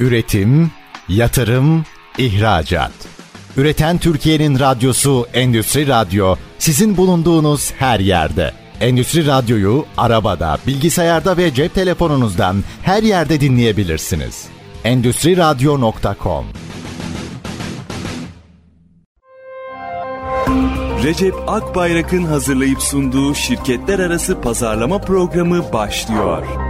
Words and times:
Üretim, 0.00 0.70
yatırım, 1.08 1.84
ihracat. 2.18 2.92
Üreten 3.56 3.98
Türkiye'nin 3.98 4.58
radyosu 4.58 5.26
Endüstri 5.34 5.88
Radyo 5.88 6.36
sizin 6.58 6.96
bulunduğunuz 6.96 7.72
her 7.72 8.00
yerde. 8.00 8.52
Endüstri 8.80 9.26
Radyo'yu 9.26 9.84
arabada, 9.96 10.58
bilgisayarda 10.66 11.36
ve 11.36 11.54
cep 11.54 11.74
telefonunuzdan 11.74 12.64
her 12.82 13.02
yerde 13.02 13.40
dinleyebilirsiniz. 13.40 14.46
Endüstri 14.84 15.36
Radyo.com 15.36 16.44
Recep 21.04 21.34
Akbayrak'ın 21.46 22.24
hazırlayıp 22.24 22.82
sunduğu 22.82 23.34
şirketler 23.34 23.98
arası 23.98 24.40
pazarlama 24.40 24.98
programı 24.98 25.72
başlıyor. 25.72 26.69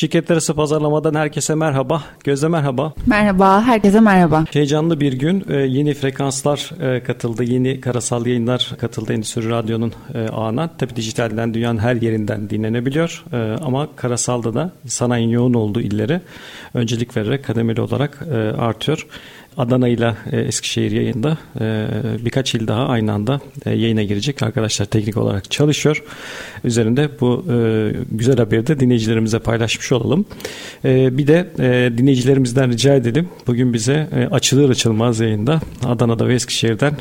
Şirketler 0.00 0.34
arası 0.34 0.54
pazarlamadan 0.54 1.14
herkese 1.14 1.54
merhaba. 1.54 2.02
Gözde 2.24 2.48
merhaba. 2.48 2.92
Merhaba, 3.06 3.62
herkese 3.62 4.00
merhaba. 4.00 4.44
Heyecanlı 4.52 5.00
bir 5.00 5.12
gün. 5.12 5.44
Ee, 5.48 5.54
yeni 5.56 5.94
frekanslar 5.94 6.70
e, 6.80 7.02
katıldı. 7.02 7.44
Yeni 7.44 7.80
karasal 7.80 8.26
yayınlar 8.26 8.72
katıldı 8.80 9.12
Endüstri 9.12 9.50
Radyo'nun 9.50 9.92
e, 10.14 10.28
ağına. 10.28 10.70
Tabii 10.78 10.96
dijitalden 10.96 11.54
dünyanın 11.54 11.78
her 11.78 11.96
yerinden 11.96 12.50
dinlenebiliyor. 12.50 13.24
E, 13.32 13.36
ama 13.62 13.88
karasalda 13.96 14.54
da 14.54 14.72
sanayinin 14.86 15.32
yoğun 15.32 15.54
olduğu 15.54 15.80
illeri 15.80 16.20
öncelik 16.74 17.16
vererek 17.16 17.44
kademeli 17.44 17.80
olarak 17.80 18.22
artıyor. 18.58 19.06
Adana 19.60 19.88
ile 19.88 20.14
e, 20.32 20.40
Eskişehir 20.40 20.90
yayında 20.90 21.38
e, 21.60 21.86
birkaç 22.24 22.54
il 22.54 22.66
daha 22.66 22.86
aynı 22.86 23.12
anda 23.12 23.40
e, 23.66 23.70
yayına 23.70 24.02
girecek. 24.02 24.42
Arkadaşlar 24.42 24.86
teknik 24.86 25.16
olarak 25.16 25.50
çalışıyor. 25.50 26.02
Üzerinde 26.64 27.08
bu 27.20 27.44
güzel 28.10 28.36
haberi 28.36 28.66
de 28.66 28.80
dinleyicilerimize 28.80 29.38
paylaşmış 29.38 29.92
olalım. 29.92 30.26
Bir 30.84 31.26
de 31.26 31.50
dinleyicilerimizden 31.98 32.72
rica 32.72 32.94
edelim. 32.94 33.28
Bugün 33.46 33.72
bize 33.72 34.08
açılır 34.30 34.70
açılmaz 34.70 35.20
yayında 35.20 35.60
Adana'da 35.86 36.28
ve 36.28 36.34
Eskişehir'den 36.34 36.92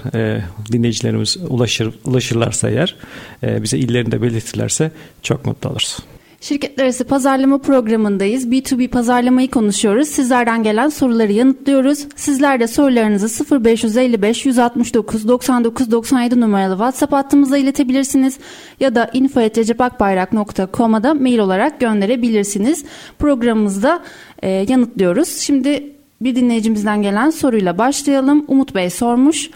dinleyicilerimiz 0.71 1.37
ulaşır, 1.49 1.93
ulaşırlarsa 2.05 2.69
eğer 2.69 2.95
bize 3.43 3.77
illerinde 3.77 4.21
belirtirlerse 4.21 4.91
çok 5.21 5.45
mutlu 5.45 5.69
oluruz. 5.69 5.97
Şirketler 6.41 6.83
arası 6.83 7.03
pazarlama 7.03 7.57
programındayız. 7.57 8.47
B2B 8.47 8.87
pazarlamayı 8.87 9.51
konuşuyoruz. 9.51 10.07
Sizlerden 10.07 10.63
gelen 10.63 10.89
soruları 10.89 11.31
yanıtlıyoruz. 11.31 12.07
Sizler 12.15 12.59
de 12.59 12.67
sorularınızı 12.67 13.63
0555 13.65 14.45
169 14.45 15.27
99 15.27 15.91
97 15.91 16.41
numaralı 16.41 16.73
WhatsApp 16.73 17.13
hattımıza 17.13 17.57
iletebilirsiniz. 17.57 18.37
Ya 18.79 18.95
da 18.95 19.09
info.recepakbayrak.com'a 19.13 21.03
da 21.03 21.13
mail 21.13 21.39
olarak 21.39 21.79
gönderebilirsiniz. 21.79 22.85
Programımızda 23.19 24.03
e, 24.41 24.49
yanıtlıyoruz. 24.49 25.37
Şimdi 25.37 25.91
bir 26.21 26.35
dinleyicimizden 26.35 27.01
gelen 27.01 27.29
soruyla 27.29 27.77
başlayalım. 27.77 28.45
Umut 28.47 28.75
Bey 28.75 28.89
sormuş. 28.89 29.49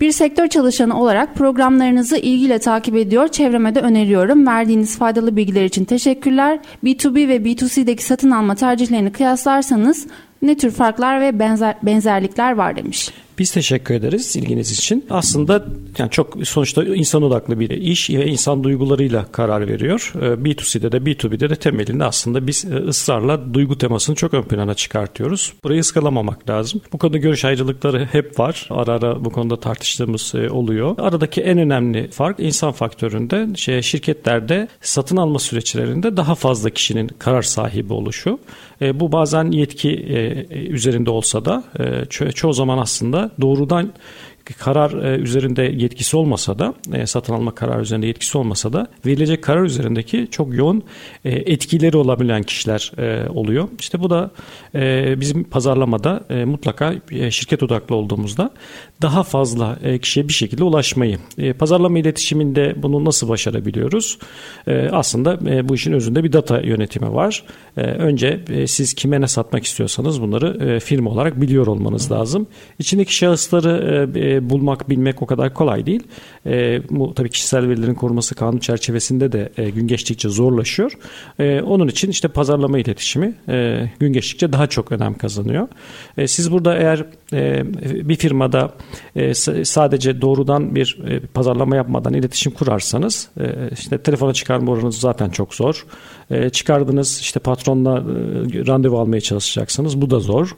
Bir 0.00 0.12
sektör 0.12 0.48
çalışanı 0.48 1.00
olarak 1.00 1.34
programlarınızı 1.34 2.16
ilgiyle 2.16 2.58
takip 2.58 2.96
ediyor, 2.96 3.28
çevreme 3.28 3.74
de 3.74 3.80
öneriyorum. 3.80 4.46
Verdiğiniz 4.46 4.98
faydalı 4.98 5.36
bilgiler 5.36 5.64
için 5.64 5.84
teşekkürler. 5.84 6.58
B2B 6.84 7.28
ve 7.28 7.36
B2C'deki 7.36 8.04
satın 8.04 8.30
alma 8.30 8.54
tercihlerini 8.54 9.12
kıyaslarsanız 9.12 10.06
ne 10.42 10.56
tür 10.56 10.70
farklar 10.70 11.20
ve 11.20 11.38
benzer, 11.38 11.74
benzerlikler 11.82 12.52
var 12.52 12.76
demiş. 12.76 13.10
Biz 13.38 13.52
teşekkür 13.52 13.94
ederiz 13.94 14.36
ilginiz 14.36 14.72
için. 14.72 15.06
Aslında 15.10 15.64
yani 15.98 16.10
çok 16.10 16.46
sonuçta 16.46 16.84
insan 16.84 17.22
odaklı 17.22 17.60
bir 17.60 17.70
iş 17.70 18.10
ve 18.10 18.26
insan 18.26 18.64
duygularıyla 18.64 19.32
karar 19.32 19.68
veriyor. 19.68 20.12
Ee, 20.16 20.18
B2C'de 20.18 20.92
de 20.92 20.96
B2B'de 20.96 21.50
de 21.50 21.56
temelinde 21.56 22.04
aslında 22.04 22.46
biz 22.46 22.64
e, 22.64 22.76
ısrarla 22.76 23.54
duygu 23.54 23.78
temasını 23.78 24.16
çok 24.16 24.34
ön 24.34 24.42
plana 24.42 24.74
çıkartıyoruz. 24.74 25.52
Burayı 25.64 25.80
ıskalamamak 25.80 26.50
lazım. 26.50 26.80
Bu 26.92 26.98
konuda 26.98 27.18
görüş 27.18 27.44
ayrılıkları 27.44 28.08
hep 28.12 28.38
var. 28.38 28.68
Ara 28.70 28.92
ara 28.92 29.24
bu 29.24 29.30
konuda 29.30 29.60
tartıştığımız 29.60 30.32
e, 30.34 30.50
oluyor. 30.50 30.94
Aradaki 30.98 31.40
en 31.40 31.58
önemli 31.58 32.10
fark 32.10 32.40
insan 32.40 32.72
faktöründe 32.72 33.48
şey, 33.56 33.82
şirketlerde 33.82 34.68
satın 34.80 35.16
alma 35.16 35.38
süreçlerinde 35.38 36.16
daha 36.16 36.34
fazla 36.34 36.70
kişinin 36.70 37.08
karar 37.08 37.42
sahibi 37.42 37.92
oluşu. 37.92 38.38
E, 38.82 39.00
bu 39.00 39.12
bazen 39.12 39.50
yetki 39.50 39.88
üzerinde 40.70 41.10
olsa 41.10 41.44
da 41.44 41.64
çoğu 42.34 42.52
zaman 42.52 42.78
aslında 42.78 43.30
doğrudan 43.40 43.92
karar 44.58 45.04
e, 45.04 45.18
üzerinde 45.18 45.62
yetkisi 45.62 46.16
olmasa 46.16 46.58
da 46.58 46.74
e, 46.92 47.06
satın 47.06 47.32
alma 47.32 47.54
kararı 47.54 47.82
üzerinde 47.82 48.06
yetkisi 48.06 48.38
olmasa 48.38 48.72
da 48.72 48.86
verilecek 49.06 49.42
karar 49.42 49.62
üzerindeki 49.62 50.28
çok 50.30 50.54
yoğun 50.54 50.82
e, 51.24 51.30
etkileri 51.30 51.96
olabilen 51.96 52.42
kişiler 52.42 52.92
oluyor. 53.34 53.68
İşte 53.80 54.00
bu 54.00 54.10
da 54.10 54.30
bizim 55.20 55.44
pazarlamada 55.44 56.20
mutlaka 56.46 56.94
şirket 57.30 57.62
odaklı 57.62 57.96
olduğumuzda 57.96 58.50
daha 59.02 59.22
fazla 59.22 59.78
kişiye 60.02 60.28
bir 60.28 60.32
şekilde 60.32 60.64
ulaşmayı. 60.64 61.18
Pazarlama 61.58 61.98
iletişiminde 61.98 62.74
bunu 62.76 63.04
nasıl 63.04 63.28
başarabiliyoruz? 63.28 64.18
Aslında 64.92 65.68
bu 65.68 65.74
işin 65.74 65.92
özünde 65.92 66.24
bir 66.24 66.32
data 66.32 66.60
yönetimi 66.60 67.14
var. 67.14 67.44
Önce 67.76 68.40
siz 68.66 68.94
kime 68.94 69.20
ne 69.20 69.28
satmak 69.28 69.64
istiyorsanız 69.64 70.22
bunları 70.22 70.80
firma 70.80 71.10
olarak 71.10 71.40
biliyor 71.40 71.66
olmanız 71.66 72.12
lazım. 72.12 72.46
İçindeki 72.78 73.14
şahısları 73.14 74.08
bulmak, 74.50 74.90
bilmek 74.90 75.22
o 75.22 75.26
kadar 75.26 75.54
kolay 75.54 75.86
değil. 75.86 76.02
E, 76.46 76.82
bu 76.90 77.14
tabii 77.14 77.30
kişisel 77.30 77.68
verilerin 77.68 77.94
koruması 77.94 78.34
kanun 78.34 78.58
çerçevesinde 78.58 79.32
de 79.32 79.52
e, 79.56 79.70
gün 79.70 79.86
geçtikçe 79.86 80.28
zorlaşıyor. 80.28 80.92
E, 81.38 81.60
onun 81.60 81.88
için 81.88 82.10
işte 82.10 82.28
pazarlama 82.28 82.78
iletişimi 82.78 83.34
e, 83.48 83.90
gün 84.00 84.12
geçtikçe 84.12 84.52
daha 84.52 84.66
çok 84.66 84.92
önem 84.92 85.14
kazanıyor. 85.14 85.68
E, 86.18 86.28
siz 86.28 86.52
burada 86.52 86.76
eğer 86.76 87.04
bir 88.08 88.16
firmada 88.16 88.72
e, 89.16 89.34
sadece 89.64 90.20
doğrudan 90.20 90.74
bir 90.74 90.98
e, 91.08 91.20
pazarlama 91.20 91.76
yapmadan 91.76 92.14
iletişim 92.14 92.52
kurarsanız 92.52 93.28
e, 93.40 93.44
işte 93.72 93.98
telefona 93.98 94.32
çıkarma 94.32 94.72
oranınız 94.72 94.98
zaten 94.98 95.28
çok 95.28 95.54
zor. 95.54 95.86
Çıkardınız 96.52 97.20
işte 97.20 97.40
patronla 97.40 97.96
randevu 98.66 98.98
almaya 98.98 99.20
çalışacaksınız. 99.20 100.00
Bu 100.00 100.10
da 100.10 100.20
zor. 100.20 100.56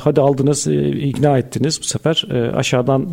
Hadi 0.00 0.20
aldınız 0.20 0.66
ikna 0.66 1.38
ettiniz 1.38 1.80
bu 1.80 1.84
sefer 1.84 2.26
aşağıdan 2.54 3.12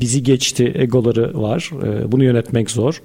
bizi 0.00 0.22
geçti 0.22 0.72
egoları 0.74 1.42
var. 1.42 1.70
Bunu 2.06 2.24
yönetmek 2.24 2.70
zor. 2.70 3.02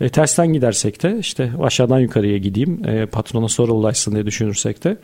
E, 0.00 0.08
tersten 0.08 0.52
gidersek 0.52 1.02
de 1.02 1.18
işte 1.18 1.52
aşağıdan 1.62 2.00
yukarıya 2.00 2.38
gideyim 2.38 2.88
e, 2.88 3.06
patrona 3.06 3.48
sonra 3.48 3.72
ulaşsın 3.72 4.12
diye 4.12 4.26
düşünürsek 4.26 4.84
de 4.84 4.96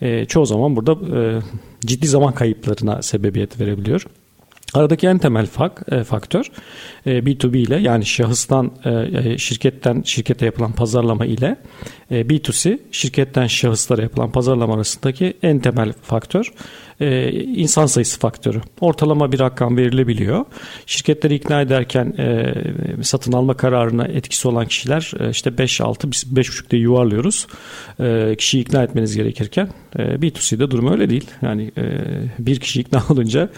e, 0.00 0.24
çoğu 0.24 0.46
zaman 0.46 0.76
burada 0.76 0.92
e, 1.20 1.40
ciddi 1.80 2.06
zaman 2.06 2.34
kayıplarına 2.34 3.02
sebebiyet 3.02 3.60
verebiliyor. 3.60 4.06
Aradaki 4.74 5.06
en 5.06 5.18
temel 5.18 5.46
fak, 5.46 5.82
e, 5.92 6.04
faktör 6.04 6.50
e, 7.06 7.10
B2B 7.18 7.56
ile 7.56 7.76
yani 7.76 8.06
şahıstan 8.06 8.72
e, 8.84 8.90
e, 8.90 9.38
şirketten 9.38 10.02
şirkete 10.02 10.46
yapılan 10.46 10.72
pazarlama 10.72 11.26
ile 11.26 11.56
e, 12.10 12.20
B2C 12.20 12.78
şirketten 12.92 13.46
şahıslara 13.46 14.02
yapılan 14.02 14.32
pazarlama 14.32 14.74
arasındaki 14.74 15.36
en 15.42 15.58
temel 15.58 15.92
faktör 16.02 16.52
e, 17.00 17.32
insan 17.32 17.86
sayısı 17.86 18.18
faktörü. 18.18 18.60
Ortalama 18.80 19.32
bir 19.32 19.40
rakam 19.40 19.76
verilebiliyor. 19.76 20.44
Şirketleri 20.86 21.34
ikna 21.34 21.60
ederken 21.60 22.14
e, 22.18 22.54
satın 23.02 23.32
alma 23.32 23.54
kararına 23.54 24.04
etkisi 24.04 24.48
olan 24.48 24.66
kişiler 24.66 25.12
e, 25.20 25.30
işte 25.30 25.50
5-6 25.50 26.10
biz 26.10 26.24
5.5'te 26.24 26.76
yuvarlıyoruz. 26.76 27.46
E, 28.00 28.36
kişiyi 28.38 28.60
ikna 28.60 28.82
etmeniz 28.82 29.16
gerekirken 29.16 29.68
e, 29.96 30.02
B2C'de 30.02 30.70
durum 30.70 30.92
öyle 30.92 31.10
değil. 31.10 31.30
Yani 31.42 31.70
e, 31.78 31.82
bir 32.38 32.60
kişi 32.60 32.80
ikna 32.80 33.02
olunca 33.10 33.48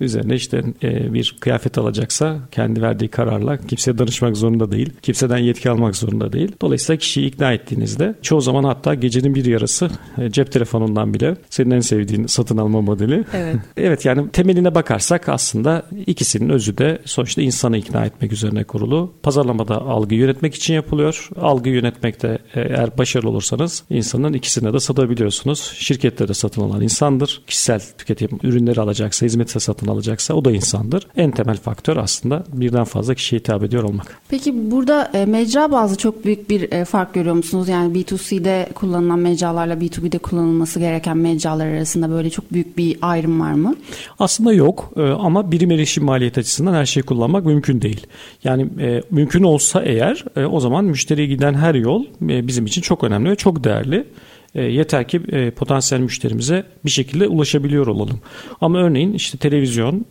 üzerine 0.00 0.34
işte 0.34 0.62
e, 0.82 1.14
bir 1.14 1.36
kıyafet 1.40 1.78
alacaksa 1.78 2.38
kendi 2.50 2.82
verdiği 2.82 3.08
kararla 3.08 3.56
kimseye 3.56 3.98
danışmak 3.98 4.36
zorunda 4.36 4.72
değil. 4.72 4.92
Kimseden 5.02 5.38
yetki 5.38 5.70
almak 5.70 5.96
zorunda 5.96 6.32
değil. 6.32 6.52
Dolayısıyla 6.62 6.98
kişiyi 6.98 7.26
ikna 7.26 7.52
ettiğinizde 7.52 8.14
çoğu 8.22 8.40
zaman 8.40 8.64
hatta 8.64 8.94
gecenin 8.94 9.34
bir 9.34 9.44
yarısı 9.44 9.90
e, 10.18 10.30
cep 10.30 10.52
telefonundan 10.52 11.14
bile 11.14 11.36
senin 11.50 11.70
en 11.70 11.80
sevdiğin 11.80 12.26
satın 12.26 12.56
alma 12.56 12.80
modeli. 12.90 13.24
Evet. 13.34 13.56
Evet 13.76 14.04
yani 14.04 14.30
temeline 14.30 14.74
bakarsak 14.74 15.28
aslında 15.28 15.82
ikisinin 16.06 16.48
özü 16.48 16.78
de 16.78 16.98
sonuçta 17.04 17.42
insanı 17.42 17.76
ikna 17.76 18.04
etmek 18.04 18.32
üzerine 18.32 18.64
kurulu. 18.64 19.12
Pazarlamada 19.22 19.76
algı 19.80 20.14
yönetmek 20.14 20.54
için 20.54 20.74
yapılıyor. 20.74 21.28
Algı 21.40 21.68
yönetmekte 21.68 22.38
e, 22.54 22.60
eğer 22.60 22.98
başarılı 22.98 23.30
olursanız 23.30 23.84
insanın 23.90 24.32
ikisine 24.32 24.72
de 24.72 24.80
satabiliyorsunuz. 24.80 25.72
Şirkette 25.78 26.28
de 26.28 26.34
satın 26.34 26.62
alan 26.62 26.80
insandır. 26.80 27.42
Kişisel 27.46 27.80
tüketim 27.98 28.38
ürünleri 28.42 28.80
alacaksa, 28.80 29.26
hizmetse 29.26 29.60
satın 29.60 29.86
alacaksa 29.86 30.34
o 30.34 30.44
da 30.44 30.50
insandır. 30.50 31.06
En 31.16 31.30
temel 31.30 31.56
faktör 31.56 31.96
aslında 31.96 32.44
birden 32.52 32.84
fazla 32.84 33.14
kişiye 33.14 33.38
hitap 33.38 33.62
ediyor 33.62 33.82
olmak. 33.82 34.18
Peki 34.28 34.70
burada 34.70 35.10
e, 35.14 35.26
mecra 35.26 35.72
bazı 35.72 35.96
çok 35.96 36.24
büyük 36.24 36.50
bir 36.50 36.72
e, 36.72 36.84
fark 36.84 37.14
görüyor 37.14 37.34
musunuz? 37.34 37.68
Yani 37.68 37.94
B2C'de 37.94 38.68
kullanılan 38.74 39.18
mecralarla 39.18 39.74
B2B'de 39.74 40.18
kullanılması 40.18 40.78
gereken 40.78 41.16
mecralar 41.16 41.66
arasında 41.66 42.10
böyle 42.10 42.30
çok 42.30 42.52
büyük 42.52 42.78
bir 42.78 42.79
ayrım 43.02 43.40
var 43.40 43.52
mı? 43.52 43.76
Aslında 44.18 44.52
yok 44.52 44.92
e, 44.96 45.02
ama 45.02 45.52
birim 45.52 45.70
erişim 45.70 46.04
maliyet 46.04 46.38
açısından 46.38 46.74
her 46.74 46.86
şeyi 46.86 47.02
kullanmak 47.02 47.46
mümkün 47.46 47.82
değil. 47.82 48.06
Yani 48.44 48.68
e, 48.80 49.02
mümkün 49.10 49.42
olsa 49.42 49.82
eğer 49.82 50.24
e, 50.36 50.44
o 50.44 50.60
zaman 50.60 50.84
müşteriye 50.84 51.26
giden 51.26 51.54
her 51.54 51.74
yol 51.74 52.04
bizim 52.20 52.66
için 52.66 52.82
çok 52.82 53.04
önemli 53.04 53.30
ve 53.30 53.36
çok 53.36 53.64
değerli. 53.64 54.06
Yeter 54.54 55.08
ki 55.08 55.20
potansiyel 55.56 56.02
müşterimize 56.02 56.64
bir 56.84 56.90
şekilde 56.90 57.28
ulaşabiliyor 57.28 57.86
olalım. 57.86 58.20
Ama 58.60 58.78
örneğin 58.78 59.12
işte 59.12 59.38
televizyon 59.38 60.06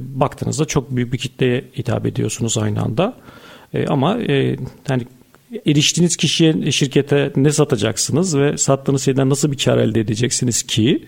baktığınızda 0.00 0.64
çok 0.64 0.96
büyük 0.96 1.12
bir 1.12 1.18
kitleye 1.18 1.64
hitap 1.78 2.06
ediyorsunuz 2.06 2.58
aynı 2.58 2.82
anda. 2.82 3.14
Ama 3.88 4.18
hani 4.88 5.02
eriştiğiniz 5.66 6.16
kişiye, 6.16 6.72
şirkete 6.72 7.32
ne 7.36 7.52
satacaksınız 7.52 8.38
ve 8.38 8.56
sattığınız 8.56 9.04
şeyden 9.04 9.30
nasıl 9.30 9.52
bir 9.52 9.56
kar 9.56 9.78
elde 9.78 10.00
edeceksiniz 10.00 10.62
ki 10.62 11.04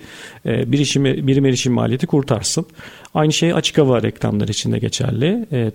e, 0.46 0.72
bir 0.72 0.78
işim, 0.78 1.04
birim 1.04 1.46
erişim 1.46 1.72
maliyeti 1.72 2.06
kurtarsın. 2.06 2.66
Aynı 3.14 3.32
şey 3.32 3.52
açık 3.52 3.78
hava 3.78 4.02
reklamları 4.02 4.50
için 4.50 4.72
de 4.72 4.78
geçerli. 4.78 5.46
E, 5.52 5.70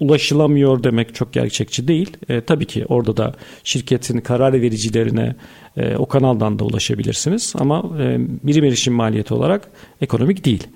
ulaşılamıyor 0.00 0.82
demek 0.82 1.14
çok 1.14 1.32
gerçekçi 1.32 1.88
değil. 1.88 2.16
E, 2.28 2.40
tabii 2.40 2.66
ki 2.66 2.84
orada 2.88 3.16
da 3.16 3.34
şirketin 3.64 4.20
karar 4.20 4.52
vericilerine 4.52 5.36
e, 5.76 5.96
o 5.96 6.06
kanaldan 6.06 6.58
da 6.58 6.64
ulaşabilirsiniz. 6.64 7.52
Ama 7.58 7.90
e, 8.00 8.18
birim 8.42 8.64
erişim 8.64 8.94
maliyeti 8.94 9.34
olarak 9.34 9.70
ekonomik 10.00 10.44
değil. 10.44 10.66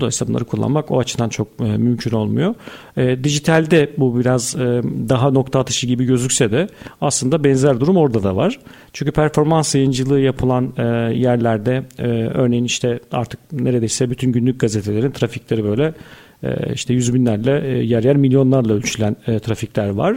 Dolayısıyla 0.00 0.30
bunları 0.30 0.44
kullanmak 0.44 0.90
o 0.90 0.98
açıdan 0.98 1.28
çok 1.28 1.48
e, 1.60 1.64
mümkün 1.64 2.10
olmuyor. 2.10 2.54
E, 2.96 3.24
dijitalde 3.24 3.90
bu 3.98 4.18
biraz 4.18 4.54
e, 4.54 4.82
daha 5.08 5.30
nokta 5.30 5.60
atışı 5.60 5.86
gibi 5.86 6.04
gözükse 6.04 6.52
de 6.52 6.68
aslında 7.00 7.44
benzer 7.44 7.80
durum 7.80 7.96
orada 7.96 8.22
da 8.22 8.36
var. 8.36 8.58
Çünkü 8.92 9.12
performans 9.12 9.74
yayıncılığı 9.74 10.20
yapılan 10.20 10.72
e, 10.76 10.82
yerlerde 11.14 11.82
e, 11.98 12.06
örneğin 12.34 12.64
işte 12.64 13.00
artık 13.12 13.40
neredeyse 13.52 14.10
bütün 14.10 14.32
günlük 14.32 14.60
gazetelerin 14.60 15.10
trafikleri 15.10 15.64
böyle 15.64 15.94
e, 16.42 16.74
işte 16.74 16.94
yüz 16.94 17.14
binlerle 17.14 17.68
e, 17.68 17.82
yer 17.82 18.02
yer 18.02 18.16
milyonlarla 18.16 18.72
ölçülen 18.72 19.16
e, 19.26 19.38
trafikler 19.38 19.88
var. 19.88 20.16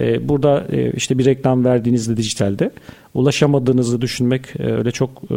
E, 0.00 0.28
burada 0.28 0.66
e, 0.72 0.92
işte 0.92 1.18
bir 1.18 1.24
reklam 1.24 1.64
verdiğinizde 1.64 2.16
dijitalde 2.16 2.70
ulaşamadığınızı 3.14 4.00
düşünmek 4.00 4.60
e, 4.60 4.64
öyle 4.64 4.90
çok 4.90 5.30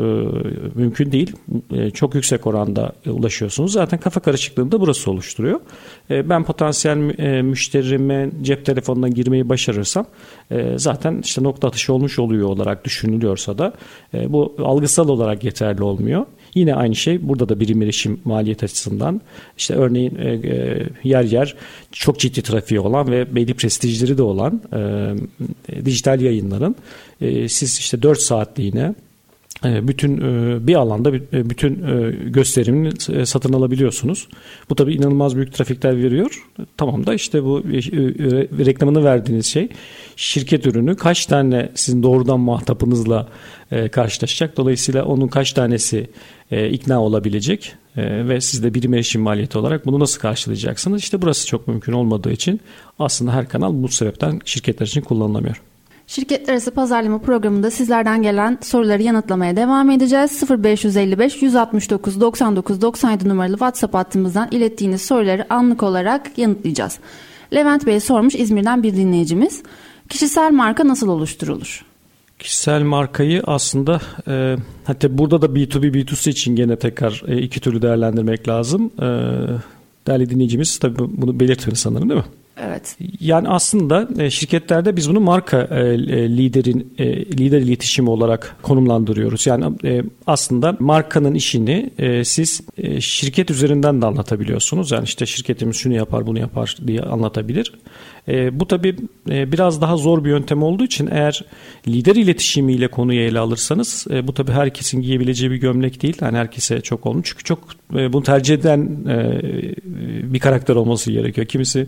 mümkün 0.76 1.12
değil. 1.12 1.36
Çok 1.94 2.16
yüksek 2.16 2.48
oranda 2.48 2.94
ulaşıyorsunuz. 3.06 3.74
Zaten 3.74 4.00
kafa 4.00 4.20
karışıklığını 4.20 4.72
da 4.72 4.82
burası 4.82 5.12
oluşturuyor. 5.12 5.60
Ben 6.10 6.44
potansiyel 6.44 6.98
müşterime 7.42 8.30
cep 8.42 8.66
telefonuna 8.66 9.08
girmeyi 9.08 9.50
başarırsam 9.50 10.06
zaten 10.76 11.22
işte 11.24 11.44
nokta 11.44 11.68
atışı 11.68 11.94
olmuş 11.94 12.20
oluyor 12.20 12.48
olarak 12.48 12.86
düşünülüyorsa 12.86 13.58
da 13.58 13.74
bu 14.14 14.56
algısal 14.60 15.10
olarak 15.10 15.44
yeterli 15.44 15.84
olmuyor. 15.84 16.26
Yine 16.56 16.76
aynı 16.76 16.96
şey. 16.96 17.28
Burada 17.28 17.50
da 17.50 17.60
birim 17.60 17.82
erişim 17.82 18.20
maliyet 18.26 18.64
açısından 18.64 19.22
işte 19.58 19.74
örneğin 19.74 20.16
e, 20.16 20.30
e, 20.30 20.84
yer 21.04 21.24
yer 21.24 21.56
çok 21.92 22.20
ciddi 22.20 22.42
trafiği 22.42 22.80
olan 22.80 23.12
ve 23.12 23.36
belli 23.36 23.54
prestijleri 23.54 24.18
de 24.18 24.24
olan 24.24 24.62
e, 24.74 25.86
dijital 25.86 26.22
yayınların 26.22 26.76
e, 27.22 27.50
siz 27.50 27.80
işte 27.80 28.02
4 28.02 28.20
saatliğine 28.20 28.96
bütün 29.64 30.22
e, 30.22 30.68
bir 30.68 30.76
alanda 30.76 31.16
e, 31.16 31.50
bütün 31.50 31.86
gösterimini 32.32 33.26
satın 33.26 33.54
alabiliyorsunuz. 33.54 34.28
Bu 34.70 34.76
tabii 34.76 34.94
inanılmaz 34.94 35.36
büyük 35.36 35.54
trafikler 35.54 35.98
veriyor. 35.98 36.50
Tamam 36.78 37.06
da 37.06 37.14
işte 37.14 37.44
bu 37.44 37.64
reklamını 38.66 39.04
verdiğiniz 39.04 39.46
şey 39.46 39.70
şirket 40.16 40.68
ürünü 40.68 40.96
kaç 40.96 41.26
tane 41.26 41.70
sizin 41.76 42.04
doğrudan 42.04 42.40
muhatapınızla 42.40 43.28
karşılaşacak. 43.92 44.58
Dolayısıyla 44.58 45.06
onun 45.06 45.28
kaç 45.28 45.54
tanesi 45.54 46.10
ikna 46.52 47.02
olabilecek 47.02 47.76
ve 47.98 48.42
siz 48.42 48.64
de 48.64 48.74
birim 48.74 48.94
erişim 48.94 49.22
maliyeti 49.22 49.58
olarak 49.58 49.86
bunu 49.86 50.00
nasıl 50.00 50.20
karşılayacaksınız? 50.20 51.02
İşte 51.02 51.22
burası 51.22 51.48
çok 51.48 51.68
mümkün 51.68 51.94
olmadığı 51.94 52.32
için 52.32 52.62
aslında 53.00 53.34
her 53.34 53.50
kanal 53.50 53.84
bu 53.84 53.88
sebepten 53.88 54.42
şirketler 54.46 54.88
için 54.88 55.02
kullanılamıyor. 55.02 55.62
Şirketler 56.16 56.54
arası 56.54 56.72
pazarlama 56.72 57.18
programında 57.20 57.72
sizlerden 57.72 58.22
gelen 58.22 58.58
soruları 58.62 59.02
yanıtlamaya 59.02 59.56
devam 59.56 59.90
edeceğiz. 59.90 60.44
0555 60.64 61.42
169 61.42 62.22
99 62.22 62.82
97 62.82 63.30
numaralı 63.30 63.54
WhatsApp 63.54 63.94
hattımızdan 63.94 64.48
ilettiğiniz 64.52 65.02
soruları 65.02 65.54
anlık 65.54 65.84
olarak 65.84 66.38
yanıtlayacağız. 66.38 67.00
Levent 67.54 67.86
Bey 67.86 68.00
sormuş 68.00 68.36
İzmir'den 68.36 68.84
bir 68.84 68.96
dinleyicimiz. 68.96 69.64
Kişisel 70.10 70.52
marka 70.52 70.88
nasıl 70.88 71.08
oluşturulur? 71.08 71.86
Kişisel 72.40 72.82
markayı 72.82 73.42
aslında 73.46 74.02
e, 74.28 74.56
hatta 74.84 75.18
burada 75.18 75.42
da 75.42 75.46
B2B 75.46 75.92
B2C 75.92 76.30
için 76.30 76.56
gene 76.56 76.76
tekrar 76.76 77.24
e, 77.28 77.42
iki 77.42 77.60
türlü 77.60 77.82
değerlendirmek 77.82 78.48
lazım. 78.48 78.92
E, 79.00 79.08
değerli 80.08 80.30
dinleyicimiz 80.30 80.78
tabii 80.78 80.98
bunu 81.00 81.40
belirtir 81.40 81.76
sanırım 81.76 82.10
değil 82.10 82.22
mi? 82.22 82.28
Evet. 82.68 82.98
Yani 83.20 83.50
aslında 83.50 84.08
e, 84.20 84.30
şirketlerde 84.30 84.96
biz 84.96 85.10
bunu 85.10 85.20
marka 85.20 85.68
e, 85.72 85.80
e, 85.80 85.98
liderin 86.38 86.94
lider 87.38 87.62
iletişimi 87.62 88.10
olarak 88.10 88.56
konumlandırıyoruz. 88.62 89.48
Yani 89.48 89.66
aslında 90.28 90.78
markanın 90.80 91.34
işini 91.34 91.90
siz 92.26 92.62
şirket 93.00 93.52
üzerinden 93.52 94.02
de 94.02 94.06
anlatabiliyorsunuz. 94.06 94.92
Yani 94.92 95.04
işte 95.04 95.26
şirketimiz 95.26 95.78
şunu 95.78 95.94
yapar, 95.94 96.28
bunu 96.28 96.40
yapar 96.40 96.78
diye 96.88 97.02
anlatabilir. 97.02 97.74
E, 98.28 98.60
bu 98.60 98.68
tabi 98.68 98.96
e, 99.30 99.52
biraz 99.52 99.82
daha 99.82 99.98
zor 99.98 100.24
bir 100.26 100.30
yöntem 100.30 100.64
olduğu 100.64 100.84
için 100.84 101.10
eğer 101.12 101.46
lider 101.88 102.16
iletişimiyle 102.16 102.88
konuyu 102.88 103.20
ele 103.20 103.40
alırsanız 103.40 104.08
e, 104.10 104.28
bu 104.28 104.34
tabi 104.34 104.52
herkesin 104.52 105.02
giyebileceği 105.02 105.52
bir 105.52 105.58
gömlek 105.58 106.02
değil. 106.02 106.18
Yani 106.22 106.38
herkese 106.38 106.82
çok 106.82 107.06
olmuş. 107.06 107.30
Çünkü 107.30 107.44
çok 107.44 107.60
e, 107.96 108.14
bunu 108.14 108.24
tercih 108.24 108.56
eden 108.56 108.98
e, 109.10 109.42
bir 110.34 110.40
karakter 110.40 110.76
olması 110.76 111.12
gerekiyor. 111.12 111.48
Kimisi 111.48 111.88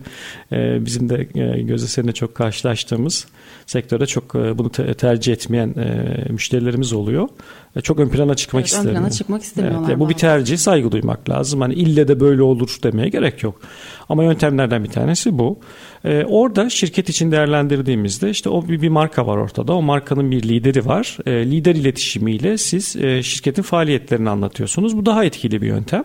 e, 0.52 0.84
bizim 0.84 1.08
de 1.08 1.28
e, 1.34 1.62
gözle 1.62 2.12
çok 2.12 2.34
karşılaştığımız 2.34 3.26
sektörde 3.66 4.06
çok 4.06 4.34
e, 4.34 4.58
bunu 4.58 4.70
te- 4.70 4.94
tercih 4.94 5.32
etmeyen 5.32 5.68
e, 5.68 6.32
müşterilerimiz 6.32 6.92
oluyor. 6.92 7.28
E, 7.76 7.80
çok 7.80 8.00
ön 8.00 8.08
plana 8.08 8.34
çıkmak 8.34 8.60
evet, 8.60 8.68
istemiyor. 8.68 8.94
Ön 8.94 9.00
plana 9.00 9.10
çıkmak 9.10 9.42
istemiyorlar. 9.42 9.88
Evet, 9.88 9.98
bu 9.98 10.08
bir 10.08 10.14
tercih, 10.14 10.56
saygı 10.56 10.92
duymak 10.92 11.30
lazım. 11.30 11.60
Hani 11.60 11.74
ille 11.74 12.08
de 12.08 12.20
böyle 12.20 12.42
olur 12.42 12.76
demeye 12.82 13.08
gerek 13.08 13.42
yok. 13.42 13.60
Ama 14.08 14.24
yöntemlerden 14.24 14.84
bir 14.84 14.90
tanesi 14.90 15.38
bu. 15.38 15.58
Ee, 16.04 16.24
orada 16.24 16.70
şirket 16.70 17.08
için 17.08 17.32
değerlendirdiğimizde 17.32 18.30
işte 18.30 18.48
o 18.48 18.68
bir, 18.68 18.82
bir 18.82 18.88
marka 18.88 19.26
var 19.26 19.36
ortada. 19.36 19.72
O 19.74 19.82
markanın 19.82 20.30
bir 20.30 20.42
lideri 20.42 20.86
var. 20.86 21.16
Ee, 21.26 21.30
lider 21.30 21.74
iletişimiyle 21.74 22.58
siz 22.58 22.96
e, 22.96 23.22
şirketin 23.22 23.62
faaliyetlerini 23.62 24.30
anlatıyorsunuz. 24.30 24.96
Bu 24.96 25.06
daha 25.06 25.24
etkili 25.24 25.62
bir 25.62 25.66
yöntem. 25.66 26.04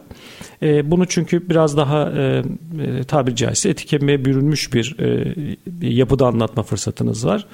Ee, 0.64 0.92
bunu 0.92 1.06
çünkü 1.06 1.50
biraz 1.50 1.78
daha 1.78 2.10
e, 2.10 2.44
e, 2.82 3.04
tabiri 3.04 3.36
caizse 3.36 3.70
etikeme 3.70 4.26
bürünmüş 4.26 4.74
bir, 4.74 4.96
e, 5.00 5.36
yapıda 5.82 6.28
anlatma 6.28 6.64
fırsatınız 6.64 7.26
var. 7.26 7.46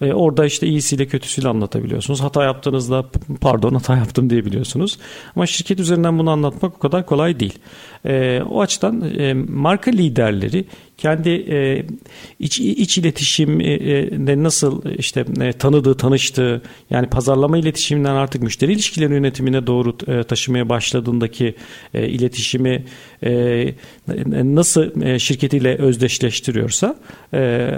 E, 0.00 0.12
orada 0.12 0.46
işte 0.46 0.66
iyisiyle 0.66 1.06
kötüsüyle 1.06 1.48
anlatabiliyorsunuz. 1.48 2.20
Hata 2.20 2.44
yaptığınızda 2.44 3.06
pardon 3.40 3.74
hata 3.74 3.96
yaptım 3.96 4.30
diyebiliyorsunuz. 4.30 4.98
Ama 5.36 5.46
şirket 5.46 5.80
üzerinden 5.80 6.18
bunu 6.18 6.30
anlatmak 6.30 6.76
o 6.76 6.78
kadar 6.78 7.06
kolay 7.06 7.40
değil. 7.40 7.58
E, 8.06 8.42
o 8.50 8.60
açıdan 8.60 9.18
e, 9.18 9.34
marka 9.34 9.90
liderleri 9.90 10.64
kendi 10.98 11.30
e, 11.30 11.86
iç, 12.40 12.60
iç 12.60 12.98
iletişimde 12.98 14.42
nasıl 14.42 14.84
işte 14.98 15.24
e, 15.40 15.52
tanıdığı, 15.52 15.96
tanıştığı 15.96 16.62
yani 16.90 17.06
pazarlama 17.06 17.58
iletişiminden 17.58 18.14
artık 18.14 18.42
müşteri 18.42 18.72
ilişkileri 18.72 19.12
yönetimine 19.12 19.66
doğru 19.66 19.96
e, 20.06 20.22
taşımaya 20.22 20.68
başladığındaki 20.68 21.54
e, 21.94 22.08
iletişimi 22.08 22.84
e, 23.24 23.74
nasıl 24.32 25.02
e, 25.02 25.18
şirketiyle 25.18 25.76
özdeşleştiriyorsa 25.76 26.96
e, 27.34 27.70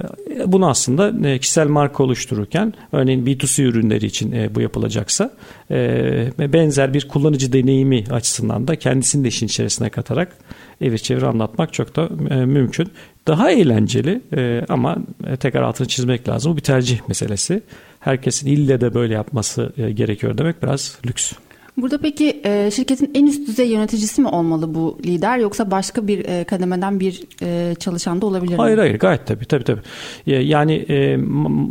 bunu 0.46 0.68
aslında 0.68 1.28
e, 1.28 1.38
kişisel 1.38 1.66
marka 1.66 2.02
oluştururken 2.02 2.74
örneğin 2.92 3.26
B2C 3.26 3.62
ürünleri 3.62 4.06
için 4.06 4.32
e, 4.32 4.54
bu 4.54 4.60
yapılacaksa 4.60 5.30
e, 5.70 6.30
benzer 6.38 6.94
bir 6.94 7.08
kullanıcı 7.08 7.52
deneyimi 7.52 8.04
açısından 8.10 8.68
da 8.68 8.76
kendisini 8.76 9.24
de 9.24 9.28
işin 9.28 9.46
içerisine 9.46 9.90
katarak 9.90 10.36
evir 10.80 10.98
çevir 10.98 11.22
anlatmak 11.22 11.72
çok 11.72 11.96
da 11.96 12.08
e, 12.30 12.44
mümkün. 12.44 12.88
Daha 13.26 13.50
eğlenceli 13.50 14.20
e, 14.36 14.64
ama 14.68 14.96
e, 15.26 15.36
tekrar 15.36 15.62
altını 15.62 15.88
çizmek 15.88 16.28
lazım. 16.28 16.52
Bu 16.52 16.56
bir 16.56 16.62
tercih 16.62 17.08
meselesi. 17.08 17.62
Herkesin 18.00 18.46
ille 18.46 18.80
de 18.80 18.94
böyle 18.94 19.14
yapması 19.14 19.72
gerekiyor 19.94 20.38
demek 20.38 20.62
biraz 20.62 20.98
lüks. 21.06 21.32
Burada 21.78 21.98
peki 21.98 22.40
e, 22.44 22.70
şirketin 22.70 23.10
en 23.14 23.26
üst 23.26 23.48
düzey 23.48 23.68
yöneticisi 23.68 24.20
mi 24.20 24.28
olmalı 24.28 24.74
bu 24.74 24.98
lider 25.04 25.38
yoksa 25.38 25.70
başka 25.70 26.06
bir 26.06 26.24
e, 26.24 26.44
kademeden 26.44 27.00
bir 27.00 27.22
e, 27.42 27.74
çalışan 27.74 28.20
da 28.20 28.26
olabilir 28.26 28.52
mi? 28.52 28.56
Hayır 28.56 28.78
hayır 28.78 28.98
gayet 28.98 29.26
tabii 29.26 29.44
tabii 29.44 29.64
tabii. 29.64 29.80
Yani 30.26 30.74
e, 30.74 31.16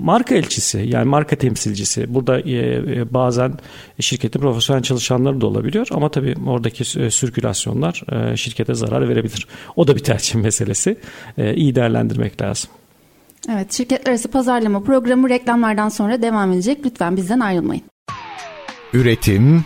marka 0.03 0.35
elçisi 0.35 0.77
yani 0.87 1.05
marka 1.05 1.35
temsilcisi 1.35 2.13
burada 2.13 2.39
e, 2.39 3.13
bazen 3.13 3.53
şirketin 3.99 4.39
profesyonel 4.39 4.83
çalışanları 4.83 5.41
da 5.41 5.47
olabiliyor 5.47 5.87
ama 5.91 6.11
tabii 6.11 6.35
oradaki 6.47 6.85
sirkülasyonlar 7.11 8.03
e, 8.11 8.37
şirkete 8.37 8.73
zarar 8.73 9.09
verebilir. 9.09 9.47
O 9.75 9.87
da 9.87 9.95
bir 9.95 10.03
tercih 10.03 10.35
meselesi. 10.41 10.97
E, 11.37 11.55
iyi 11.55 11.75
değerlendirmek 11.75 12.41
lazım. 12.41 12.69
Evet 13.49 13.73
şirketler 13.73 14.11
arası 14.11 14.31
pazarlama 14.31 14.83
programı 14.83 15.29
reklamlardan 15.29 15.89
sonra 15.89 16.21
devam 16.21 16.51
edecek. 16.51 16.85
Lütfen 16.85 17.17
bizden 17.17 17.39
ayrılmayın. 17.39 17.83
Üretim, 18.93 19.65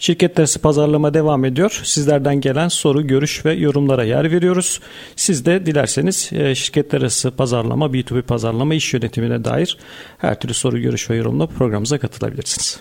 Şirketler 0.00 0.42
arası 0.42 0.58
pazarlama 0.58 1.14
devam 1.14 1.44
ediyor. 1.44 1.80
Sizlerden 1.84 2.40
gelen 2.40 2.68
soru, 2.68 3.06
görüş 3.06 3.44
ve 3.44 3.52
yorumlara 3.52 4.04
yer 4.04 4.32
veriyoruz. 4.32 4.80
Siz 5.16 5.46
de 5.46 5.66
dilerseniz 5.66 6.30
e, 6.32 6.54
şirketler 6.54 7.00
arası 7.00 7.30
pazarlama, 7.30 7.86
B2B 7.86 8.22
pazarlama, 8.22 8.74
iş 8.74 8.94
yönetimine 8.94 9.44
dair 9.44 9.78
her 10.18 10.40
türlü 10.40 10.54
soru, 10.54 10.78
görüş 10.78 11.10
ve 11.10 11.16
yorumla 11.16 11.46
programımıza 11.46 11.98
katılabilirsiniz. 11.98 12.80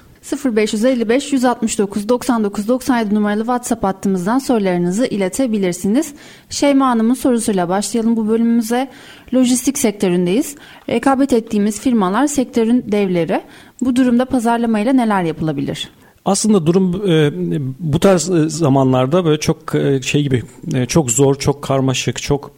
0555 0.55 1.33
169 1.33 2.09
99 2.09 2.67
97 2.67 3.15
numaralı 3.15 3.39
WhatsApp 3.39 3.83
hattımızdan 3.83 4.39
sorularınızı 4.39 5.05
iletebilirsiniz. 5.05 6.13
Şeyma 6.49 6.87
Hanım'ın 6.87 7.13
sorusuyla 7.13 7.69
başlayalım 7.69 8.17
bu 8.17 8.29
bölümümüze. 8.29 8.89
Lojistik 9.33 9.77
sektöründeyiz. 9.77 10.55
Rekabet 10.89 11.33
ettiğimiz 11.33 11.81
firmalar 11.81 12.27
sektörün 12.27 12.85
devleri. 12.87 13.41
Bu 13.81 13.95
durumda 13.95 14.25
pazarlamayla 14.25 14.93
neler 14.93 15.23
yapılabilir? 15.23 15.89
Aslında 16.25 16.65
durum 16.65 17.09
e, 17.09 17.31
bu 17.79 17.99
tarz 17.99 18.29
e, 18.29 18.49
zamanlarda 18.49 19.25
böyle 19.25 19.39
çok 19.39 19.75
e, 19.75 20.01
şey 20.01 20.23
gibi 20.23 20.43
çok 20.87 21.11
zor, 21.11 21.35
çok 21.35 21.61
karmaşık, 21.61 22.21
çok 22.21 22.51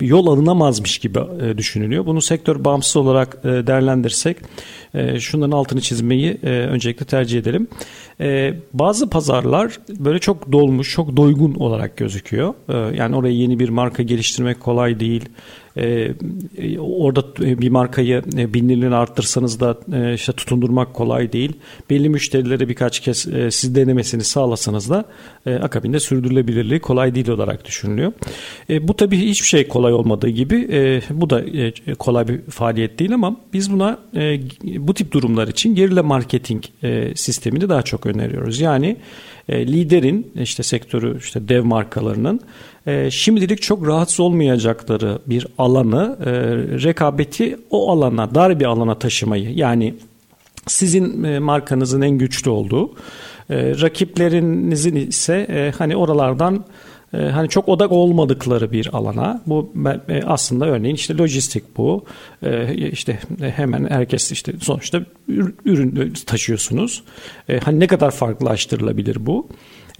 yol 0.00 0.26
alınamazmış 0.26 0.98
gibi 0.98 1.18
düşünülüyor. 1.58 2.06
Bunu 2.06 2.22
sektör 2.22 2.64
bağımsız 2.64 2.96
olarak 2.96 3.44
değerlendirsek 3.44 4.36
şunların 5.18 5.52
altını 5.52 5.80
çizmeyi 5.80 6.38
öncelikle 6.42 7.06
tercih 7.06 7.38
edelim. 7.38 7.68
Bazı 8.72 9.10
pazarlar 9.10 9.78
böyle 9.88 10.18
çok 10.18 10.52
dolmuş, 10.52 10.92
çok 10.92 11.16
doygun 11.16 11.54
olarak 11.54 11.96
gözüküyor. 11.96 12.54
Yani 12.94 13.16
oraya 13.16 13.34
yeni 13.34 13.58
bir 13.58 13.68
marka 13.68 14.02
geliştirmek 14.02 14.60
kolay 14.60 15.00
değil. 15.00 15.28
Ee, 15.76 16.12
orada 16.78 17.36
bir 17.36 17.68
markayı 17.68 18.22
e, 18.36 18.54
bilinirliğini 18.54 18.94
arttırsanız 18.94 19.60
da 19.60 19.78
e, 19.92 20.14
işte 20.14 20.32
tutundurmak 20.32 20.94
kolay 20.94 21.32
değil. 21.32 21.52
Belli 21.90 22.08
müşterilere 22.08 22.68
birkaç 22.68 23.00
kez 23.00 23.28
e, 23.28 23.50
siz 23.50 23.74
denemesini 23.74 24.24
sağlasanız 24.24 24.90
da 24.90 25.04
e, 25.46 25.54
akabinde 25.54 26.00
sürdürülebilirliği 26.00 26.80
kolay 26.80 27.14
değil 27.14 27.28
olarak 27.28 27.64
düşünülüyor. 27.64 28.12
E, 28.70 28.88
bu 28.88 28.94
tabii 28.94 29.18
hiçbir 29.18 29.46
şey 29.46 29.68
kolay 29.68 29.92
olmadığı 29.92 30.28
gibi 30.28 30.68
e, 30.72 31.02
bu 31.10 31.30
da 31.30 31.40
e, 31.40 31.72
kolay 31.98 32.28
bir 32.28 32.40
faaliyet 32.50 32.98
değil 32.98 33.14
ama 33.14 33.36
biz 33.52 33.72
buna 33.72 33.98
e, 34.16 34.40
bu 34.64 34.94
tip 34.94 35.12
durumlar 35.12 35.48
için 35.48 35.74
gerilla 35.74 36.02
marketing 36.02 36.64
e, 36.82 37.14
sistemini 37.14 37.68
daha 37.68 37.82
çok 37.82 38.06
öneriyoruz. 38.06 38.60
Yani 38.60 38.96
e, 39.48 39.66
liderin 39.66 40.32
işte 40.34 40.62
sektörü 40.62 41.18
işte 41.18 41.48
dev 41.48 41.64
markalarının 41.64 42.40
e, 42.90 43.10
şimdilik 43.10 43.62
çok 43.62 43.86
rahatsız 43.86 44.20
olmayacakları 44.20 45.18
bir 45.26 45.46
alanı 45.58 46.16
e, 46.20 46.30
rekabeti 46.82 47.58
o 47.70 47.90
alana 47.92 48.34
dar 48.34 48.60
bir 48.60 48.64
alana 48.64 48.98
taşımayı 48.98 49.52
yani 49.54 49.94
sizin 50.66 51.24
e, 51.24 51.38
markanızın 51.38 52.00
en 52.00 52.10
güçlü 52.10 52.50
olduğu 52.50 52.90
e, 53.50 53.80
rakiplerinizin 53.80 54.96
ise 54.96 55.72
hani 55.78 55.96
oralardan 55.96 56.64
hani 57.12 57.48
çok 57.48 57.68
odak 57.68 57.92
olmadıkları 57.92 58.72
bir 58.72 58.96
alana. 58.96 59.42
Bu 59.46 59.72
aslında 60.26 60.66
örneğin 60.66 60.94
işte 60.94 61.18
lojistik 61.18 61.76
bu. 61.76 62.04
İşte 62.74 63.18
hemen 63.56 63.90
herkes 63.90 64.32
işte 64.32 64.52
sonuçta 64.60 65.00
ürün 65.64 66.14
taşıyorsunuz. 66.26 67.02
Hani 67.64 67.80
ne 67.80 67.86
kadar 67.86 68.10
farklılaştırılabilir 68.10 69.26
bu? 69.26 69.48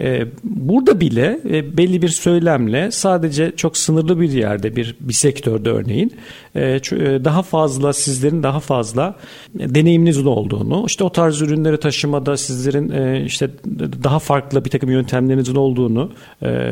Ee, 0.00 0.26
burada 0.45 1.00
bile 1.00 1.40
e, 1.50 1.76
belli 1.76 2.02
bir 2.02 2.09
söylemle 2.09 2.90
sadece 2.90 3.52
çok 3.57 3.76
sınırlı 3.76 4.21
bir 4.21 4.33
yerde 4.33 4.76
bir 4.76 4.97
bir 5.00 5.12
sektörde 5.12 5.71
örneğin 5.71 6.12
e, 6.54 6.62
e, 6.62 6.80
daha 7.25 7.42
fazla 7.42 7.92
sizlerin 7.92 8.42
daha 8.42 8.61
fazla 8.61 9.16
deneyiminizin 9.54 10.26
olduğunu 10.26 10.85
işte 10.87 11.04
o 11.04 11.12
tarz 11.12 11.40
ürünleri 11.40 11.80
taşımada 11.80 12.37
sizlerin 12.37 13.25
işte 13.25 13.50
daha 14.04 14.19
farklı 14.19 14.64
bir 14.64 14.71
takım 14.71 14.90
yöntemlerinizin 14.90 15.54
olduğunu 15.54 16.12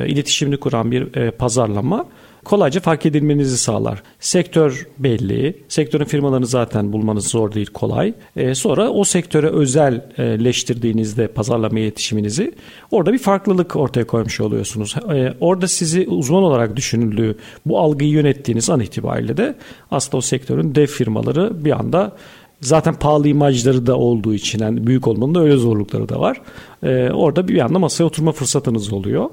iletişimini 0.07 0.57
kuran 0.57 0.91
bir 0.91 1.31
pazarlama 1.31 2.07
kolayca 2.49 2.81
fark 2.81 3.07
edilmenizi 3.07 3.59
sağlar. 3.59 4.03
Sektör 4.21 4.87
belli. 4.99 5.63
Sektörün 5.69 6.05
firmalarını 6.05 6.47
zaten 6.47 6.93
bulmanız 6.93 7.29
zor 7.29 7.53
değil, 7.53 7.67
kolay. 7.67 8.15
E, 8.37 8.55
sonra 8.55 8.91
o 8.91 9.05
sektöre 9.05 9.49
özelleştirdiğinizde 9.49 11.29
pazarlama 11.29 11.79
iletişiminizi 11.79 12.55
orada 12.91 13.13
bir 13.13 13.19
farklılık 13.19 13.77
ortaya 13.77 14.07
koymuş 14.07 14.41
oluyorsunuz. 14.41 14.97
E, 15.15 15.35
orada 15.41 15.69
sizi 15.69 16.09
uzman 16.09 16.43
olarak 16.43 16.77
düşünüldüğü 16.77 17.39
bu 17.67 17.79
algıyı 17.79 18.11
yönettiğiniz 18.11 18.71
an 18.71 18.81
itibariyle 18.81 19.37
de 19.37 19.55
aslında 19.91 20.17
o 20.17 20.21
sektörün 20.21 20.75
dev 20.75 20.87
firmaları 20.87 21.65
bir 21.65 21.79
anda 21.79 22.17
Zaten 22.61 22.95
pahalı 22.95 23.29
imajları 23.29 23.87
da 23.87 23.97
olduğu 23.97 24.35
için 24.35 24.59
yani 24.59 24.87
büyük 24.87 25.09
olmanın 25.09 25.35
da 25.35 25.41
öyle 25.41 25.57
zorlukları 25.57 26.09
da 26.09 26.21
var. 26.21 26.41
Ee, 26.83 27.11
orada 27.11 27.49
bir 27.49 27.59
anda 27.59 27.79
masaya 27.79 28.05
oturma 28.05 28.33
fırsatınız 28.33 28.93
oluyor. 28.93 29.31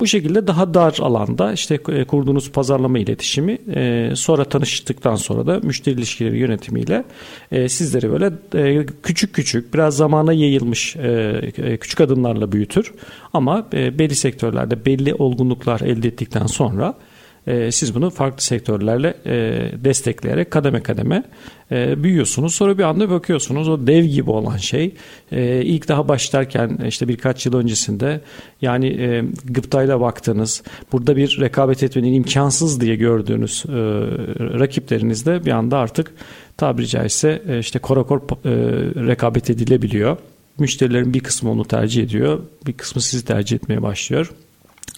Bu 0.00 0.06
şekilde 0.06 0.46
daha 0.46 0.74
dar 0.74 0.96
alanda 1.00 1.52
işte 1.52 1.78
e, 1.88 2.04
kurduğunuz 2.04 2.52
pazarlama 2.52 2.98
iletişimi 2.98 3.58
e, 3.74 4.10
sonra 4.14 4.44
tanıştıktan 4.44 5.16
sonra 5.16 5.46
da 5.46 5.60
müşteri 5.62 5.94
ilişkileri 5.94 6.38
yönetimiyle 6.38 7.04
e, 7.52 7.68
sizleri 7.68 8.10
böyle 8.10 8.32
e, 8.54 8.86
küçük 9.02 9.34
küçük 9.34 9.74
biraz 9.74 9.96
zamana 9.96 10.32
yayılmış 10.32 10.96
e, 10.96 11.52
e 11.56 11.76
küçük 11.76 12.00
adımlarla 12.00 12.52
büyütür. 12.52 12.92
Ama 13.32 13.66
e, 13.72 13.98
belli 13.98 14.14
sektörlerde 14.14 14.84
belli 14.84 15.14
olgunluklar 15.14 15.80
elde 15.80 16.08
ettikten 16.08 16.46
sonra 16.46 16.94
e, 17.48 17.72
siz 17.72 17.94
bunu 17.94 18.10
farklı 18.10 18.42
sektörlerle 18.42 19.14
e, 19.26 19.34
destekleyerek 19.84 20.50
kademe 20.50 20.82
kademe 20.82 21.24
e, 21.72 22.02
büyüyorsunuz. 22.02 22.54
Sonra 22.54 22.78
bir 22.78 22.82
anda 22.82 23.10
bakıyorsunuz 23.10 23.68
o 23.68 23.86
dev 23.86 24.04
gibi 24.04 24.30
olan 24.30 24.56
şey 24.56 24.94
e, 25.32 25.62
ilk 25.64 25.88
daha 25.88 26.08
başlarken 26.08 26.78
işte 26.88 27.08
birkaç 27.08 27.46
yıl 27.46 27.56
öncesinde 27.56 28.20
yani 28.62 28.86
e, 28.86 29.24
gıptayla 29.44 30.00
baktığınız 30.00 30.62
burada 30.92 31.16
bir 31.16 31.40
rekabet 31.40 31.82
etmenin 31.82 32.12
imkansız 32.12 32.80
diye 32.80 32.96
gördüğünüz 32.96 33.64
e, 33.68 33.72
rakiplerinizde 34.58 35.44
bir 35.44 35.50
anda 35.50 35.78
artık 35.78 36.14
tabiri 36.56 36.86
caizse 36.86 37.42
işte 37.60 37.78
korakor 37.78 38.18
e, 38.18 38.50
rekabet 39.06 39.50
edilebiliyor. 39.50 40.16
Müşterilerin 40.58 41.14
bir 41.14 41.20
kısmı 41.20 41.50
onu 41.50 41.64
tercih 41.64 42.02
ediyor, 42.02 42.40
bir 42.66 42.72
kısmı 42.72 43.02
sizi 43.02 43.24
tercih 43.24 43.56
etmeye 43.56 43.82
başlıyor. 43.82 44.32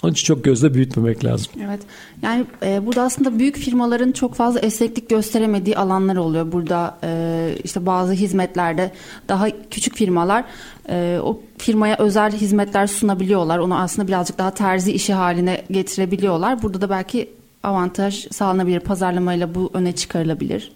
Onun 0.03 0.13
için 0.13 0.25
çok 0.25 0.45
gözle 0.45 0.75
büyütmemek 0.75 1.25
lazım. 1.25 1.53
Evet. 1.65 1.81
Yani 2.23 2.45
e, 2.63 2.87
burada 2.87 3.03
aslında 3.03 3.39
büyük 3.39 3.57
firmaların 3.57 4.13
çok 4.13 4.35
fazla 4.35 4.61
esneklik 4.61 5.11
gösteremediği 5.11 5.77
alanlar 5.77 6.17
oluyor. 6.17 6.53
Burada 6.53 6.99
e, 7.05 7.55
işte 7.65 7.87
bazı 7.87 8.13
hizmetlerde 8.13 8.93
daha 9.29 9.49
küçük 9.71 9.97
firmalar 9.97 10.45
e, 10.89 11.19
o 11.23 11.41
firmaya 11.59 11.97
özel 11.99 12.33
hizmetler 12.33 12.87
sunabiliyorlar. 12.87 13.59
Onu 13.59 13.79
aslında 13.79 14.09
birazcık 14.09 14.39
daha 14.39 14.55
terzi 14.55 14.93
işi 14.93 15.15
haline 15.15 15.63
getirebiliyorlar. 15.71 16.63
Burada 16.63 16.81
da 16.81 16.91
belki 16.91 17.31
avantaj 17.63 18.27
sağlanabilir. 18.31 18.81
Pazarlamayla 18.81 19.55
bu 19.55 19.71
öne 19.75 19.93
çıkarılabilir. 19.93 20.73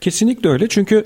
Kesinlikle 0.00 0.48
öyle 0.48 0.68
çünkü 0.68 1.04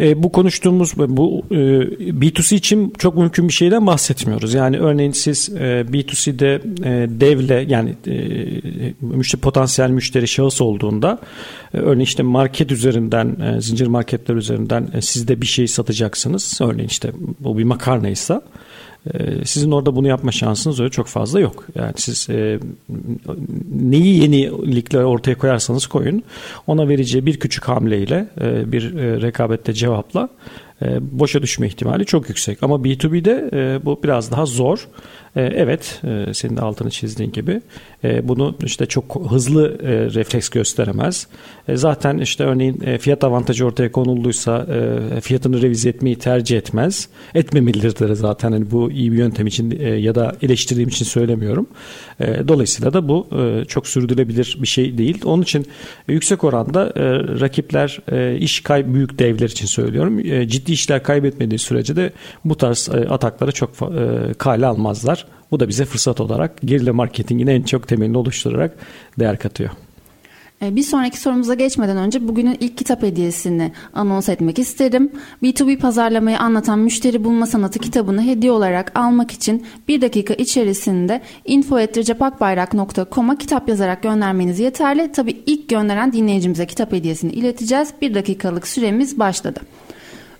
e, 0.00 0.22
bu 0.22 0.32
konuştuğumuz 0.32 0.96
bu 0.96 1.42
e, 1.50 1.54
B2C 1.54 2.54
için 2.54 2.92
çok 2.98 3.16
mümkün 3.16 3.48
bir 3.48 3.52
şeyden 3.52 3.86
bahsetmiyoruz. 3.86 4.54
Yani 4.54 4.78
örneğin 4.78 5.12
siz 5.12 5.48
e, 5.48 5.84
B2C'de 5.92 6.54
e, 6.54 7.20
devle 7.20 7.64
yani 7.68 7.94
e, 8.06 8.16
müşteri 9.00 9.40
potansiyel 9.40 9.90
müşteri 9.90 10.28
şahıs 10.28 10.60
olduğunda 10.60 11.18
e, 11.74 11.78
örneğin 11.78 12.00
işte 12.00 12.22
market 12.22 12.72
üzerinden 12.72 13.36
e, 13.40 13.60
zincir 13.60 13.86
marketler 13.86 14.34
üzerinden 14.34 14.88
e, 14.94 15.02
siz 15.02 15.28
de 15.28 15.40
bir 15.40 15.46
şey 15.46 15.68
satacaksınız. 15.68 16.58
Örneğin 16.60 16.88
işte 16.88 17.12
bu 17.40 17.58
bir 17.58 17.64
makarnaysa 17.64 18.42
sizin 19.44 19.70
orada 19.70 19.96
bunu 19.96 20.08
yapma 20.08 20.32
şansınız 20.32 20.80
öyle 20.80 20.90
çok 20.90 21.06
fazla 21.06 21.40
yok. 21.40 21.66
Yani 21.74 21.92
siz 21.96 22.30
e, 22.30 22.58
neyi 23.80 24.22
yenilikler 24.22 25.02
ortaya 25.02 25.38
koyarsanız 25.38 25.86
koyun 25.86 26.22
ona 26.66 26.88
vereceği 26.88 27.26
bir 27.26 27.38
küçük 27.38 27.64
hamleyle 27.64 28.28
e, 28.40 28.72
bir 28.72 28.94
e, 28.94 29.22
rekabette 29.22 29.72
cevapla 29.72 30.28
e, 30.82 30.98
boşa 31.18 31.42
düşme 31.42 31.66
ihtimali 31.66 32.06
çok 32.06 32.28
yüksek. 32.28 32.62
Ama 32.62 32.74
B2B'de 32.76 33.50
e, 33.52 33.84
bu 33.84 34.00
biraz 34.02 34.30
daha 34.30 34.46
zor. 34.46 34.88
E, 35.36 35.42
evet, 35.42 36.00
e, 36.04 36.34
senin 36.34 36.56
de 36.56 36.60
altını 36.60 36.90
çizdiğin 36.90 37.32
gibi 37.32 37.60
e, 38.04 38.28
bunu 38.28 38.54
işte 38.64 38.86
çok 38.86 39.30
hızlı 39.30 39.78
refleks 40.14 40.48
gösteremez. 40.48 41.26
Zaten 41.74 42.18
işte 42.18 42.44
örneğin 42.44 42.98
fiyat 42.98 43.24
avantajı 43.24 43.66
ortaya 43.66 43.92
konulduysa 43.92 44.66
fiyatını 45.20 45.62
revize 45.62 45.88
etmeyi 45.88 46.16
tercih 46.16 46.56
etmez. 46.58 47.08
Etmemelidir 47.34 48.14
zaten 48.14 48.52
hani 48.52 48.70
bu 48.70 48.90
iyi 48.90 49.12
bir 49.12 49.18
yöntem 49.18 49.46
için 49.46 49.70
ya 49.80 50.14
da 50.14 50.36
eleştirdiğim 50.42 50.88
için 50.88 51.04
söylemiyorum. 51.04 51.66
Dolayısıyla 52.20 52.92
da 52.92 53.08
bu 53.08 53.26
çok 53.68 53.86
sürdürülebilir 53.86 54.58
bir 54.62 54.66
şey 54.66 54.98
değil. 54.98 55.22
Onun 55.24 55.42
için 55.42 55.66
yüksek 56.08 56.44
oranda 56.44 56.92
rakipler 57.40 58.00
iş 58.38 58.60
kay 58.60 58.94
büyük 58.94 59.18
devler 59.18 59.48
için 59.48 59.66
söylüyorum. 59.66 60.22
Ciddi 60.48 60.72
işler 60.72 61.02
kaybetmediği 61.02 61.58
sürece 61.58 61.96
de 61.96 62.12
bu 62.44 62.56
tarz 62.56 62.88
atakları 63.08 63.52
çok 63.52 63.70
kale 64.38 64.66
almazlar. 64.66 65.26
Bu 65.50 65.60
da 65.60 65.68
bize 65.68 65.84
fırsat 65.84 66.20
olarak 66.20 66.60
gerilla 66.64 66.92
marketingin 66.92 67.46
en 67.46 67.62
çok 67.62 67.88
temelini 67.88 68.18
oluşturarak 68.18 68.76
değer 69.18 69.38
katıyor. 69.38 69.70
E, 70.62 70.76
bir 70.76 70.82
sonraki 70.82 71.20
sorumuza 71.20 71.54
geçmeden 71.54 71.96
önce 71.96 72.28
bugünün 72.28 72.56
ilk 72.60 72.78
kitap 72.78 73.02
hediyesini 73.02 73.72
anons 73.94 74.28
etmek 74.28 74.58
isterim. 74.58 75.12
B2B 75.42 75.78
pazarlamayı 75.78 76.38
anlatan 76.38 76.78
müşteri 76.78 77.24
bulma 77.24 77.46
sanatı 77.46 77.78
kitabını 77.78 78.22
hediye 78.22 78.52
olarak 78.52 78.98
almak 78.98 79.30
için 79.30 79.66
bir 79.88 80.00
dakika 80.00 80.34
içerisinde 80.34 81.22
info.recepakbayrak.com'a 81.44 83.38
kitap 83.38 83.68
yazarak 83.68 84.02
göndermeniz 84.02 84.60
yeterli. 84.60 85.12
Tabi 85.12 85.42
ilk 85.46 85.68
gönderen 85.68 86.12
dinleyicimize 86.12 86.66
kitap 86.66 86.92
hediyesini 86.92 87.32
ileteceğiz. 87.32 87.88
Bir 88.02 88.14
dakikalık 88.14 88.68
süremiz 88.68 89.18
başladı. 89.18 89.60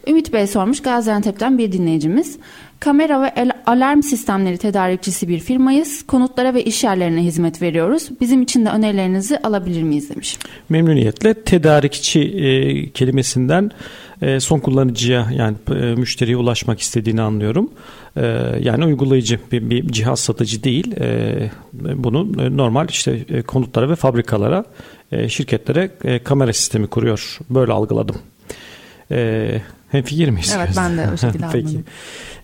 Ümit 0.09 0.33
Bey 0.33 0.47
sormuş 0.47 0.83
Gaziantep'ten 0.83 1.59
bir 1.59 1.73
dinleyicimiz. 1.73 2.39
Kamera 2.81 3.23
ve 3.23 3.53
alarm 3.67 4.03
sistemleri 4.03 4.59
tedarikçisi 4.59 5.29
bir 5.29 5.39
firmayız. 5.39 6.07
Konutlara 6.07 6.55
ve 6.55 6.65
iş 6.65 6.85
yerlerine 6.85 7.25
hizmet 7.25 7.63
veriyoruz. 7.63 8.09
Bizim 8.21 8.43
için 8.43 8.67
de 8.67 8.71
önerilerinizi 8.71 9.39
alabilir 9.39 9.83
miyiz 9.83 10.11
demiş. 10.11 10.39
Memnuniyetle 10.69 11.35
tedarikçi 11.35 12.21
e, 12.21 12.91
kelimesinden 12.91 13.71
e, 14.23 14.41
son 14.41 14.59
kullanıcıya 14.61 15.29
yani 15.35 15.57
e, 15.71 15.75
müşteriye 15.75 16.37
ulaşmak 16.37 16.81
istediğini 16.81 17.23
anlıyorum. 17.23 17.71
E, 18.17 18.23
yani 18.61 18.85
uygulayıcı 18.85 19.41
bir, 19.53 19.71
bir 19.71 19.89
cihaz 19.89 20.21
satıcı 20.21 20.65
değil. 20.65 20.97
E, 21.01 21.51
bunu 21.73 22.33
normal 22.57 22.89
işte 22.89 23.25
e, 23.29 23.43
konutlara 23.43 23.91
ve 23.91 23.97
fabrikalara, 23.97 24.65
e, 25.13 25.29
şirketlere 25.29 25.91
e, 26.05 26.19
kamera 26.19 26.53
sistemi 26.53 26.87
kuruyor. 26.87 27.39
Böyle 27.51 27.73
algıladım. 27.73 28.17
E, 29.11 29.61
hem 29.91 30.03
fikir 30.03 30.29
miyiz? 30.29 30.55
Evet 30.57 30.71
ben 30.77 30.99
de 30.99 31.07
o 31.15 31.17
şekilde 31.27 31.47
Peki. 31.53 31.79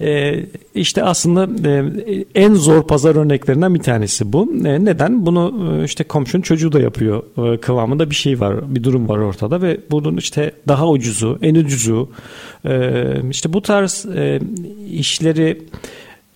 Ee, 0.01 0.47
işte 0.75 1.03
aslında 1.03 1.69
e, 1.69 1.85
en 2.35 2.55
zor 2.55 2.87
pazar 2.87 3.17
örneklerinden 3.17 3.75
bir 3.75 3.81
tanesi 3.81 4.33
bu. 4.33 4.53
E, 4.65 4.85
neden? 4.85 5.27
Bunu 5.27 5.79
e, 5.81 5.85
işte 5.85 6.05
komşunun 6.05 6.43
çocuğu 6.43 6.73
da 6.73 6.81
yapıyor 6.81 7.23
e, 7.55 7.61
kıvamında 7.61 8.11
bir 8.11 8.15
şey 8.15 8.41
var, 8.41 8.75
bir 8.75 8.85
durum 8.85 9.09
var 9.09 9.19
ortada 9.19 9.63
ve 9.63 9.81
bunun 9.91 10.17
işte 10.17 10.53
daha 10.69 10.89
ucuzu, 10.89 11.39
en 11.43 11.55
ucuzu 11.55 12.11
e, 12.65 13.03
işte 13.31 13.53
bu 13.53 13.63
tarz 13.63 14.07
e, 14.17 14.41
işleri 14.91 15.63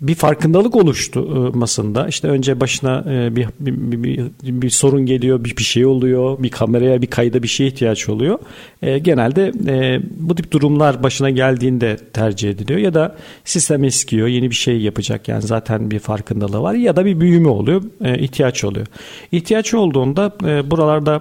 bir 0.00 0.14
farkındalık 0.14 0.76
oluşturmasında 0.76 2.08
işte 2.08 2.28
önce 2.28 2.60
başına 2.60 3.04
e, 3.10 3.36
bir, 3.36 3.48
bir, 3.60 4.02
bir, 4.02 4.30
bir 4.42 4.70
sorun 4.70 5.06
geliyor, 5.06 5.44
bir, 5.44 5.56
bir 5.56 5.62
şey 5.62 5.86
oluyor, 5.86 6.42
bir 6.42 6.50
kameraya, 6.50 7.02
bir 7.02 7.06
kayda 7.06 7.42
bir 7.42 7.48
şeye 7.48 7.66
ihtiyaç 7.66 8.08
oluyor. 8.08 8.38
E, 8.82 8.98
genelde 8.98 9.52
e, 9.66 10.00
bu 10.16 10.34
tip 10.34 10.52
durumlar 10.52 11.02
başına 11.02 11.30
geldiğinde 11.30 11.96
tercih 12.12 12.50
ediliyor 12.50 12.80
ya 12.80 12.94
da 12.94 13.16
sistem 13.44 13.84
eskiyor, 13.84 14.28
yeni 14.28 14.50
bir 14.50 14.54
şey 14.54 14.80
yapacak 14.80 15.28
yani 15.28 15.42
zaten 15.42 15.90
bir 15.90 15.98
farkındalığı 15.98 16.62
var 16.62 16.74
ya 16.74 16.96
da 16.96 17.04
bir 17.04 17.20
büyüme 17.20 17.48
oluyor, 17.48 17.82
e, 18.04 18.18
ihtiyaç 18.18 18.64
oluyor. 18.64 18.86
İhtiyaç 19.32 19.74
olduğunda 19.74 20.32
e, 20.46 20.70
buralarda 20.70 21.20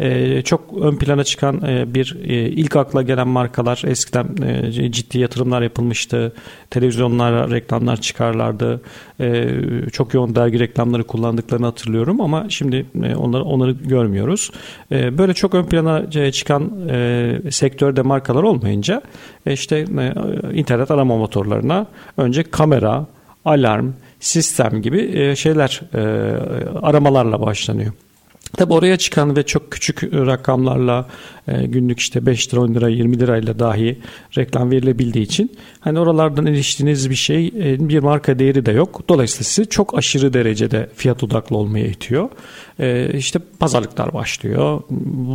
e, 0.00 0.42
çok 0.42 0.60
ön 0.80 0.96
plana 0.96 1.24
çıkan 1.24 1.62
e, 1.66 1.94
bir 1.94 2.16
e, 2.24 2.48
ilk 2.48 2.76
akla 2.76 3.02
gelen 3.02 3.28
markalar 3.28 3.82
eskiden 3.86 4.26
e, 4.46 4.92
ciddi 4.92 5.18
yatırımlar 5.18 5.62
yapılmıştı. 5.62 6.32
Televizyonlara 6.70 7.50
reklamlar 7.50 8.00
çıkarlardı. 8.00 8.80
Çok 9.92 10.14
yoğun 10.14 10.34
dergi 10.34 10.60
reklamları 10.60 11.04
kullandıklarını 11.04 11.66
hatırlıyorum 11.66 12.20
ama 12.20 12.46
şimdi 12.48 12.86
onları 13.16 13.44
onları 13.44 13.70
görmüyoruz. 13.70 14.50
Böyle 14.90 15.34
çok 15.34 15.54
ön 15.54 15.64
plana 15.64 16.10
çıkan 16.32 16.70
sektörde 17.50 18.02
markalar 18.02 18.42
olmayınca 18.42 19.02
işte 19.46 19.84
internet 20.54 20.90
arama 20.90 21.16
motorlarına 21.16 21.86
önce 22.16 22.42
kamera, 22.42 23.06
alarm, 23.44 23.92
sistem 24.20 24.82
gibi 24.82 25.36
şeyler 25.36 25.80
aramalarla 26.82 27.40
başlanıyor. 27.40 27.92
Tabi 28.56 28.72
oraya 28.72 28.96
çıkan 28.96 29.36
ve 29.36 29.42
çok 29.42 29.70
küçük 29.70 30.02
rakamlarla 30.14 31.06
e, 31.48 31.66
günlük 31.66 32.00
işte 32.00 32.26
5 32.26 32.54
lira 32.54 32.60
10 32.60 32.74
lira 32.74 32.88
20 32.88 33.20
lirayla 33.20 33.58
dahi 33.58 33.98
reklam 34.38 34.70
verilebildiği 34.70 35.24
için 35.24 35.52
hani 35.80 35.98
oralardan 35.98 36.46
eriştiğiniz 36.46 37.10
bir 37.10 37.14
şey 37.14 37.46
e, 37.46 37.88
bir 37.88 37.98
marka 37.98 38.38
değeri 38.38 38.66
de 38.66 38.72
yok. 38.72 39.08
Dolayısıyla 39.08 39.44
sizi 39.44 39.68
çok 39.68 39.98
aşırı 39.98 40.32
derecede 40.32 40.90
fiyat 40.94 41.24
odaklı 41.24 41.56
olmaya 41.56 41.86
itiyor. 41.86 42.28
E, 42.78 43.10
işte 43.18 43.38
pazarlıklar 43.58 44.14
başlıyor. 44.14 44.80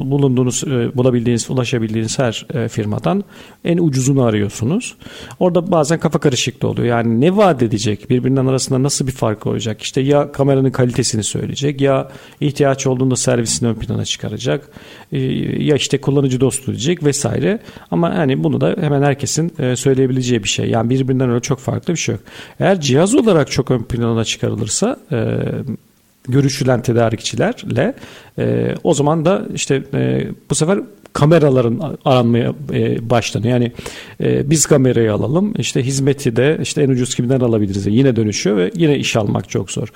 Bulunduğunuz, 0.06 0.64
bulabildiğiniz, 0.96 1.50
ulaşabildiğiniz 1.50 2.20
her 2.20 2.46
firmadan 2.70 3.24
en 3.66 3.78
ucuzunu 3.78 4.24
arıyorsunuz. 4.24 4.96
Orada 5.40 5.72
bazen 5.72 6.00
kafa 6.00 6.20
karışıklığı 6.20 6.68
oluyor. 6.68 6.88
Yani 6.88 7.22
ne 7.22 7.38
vaat 7.38 7.64
edecek? 7.64 8.10
Birbirinden 8.10 8.46
arasında 8.46 8.84
nasıl 8.84 9.08
bir 9.08 9.12
fark 9.12 9.48
olacak? 9.48 9.82
İşte 9.82 10.02
ya 10.02 10.32
kameranın 10.32 10.72
kalitesini 10.72 11.24
söyleyecek 11.24 11.82
ya 11.82 12.12
ihtiyaç 12.42 12.88
olduğunda 13.06 13.16
servisini 13.16 13.70
ön 13.70 13.74
plana 13.76 14.06
çıkaracak 14.06 14.70
ya 15.12 15.76
işte 15.76 16.02
kullanıcı 16.02 16.40
dostu 16.40 16.72
diyecek 16.72 17.04
vesaire. 17.04 17.60
Ama 17.92 18.16
hani 18.16 18.44
bunu 18.44 18.62
da 18.62 18.76
hemen 18.80 19.02
herkesin 19.02 19.54
e, 19.60 19.76
söyleyebileceği 19.76 20.44
bir 20.44 20.50
şey. 20.50 20.70
Yani 20.70 20.90
birbirinden 20.90 21.30
öyle 21.30 21.40
çok 21.40 21.60
farklı 21.60 21.94
bir 21.94 22.00
şey 22.00 22.16
yok. 22.16 22.24
Eğer 22.60 22.82
cihaz 22.82 23.16
olarak 23.16 23.52
çok 23.52 23.72
ön 23.72 23.84
plana 23.84 24.24
çıkarılırsa 24.24 25.00
e, 25.12 25.38
görüşülen 26.28 26.82
tedarikçilerle 26.82 27.94
e, 28.40 28.76
o 28.84 28.94
zaman 28.94 29.26
da 29.26 29.46
işte 29.54 29.84
bu 30.50 30.56
sefer 30.56 30.80
kameraların 31.16 31.98
aranmaya 32.06 32.54
e, 32.74 33.10
başlanıyor. 33.10 33.54
Yani 33.54 33.72
e, 34.24 34.50
biz 34.50 34.66
kamerayı 34.66 35.14
alalım 35.14 35.54
işte 35.58 35.84
hizmeti 35.84 36.36
de 36.36 36.58
işte 36.62 36.84
en 36.84 36.90
ucuz 36.90 37.16
kimden 37.16 37.40
alabiliriz 37.40 37.88
yine 37.88 38.16
dönüşüyor 38.16 38.58
ve 38.58 38.72
yine 38.76 38.98
iş 38.98 39.16
almak 39.16 39.50
çok 39.50 39.72
zor. 39.72 39.88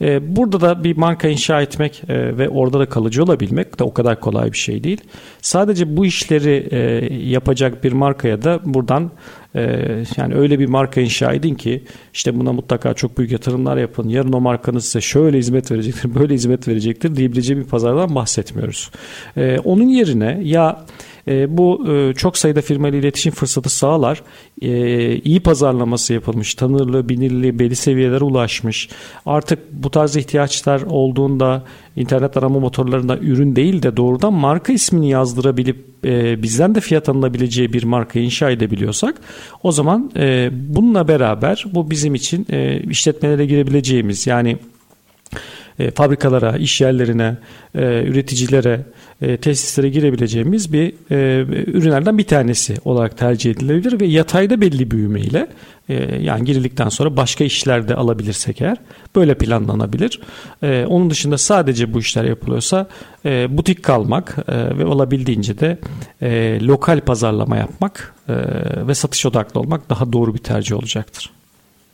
E, 0.00 0.36
burada 0.36 0.60
da 0.60 0.84
bir 0.84 0.96
marka 0.96 1.28
inşa 1.28 1.62
etmek 1.62 2.02
e, 2.08 2.38
ve 2.38 2.48
orada 2.48 2.80
da 2.80 2.86
kalıcı 2.86 3.24
olabilmek 3.24 3.78
de 3.78 3.84
o 3.84 3.94
kadar 3.94 4.20
kolay 4.20 4.52
bir 4.52 4.58
şey 4.58 4.84
değil. 4.84 5.00
Sadece 5.42 5.96
bu 5.96 6.06
işleri 6.06 6.68
e, 6.70 6.78
yapacak 7.14 7.84
bir 7.84 7.92
markaya 7.92 8.42
da 8.42 8.60
buradan 8.64 9.10
ee, 9.54 10.04
yani 10.16 10.34
öyle 10.34 10.58
bir 10.58 10.66
marka 10.66 11.00
inşa 11.00 11.32
edin 11.32 11.54
ki 11.54 11.84
işte 12.12 12.40
buna 12.40 12.52
mutlaka 12.52 12.94
çok 12.94 13.18
büyük 13.18 13.32
yatırımlar 13.32 13.76
yapın. 13.76 14.08
Yarın 14.08 14.32
o 14.32 14.40
markanız 14.40 14.84
size 14.84 15.00
şöyle 15.00 15.38
hizmet 15.38 15.70
verecektir, 15.70 16.14
böyle 16.20 16.34
hizmet 16.34 16.68
verecektir 16.68 17.16
diyebileceği 17.16 17.58
bir 17.58 17.64
pazardan 17.64 18.14
bahsetmiyoruz. 18.14 18.90
Ee, 19.36 19.58
onun 19.64 19.88
yerine 19.88 20.40
ya 20.42 20.84
e, 21.28 21.56
bu 21.56 21.88
e, 21.92 22.14
çok 22.14 22.38
sayıda 22.38 22.60
firmayla 22.60 22.98
iletişim 22.98 23.32
fırsatı 23.32 23.70
sağlar. 23.70 24.22
E, 24.62 25.16
iyi 25.16 25.40
pazarlaması 25.40 26.14
yapılmış, 26.14 26.54
tanırlı, 26.54 27.08
bilinirli, 27.08 27.58
belli 27.58 27.76
seviyelere 27.76 28.24
ulaşmış. 28.24 28.88
Artık 29.26 29.58
bu 29.72 29.90
tarz 29.90 30.16
ihtiyaçlar 30.16 30.82
olduğunda 30.82 31.64
internet 31.96 32.36
arama 32.36 32.58
motorlarında 32.58 33.18
ürün 33.18 33.56
değil 33.56 33.82
de 33.82 33.96
doğrudan 33.96 34.32
marka 34.32 34.72
ismini 34.72 35.10
yazdırabilip 35.10 35.84
e, 36.04 36.42
bizden 36.42 36.74
de 36.74 36.80
fiyat 36.80 37.08
alınabileceği 37.08 37.72
bir 37.72 37.84
marka 37.84 38.20
inşa 38.20 38.50
edebiliyorsak 38.50 39.14
o 39.62 39.72
zaman 39.72 40.10
e, 40.16 40.50
bununla 40.52 41.08
beraber 41.08 41.64
bu 41.74 41.90
bizim 41.90 42.14
için 42.14 42.46
e, 42.50 42.80
işletmelere 42.80 43.46
girebileceğimiz 43.46 44.26
yani 44.26 44.56
e, 45.78 45.90
fabrikalara, 45.90 46.56
iş 46.56 46.80
yerlerine, 46.80 47.36
e, 47.74 48.04
üreticilere, 48.06 48.80
e, 49.22 49.36
tesislere 49.36 49.88
girebileceğimiz 49.88 50.72
bir 50.72 50.92
e, 51.10 51.40
ürünlerden 51.66 52.18
bir 52.18 52.24
tanesi 52.24 52.76
olarak 52.84 53.18
tercih 53.18 53.50
edilebilir 53.50 54.00
ve 54.00 54.06
yatayda 54.06 54.60
belli 54.60 54.90
büyümeyle 54.90 55.46
yani 56.20 56.44
girildikten 56.44 56.88
sonra 56.88 57.16
başka 57.16 57.44
işlerde 57.44 57.94
alabilirsek 57.94 58.60
eğer 58.60 58.76
böyle 59.16 59.34
planlanabilir. 59.34 60.20
Onun 60.62 61.10
dışında 61.10 61.38
sadece 61.38 61.94
bu 61.94 61.98
işler 61.98 62.24
yapılıyorsa 62.24 62.86
butik 63.48 63.82
kalmak 63.82 64.48
ve 64.48 64.84
olabildiğince 64.84 65.58
de 65.58 65.78
lokal 66.60 67.00
pazarlama 67.00 67.56
yapmak 67.56 68.14
ve 68.86 68.94
satış 68.94 69.26
odaklı 69.26 69.60
olmak 69.60 69.90
daha 69.90 70.12
doğru 70.12 70.34
bir 70.34 70.38
tercih 70.38 70.76
olacaktır. 70.76 71.30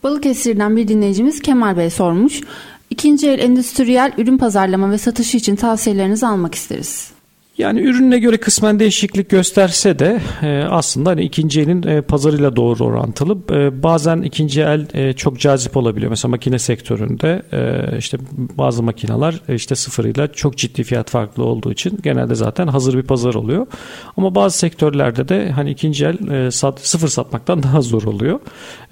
Balıkesir'den 0.04 0.76
bir 0.76 0.88
dinleyicimiz 0.88 1.42
Kemal 1.42 1.76
Bey 1.76 1.90
sormuş. 1.90 2.40
İkinci 2.94 3.28
el 3.28 3.38
endüstriyel 3.38 4.12
ürün 4.18 4.38
pazarlama 4.38 4.90
ve 4.90 4.98
satışı 4.98 5.36
için 5.36 5.56
tavsiyelerinizi 5.56 6.26
almak 6.26 6.54
isteriz. 6.54 7.10
Yani 7.58 7.80
ürününe 7.80 8.18
göre 8.18 8.36
kısmen 8.36 8.80
değişiklik 8.80 9.30
gösterse 9.30 9.98
de 9.98 10.20
e, 10.42 10.62
aslında 10.70 11.10
hani 11.10 11.22
ikinci 11.22 11.60
elin 11.60 11.82
e, 11.82 12.00
pazarıyla 12.00 12.56
doğru 12.56 12.84
orantılı. 12.84 13.38
E, 13.50 13.82
bazen 13.82 14.22
ikinci 14.22 14.62
el 14.62 15.14
çok 15.14 15.40
cazip 15.40 15.76
olabiliyor. 15.76 16.10
Mesela 16.10 16.30
makine 16.30 16.58
sektöründe 16.58 17.42
işte 17.98 18.18
bazı 18.38 18.82
makineler 18.82 19.40
işte 19.48 19.74
sıfırıyla 19.74 20.32
çok 20.32 20.56
ciddi 20.56 20.84
fiyat 20.84 21.10
farklı 21.10 21.44
olduğu 21.44 21.72
için 21.72 21.98
genelde 22.02 22.34
zaten 22.34 22.66
hazır 22.66 22.98
bir 22.98 23.02
pazar 23.02 23.34
oluyor. 23.34 23.66
Ama 24.16 24.34
bazı 24.34 24.58
sektörlerde 24.58 25.28
de 25.28 25.50
hani 25.50 25.70
ikinci 25.70 26.06
el 26.06 26.50
sıfır 26.76 27.08
satmaktan 27.08 27.62
daha 27.62 27.80
zor 27.80 28.02
oluyor. 28.02 28.40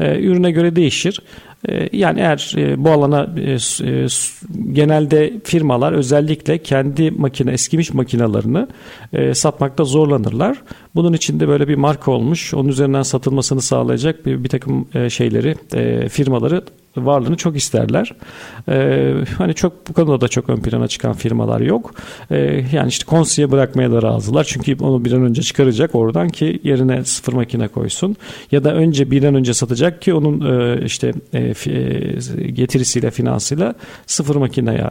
Ürüne 0.01 0.51
göre 0.51 0.77
değişir. 0.77 1.21
Ee, 1.69 1.89
yani 1.93 2.21
eğer 2.21 2.53
e, 2.57 2.85
bu 2.85 2.91
alana 2.91 3.29
e, 3.37 3.53
e, 3.53 4.07
genelde 4.73 5.33
firmalar 5.45 5.93
özellikle 5.93 6.59
kendi 6.59 7.11
makine 7.11 7.53
eskimiş 7.53 7.95
makinalarını 7.95 8.69
satmakta 9.35 9.85
zorlanırlar. 9.85 10.59
Bunun 10.95 11.13
içinde 11.13 11.49
böyle 11.49 11.69
bir 11.69 11.75
marka 11.75 12.11
olmuş, 12.11 12.55
onun 12.55 12.69
üzerinden 12.69 13.03
satılmasını 13.03 13.63
sağlayacak 13.63 14.27
bir, 14.27 14.45
bir 14.45 14.49
takım 14.49 14.87
şeyleri, 15.09 15.55
firmaları 16.09 16.63
varlığını 16.97 17.37
çok 17.37 17.57
isterler. 17.57 18.13
Ee, 18.69 19.15
hani 19.39 19.55
çok 19.55 19.89
bu 19.89 19.93
konuda 19.93 20.21
da 20.21 20.29
çok 20.29 20.49
ön 20.49 20.57
plana 20.57 20.89
çıkan 20.89 21.13
firmalar 21.13 21.61
yok. 21.61 21.95
Yani 22.73 22.89
işte 22.89 23.05
konsiye 23.05 23.51
bırakmaya 23.51 23.93
da 23.93 24.03
razılar. 24.03 24.45
Çünkü 24.45 24.77
onu 24.81 25.05
bir 25.05 25.13
an 25.13 25.23
önce 25.23 25.43
çıkaracak 25.43 25.95
oradan 25.95 26.29
ki 26.29 26.61
yerine 26.65 27.05
sıfır 27.05 27.33
makine 27.33 27.69
koysun. 27.69 28.17
Ya 28.53 28.65
da 28.65 28.75
önce 28.75 29.11
bir 29.11 29.25
an 29.25 29.35
önce 29.35 29.55
satacak 29.55 30.03
ki 30.03 30.15
onun 30.15 30.41
e, 30.41 30.85
işte 30.85 31.13
e, 31.33 31.39
e, 31.41 32.51
getirisiyle 32.51 33.11
finansıyla 33.11 33.75
sıfır 34.07 34.37
makineye 34.37 34.91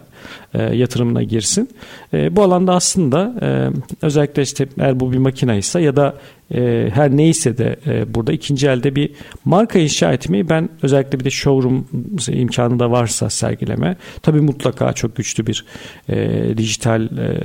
e, 0.53 0.63
yatırımına 0.63 1.23
girsin. 1.23 1.69
E, 2.13 2.35
bu 2.35 2.43
alanda 2.43 2.73
aslında 2.73 3.33
e, 3.41 3.69
özellikle 4.05 4.41
işte 4.41 4.67
eğer 4.79 4.99
bu 4.99 5.11
bir 5.11 5.17
makine 5.17 5.57
ise 5.57 5.81
ya 5.91 5.95
da 5.95 6.13
e, 6.53 6.89
her 6.93 7.17
neyse 7.17 7.57
de 7.57 7.75
e, 7.87 8.13
burada 8.13 8.31
ikinci 8.33 8.67
elde 8.67 8.95
bir 8.95 9.11
marka 9.45 9.79
inşa 9.79 10.13
etmeyi 10.13 10.49
ben 10.49 10.69
özellikle 10.81 11.19
bir 11.19 11.25
de 11.25 11.29
showroom 11.29 11.87
imkanı 12.27 12.79
da 12.79 12.91
varsa 12.91 13.29
sergileme 13.29 13.95
tabii 14.21 14.41
mutlaka 14.41 14.93
çok 14.93 15.15
güçlü 15.15 15.47
bir 15.47 15.65
e, 16.09 16.57
dijital 16.57 17.03
e, 17.03 17.39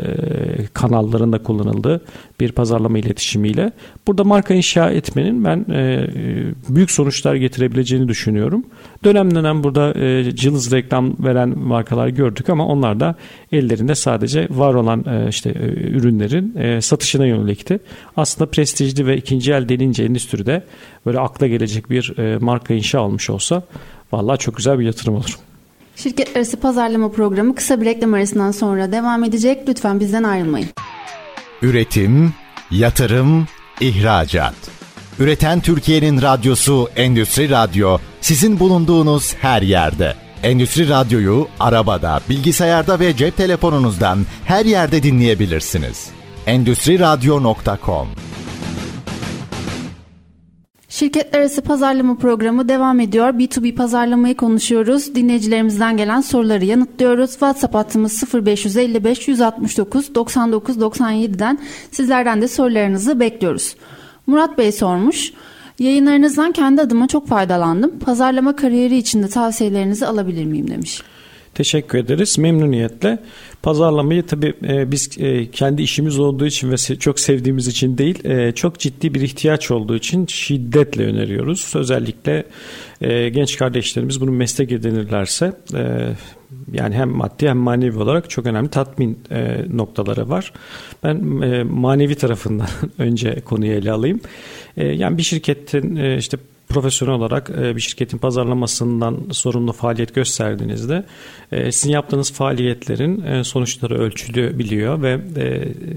kanalların 0.73 1.33
da 1.33 1.43
kullanıldığı 1.43 2.05
bir 2.41 2.53
pazarlama 2.53 2.99
iletişimiyle 2.99 3.73
burada 4.07 4.25
marka 4.25 4.55
inşa 4.55 4.91
etmenin 4.91 5.45
ben 5.45 5.67
e, 5.71 6.07
büyük 6.69 6.91
sonuçlar 6.91 7.35
getirebileceğini 7.35 8.09
düşünüyorum. 8.09 8.65
Dönem 9.05 9.35
dönem 9.35 9.65
burada 9.65 9.99
e, 9.99 10.37
cılız 10.37 10.73
reklam 10.73 11.17
veren 11.19 11.59
markalar 11.59 12.09
gördük 12.09 12.49
ama 12.49 12.67
onlar 12.67 13.01
da 13.01 13.15
ellerinde 13.53 13.95
sadece 13.95 14.49
var 14.51 14.75
olan 14.75 15.05
e, 15.07 15.29
işte 15.29 15.51
e, 15.51 15.67
ürünlerin 15.91 16.57
e, 16.57 16.81
satışına 16.81 17.27
yönelikti. 17.27 17.79
Aslında 18.17 18.51
prestijli 18.51 18.96
ve 18.99 19.17
ikinci 19.17 19.53
el 19.53 19.69
denince 19.69 20.05
endüstride 20.05 20.65
böyle 21.07 21.21
akla 21.21 21.47
gelecek 21.47 21.91
bir 21.91 22.19
e, 22.19 22.39
marka 22.39 22.75
inşa 22.75 23.01
olmuş 23.01 23.31
olsa 23.31 23.63
vallahi 24.13 24.39
çok 24.39 24.57
güzel 24.57 24.79
bir 24.79 24.85
yatırım 24.85 25.15
olur. 25.15 25.39
Şirket 25.97 26.37
arası 26.37 26.61
pazarlama 26.61 27.11
programı 27.11 27.55
kısa 27.55 27.81
bir 27.81 27.87
reklam 27.87 28.15
arasından 28.15 28.51
sonra 28.51 28.93
devam 28.93 29.25
edecek. 29.25 29.69
Lütfen 29.69 30.01
bizden 30.01 30.23
ayrılmayın. 30.23 30.69
Üretim, 31.63 32.35
yatırım, 32.71 33.47
ihracat. 33.81 34.55
Üreten 35.19 35.61
Türkiye'nin 35.61 36.23
radyosu 36.23 36.89
Endüstri 36.97 37.51
Radyo 37.51 37.99
sizin 38.21 38.61
bulunduğunuz 38.61 39.35
her 39.35 39.63
yerde. 39.63 40.15
Endüstri 40.43 40.89
Radyo'yu 40.89 41.49
arabada, 41.61 42.21
bilgisayarda 42.29 43.01
ve 43.01 43.17
cep 43.17 43.37
telefonunuzdan 43.37 44.19
her 44.45 44.65
yerde 44.65 45.03
dinleyebilirsiniz. 45.03 46.07
Endüstri 46.47 46.99
Radyo.com 46.99 48.09
Şirketler 50.97 51.41
arası 51.41 51.63
pazarlama 51.63 52.17
programı 52.17 52.69
devam 52.69 53.01
ediyor. 53.01 53.29
B2B 53.29 53.75
pazarlamayı 53.75 54.37
konuşuyoruz. 54.37 55.15
Dinleyicilerimizden 55.15 55.97
gelen 55.97 56.21
soruları 56.21 56.65
yanıtlıyoruz. 56.65 57.31
WhatsApp 57.31 57.75
hattımız 57.75 58.35
0555 58.35 59.29
169 59.29 60.15
99 60.15 60.77
97'den 60.77 61.59
sizlerden 61.91 62.43
de 62.43 62.49
sorularınızı 62.49 63.21
bekliyoruz. 63.21 63.77
Murat 64.27 64.59
Bey 64.59 64.73
sormuş. 64.73 65.33
Yayınlarınızdan 65.79 66.53
kendi 66.53 66.83
adıma 66.83 67.09
çok 67.09 67.29
faydalandım. 67.29 67.99
Pazarlama 67.99 68.57
kariyeri 68.57 68.97
içinde 68.97 69.29
tavsiyelerinizi 69.29 70.07
alabilir 70.07 70.45
miyim 70.45 70.71
demiş. 70.71 71.03
Teşekkür 71.55 71.99
ederiz. 71.99 72.39
Memnuniyetle. 72.39 73.19
Pazarlamayı 73.67 74.27
tabii 74.27 74.55
e, 74.69 74.91
biz 74.91 75.11
e, 75.19 75.51
kendi 75.51 75.83
işimiz 75.83 76.19
olduğu 76.19 76.47
için 76.47 76.73
ve 76.73 76.77
çok 76.77 77.21
sevdiğimiz 77.21 77.69
için 77.69 77.99
değil, 77.99 78.25
e, 78.25 78.53
çok 78.53 78.79
ciddi 78.79 79.15
bir 79.15 79.21
ihtiyaç 79.21 79.71
olduğu 79.71 79.97
için 79.97 80.27
şiddetle 80.27 81.07
öneriyoruz. 81.07 81.73
Özellikle 81.75 82.45
e, 83.01 83.29
genç 83.29 83.57
kardeşlerimiz 83.57 84.21
bunu 84.21 84.31
meslek 84.31 84.73
edinirlerse 84.73 85.53
e, 85.75 86.09
yani 86.73 86.95
hem 86.95 87.11
maddi 87.11 87.49
hem 87.49 87.57
manevi 87.57 87.99
olarak 87.99 88.31
çok 88.31 88.47
önemli 88.47 88.69
tatmin 88.69 89.19
e, 89.31 89.65
noktaları 89.75 90.29
var. 90.29 90.53
Ben 91.03 91.41
e, 91.43 91.63
manevi 91.63 92.15
tarafından 92.15 92.69
önce 92.99 93.41
konuyu 93.41 93.73
ele 93.73 93.93
alayım. 93.93 94.21
E, 94.77 94.87
yani 94.87 95.19
bir 95.19 95.23
şirketin 95.23 95.97
e, 95.97 96.17
işte 96.17 96.37
profesyonel 96.69 97.15
olarak 97.15 97.51
e, 97.51 97.77
bir 97.77 97.81
şirketin 97.81 98.19
pazarlamasından 98.19 99.19
sorumlu 99.31 99.73
faaliyet 99.73 100.15
gösterdiğinizde 100.15 101.05
e, 101.53 101.73
sizin 101.73 101.93
yaptığınız 101.93 102.33
faaliyetlerin 102.33 103.23
e, 103.23 103.45
sonuçları 103.45 103.99
ölçülebiliyor 103.99 105.03
ve 105.03 105.21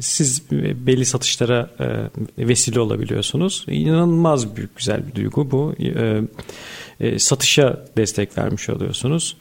siz 0.02 0.52
belli 0.52 1.06
satışlara 1.06 1.70
vesile 2.38 2.80
olabiliyorsunuz. 2.80 3.66
İnanılmaz 3.68 4.56
büyük 4.56 4.78
güzel 4.78 5.08
bir 5.08 5.16
duygu 5.16 5.52
bu. 5.52 5.76
Satışa 7.18 7.86
destek 7.98 8.38
vermiş 8.38 8.70
oluyorsunuz. 8.70 9.38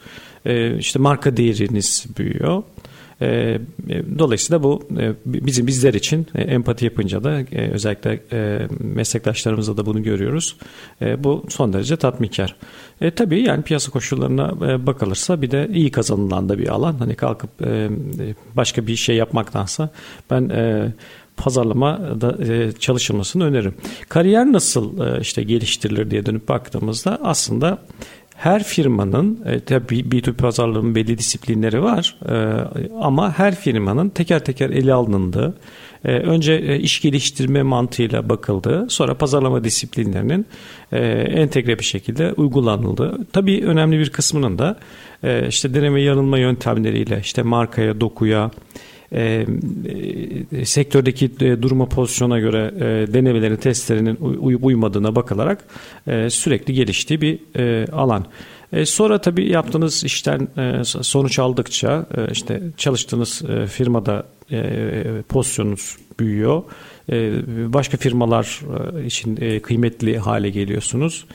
İşte 0.79 0.99
marka 0.99 1.37
değeriniz 1.37 2.05
büyüyor. 2.17 2.63
E, 3.21 3.27
e, 3.27 3.59
dolayısıyla 4.19 4.63
bu 4.63 4.83
e, 4.99 5.13
bizim 5.25 5.67
bizler 5.67 5.93
için 5.93 6.27
empati 6.35 6.85
yapınca 6.85 7.23
da 7.23 7.43
özellikle 7.71 8.19
meslektaşlarımızda 8.79 9.77
da 9.77 9.85
bunu 9.85 10.03
görüyoruz. 10.03 10.55
Bu 11.17 11.45
son 11.49 11.73
derece 11.73 11.97
tatminkar. 11.97 12.55
E, 13.01 13.11
tabii 13.11 13.41
yani 13.41 13.63
piyasa 13.63 13.91
koşullarına 13.91 14.59
bakılırsa 14.85 15.41
bir 15.41 15.51
de 15.51 15.69
iyi 15.73 15.91
kazanılan 15.91 16.49
da 16.49 16.57
bir 16.57 16.67
alan. 16.67 16.93
Hani 16.93 17.15
kalkıp 17.15 17.49
başka 18.55 18.87
bir 18.87 18.95
şey 18.95 19.15
yapmaktansa 19.15 19.89
ben 20.29 20.51
pazarlama 21.37 22.21
da 22.21 22.37
çalışılmasını 22.79 23.43
öneririm. 23.43 23.75
Kariyer 24.09 24.45
nasıl 24.51 25.17
işte 25.21 25.43
geliştirilir 25.43 26.11
diye 26.11 26.25
dönüp 26.25 26.49
baktığımızda 26.49 27.19
aslında 27.23 27.77
her 28.39 28.63
firmanın 28.63 29.39
e, 29.45 29.59
tabii 29.59 29.99
B2B 29.99 30.33
pazarlığının 30.33 30.95
belli 30.95 31.17
disiplinleri 31.17 31.83
var 31.83 32.15
e, 32.29 32.33
ama 33.01 33.39
her 33.39 33.55
firmanın 33.55 34.09
teker 34.09 34.39
teker 34.39 34.69
ele 34.69 34.93
alındığı 34.93 35.57
e, 36.05 36.11
önce 36.11 36.53
e, 36.53 36.79
iş 36.79 37.01
geliştirme 37.01 37.63
mantığıyla 37.63 38.29
bakıldığı 38.29 38.89
sonra 38.89 39.13
pazarlama 39.13 39.63
disiplinlerinin 39.63 40.45
entegre 40.91 41.79
bir 41.79 41.83
şekilde 41.83 42.33
uygulanıldığı. 42.33 43.17
Tabii 43.33 43.63
önemli 43.65 43.99
bir 43.99 44.09
kısmının 44.09 44.59
da 44.59 44.79
işte 45.47 45.73
deneme 45.73 46.01
yanılma 46.01 46.37
yöntemleriyle 46.37 47.19
işte 47.23 47.41
markaya 47.41 48.01
dokuya 48.01 48.51
e, 49.11 49.45
e, 50.51 50.65
sektördeki 50.65 51.31
e, 51.41 51.61
duruma 51.61 51.85
pozisyona 51.85 52.39
göre 52.39 52.73
e, 52.75 53.13
denemelerin 53.13 53.55
testlerinin 53.55 54.15
uyup 54.15 54.65
uymadığına 54.65 55.15
bakılarak 55.15 55.63
e, 56.07 56.29
sürekli 56.29 56.73
geliştiği 56.73 57.21
bir 57.21 57.39
e, 57.55 57.87
alan. 57.91 58.25
E, 58.73 58.85
sonra 58.85 59.21
tabii 59.21 59.49
yaptığınız 59.49 60.03
işten 60.03 60.47
e, 60.57 60.83
sonuç 60.83 61.39
aldıkça 61.39 62.05
e, 62.17 62.31
işte 62.31 62.61
çalıştığınız 62.77 63.41
e, 63.49 63.67
firmada 63.67 64.23
e, 64.51 65.03
pozisyonunuz 65.29 65.97
büyüyor. 66.19 66.63
E, 67.11 67.31
başka 67.73 67.97
firmalar 67.97 68.61
e, 68.95 69.05
için 69.05 69.37
e, 69.41 69.59
kıymetli 69.59 70.17
hale 70.17 70.49
geliyorsunuz. 70.49 71.25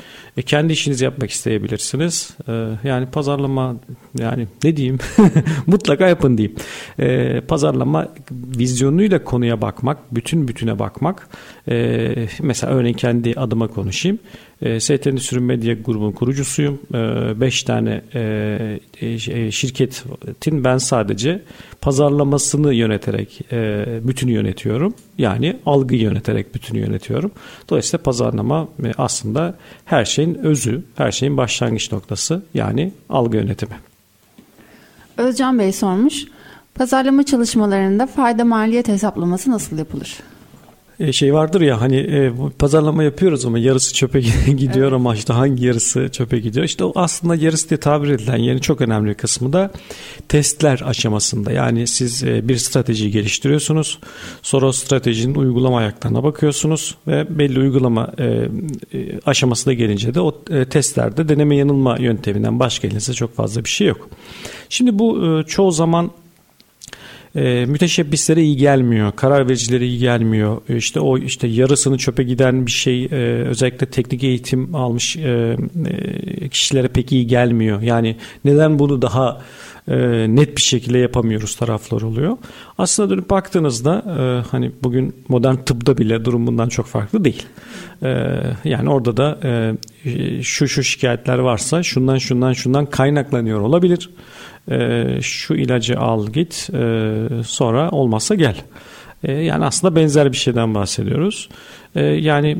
Kendi 0.46 0.72
işinizi 0.72 1.04
yapmak 1.04 1.30
isteyebilirsiniz. 1.30 2.36
Yani 2.84 3.06
pazarlama 3.06 3.76
yani 4.18 4.46
ne 4.64 4.76
diyeyim 4.76 4.98
mutlaka 5.66 6.08
yapın 6.08 6.38
diyeyim. 6.38 6.56
Pazarlama 7.48 8.08
vizyonuyla 8.32 9.24
konuya 9.24 9.60
bakmak, 9.60 9.98
bütün 10.14 10.48
bütüne 10.48 10.78
bakmak. 10.78 11.28
Mesela 12.42 12.72
örneğin 12.72 12.94
kendi 12.94 13.34
adıma 13.36 13.68
konuşayım. 13.68 14.18
ST 14.78 15.06
Endüstri 15.06 15.40
Medya 15.40 15.74
grubunun 15.74 16.12
kurucusuyum. 16.12 16.80
5 16.92 17.62
tane 17.62 18.02
şirketin 19.50 20.64
ben 20.64 20.78
sadece 20.78 21.42
pazarlamasını 21.80 22.74
yöneterek 22.74 23.40
bütünü 24.08 24.32
yönetiyorum. 24.32 24.94
Yani 25.18 25.56
algı 25.66 25.94
yöneterek 25.94 26.54
bütünü 26.54 26.78
yönetiyorum. 26.78 27.30
Dolayısıyla 27.68 28.02
pazarlama 28.02 28.68
e, 28.84 28.92
aslında 28.98 29.54
her 29.84 30.04
şeyin 30.04 30.34
özü, 30.34 30.82
her 30.96 31.12
şeyin 31.12 31.36
başlangıç 31.36 31.92
noktası 31.92 32.42
yani 32.54 32.92
algı 33.08 33.36
yönetimi. 33.36 33.74
Özcan 35.16 35.58
Bey 35.58 35.72
sormuş. 35.72 36.24
Pazarlama 36.74 37.22
çalışmalarında 37.22 38.06
fayda 38.06 38.44
maliyet 38.44 38.88
hesaplaması 38.88 39.50
nasıl 39.50 39.78
yapılır? 39.78 40.20
E, 41.00 41.12
şey 41.12 41.34
vardır 41.34 41.60
ya 41.60 41.80
hani 41.80 41.96
e, 41.96 42.32
pazarlama 42.58 43.02
yapıyoruz 43.02 43.46
ama 43.46 43.58
yarısı 43.58 43.94
çöpe 43.94 44.20
gidiyor 44.46 44.86
evet. 44.88 44.92
ama 44.92 45.14
işte 45.14 45.32
hangi 45.32 45.66
yarısı 45.66 46.08
çöpe 46.12 46.38
gidiyor? 46.38 46.66
İşte 46.66 46.84
o 46.84 46.92
aslında 46.94 47.34
yarısı 47.34 47.70
diye 47.70 47.80
tabir 47.80 48.08
edilen 48.08 48.36
yerin 48.36 48.58
çok 48.58 48.80
önemli 48.80 49.08
bir 49.08 49.14
kısmı 49.14 49.52
da 49.52 49.70
testler 50.28 50.82
aşamasında. 50.84 51.52
Yani 51.52 51.86
siz 51.86 52.24
e, 52.24 52.48
bir 52.48 52.56
strateji 52.56 53.10
geliştiriyorsunuz. 53.10 53.98
Sonra 54.42 54.66
o 54.66 54.72
stratejinin 54.72 55.34
uygulama 55.34 55.78
ayaklarına 55.78 56.22
bakıyorsunuz 56.22 56.94
ve 57.06 57.38
belli 57.38 57.60
uygulama 57.60 58.12
e, 58.18 58.24
e, 58.24 58.48
aşamasına 59.26 59.72
gelince 59.72 60.14
de 60.14 60.20
o 60.20 60.42
e, 60.50 60.64
testlerde 60.64 61.28
deneme 61.28 61.56
yanılma 61.56 61.96
yönteminden 61.98 62.60
başka 62.60 62.88
elinize 62.88 63.12
çok 63.12 63.34
fazla 63.34 63.64
bir 63.64 63.70
şey 63.70 63.86
yok. 63.86 64.08
Şimdi 64.68 64.98
bu 64.98 65.26
e, 65.26 65.42
çoğu 65.42 65.70
zaman 65.70 66.10
e, 67.36 67.66
müteşebbislere 67.66 68.42
iyi 68.42 68.56
gelmiyor, 68.56 69.12
karar 69.16 69.48
vericilere 69.48 69.86
iyi 69.86 69.98
gelmiyor. 69.98 70.60
E, 70.68 70.76
işte 70.76 71.00
o 71.00 71.18
işte 71.18 71.46
yarısını 71.46 71.98
çöpe 71.98 72.22
giden 72.22 72.66
bir 72.66 72.70
şey 72.70 73.04
e, 73.04 73.44
özellikle 73.44 73.86
teknik 73.86 74.24
eğitim 74.24 74.74
almış 74.74 75.16
e, 75.16 75.56
e, 75.86 76.48
kişilere 76.48 76.88
pek 76.88 77.12
iyi 77.12 77.26
gelmiyor. 77.26 77.82
Yani 77.82 78.16
neden 78.44 78.78
bunu 78.78 79.02
daha 79.02 79.40
e, 79.88 79.96
net 80.28 80.56
bir 80.56 80.62
şekilde 80.62 80.98
yapamıyoruz 80.98 81.56
taraflar 81.56 82.02
oluyor. 82.02 82.36
Aslında 82.78 83.10
dönüp 83.10 83.30
baktığınızda 83.30 84.02
e, 84.06 84.48
hani 84.50 84.72
bugün 84.82 85.14
modern 85.28 85.56
tıbda 85.56 85.98
bile 85.98 86.24
durum 86.24 86.46
bundan 86.46 86.68
çok 86.68 86.86
farklı 86.86 87.24
değil. 87.24 87.46
E, 88.02 88.40
yani 88.64 88.90
orada 88.90 89.16
da 89.16 89.38
e, 89.44 90.42
şu 90.42 90.68
şu 90.68 90.82
şikayetler 90.82 91.38
varsa 91.38 91.82
şundan 91.82 92.18
şundan 92.18 92.52
şundan 92.52 92.86
kaynaklanıyor 92.86 93.60
olabilir 93.60 94.10
e, 94.70 95.06
şu 95.22 95.54
ilacı 95.54 95.98
al 95.98 96.26
git 96.26 96.70
e, 96.74 97.12
sonra 97.46 97.90
olmazsa 97.90 98.34
gel. 98.34 98.56
E, 99.24 99.32
yani 99.32 99.64
aslında 99.64 99.96
benzer 99.96 100.32
bir 100.32 100.36
şeyden 100.36 100.74
bahsediyoruz. 100.74 101.48
E, 101.94 102.04
yani 102.04 102.58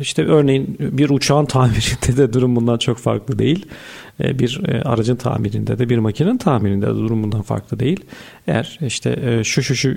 işte 0.00 0.24
örneğin 0.24 0.76
bir 0.80 1.10
uçağın 1.10 1.44
tamirinde 1.44 2.16
de 2.16 2.32
durum 2.32 2.56
bundan 2.56 2.78
çok 2.78 2.98
farklı 2.98 3.38
değil. 3.38 3.66
E, 4.20 4.38
bir 4.38 4.60
e, 4.68 4.82
aracın 4.82 5.16
tamirinde 5.16 5.78
de 5.78 5.88
bir 5.88 5.98
makinenin 5.98 6.36
tamirinde 6.36 6.86
de 6.86 6.94
durum 6.94 7.22
bundan 7.22 7.42
farklı 7.42 7.80
değil. 7.80 8.00
Eğer 8.46 8.78
işte 8.82 9.18
e, 9.22 9.44
şu 9.44 9.62
şu 9.62 9.74
şu 9.74 9.92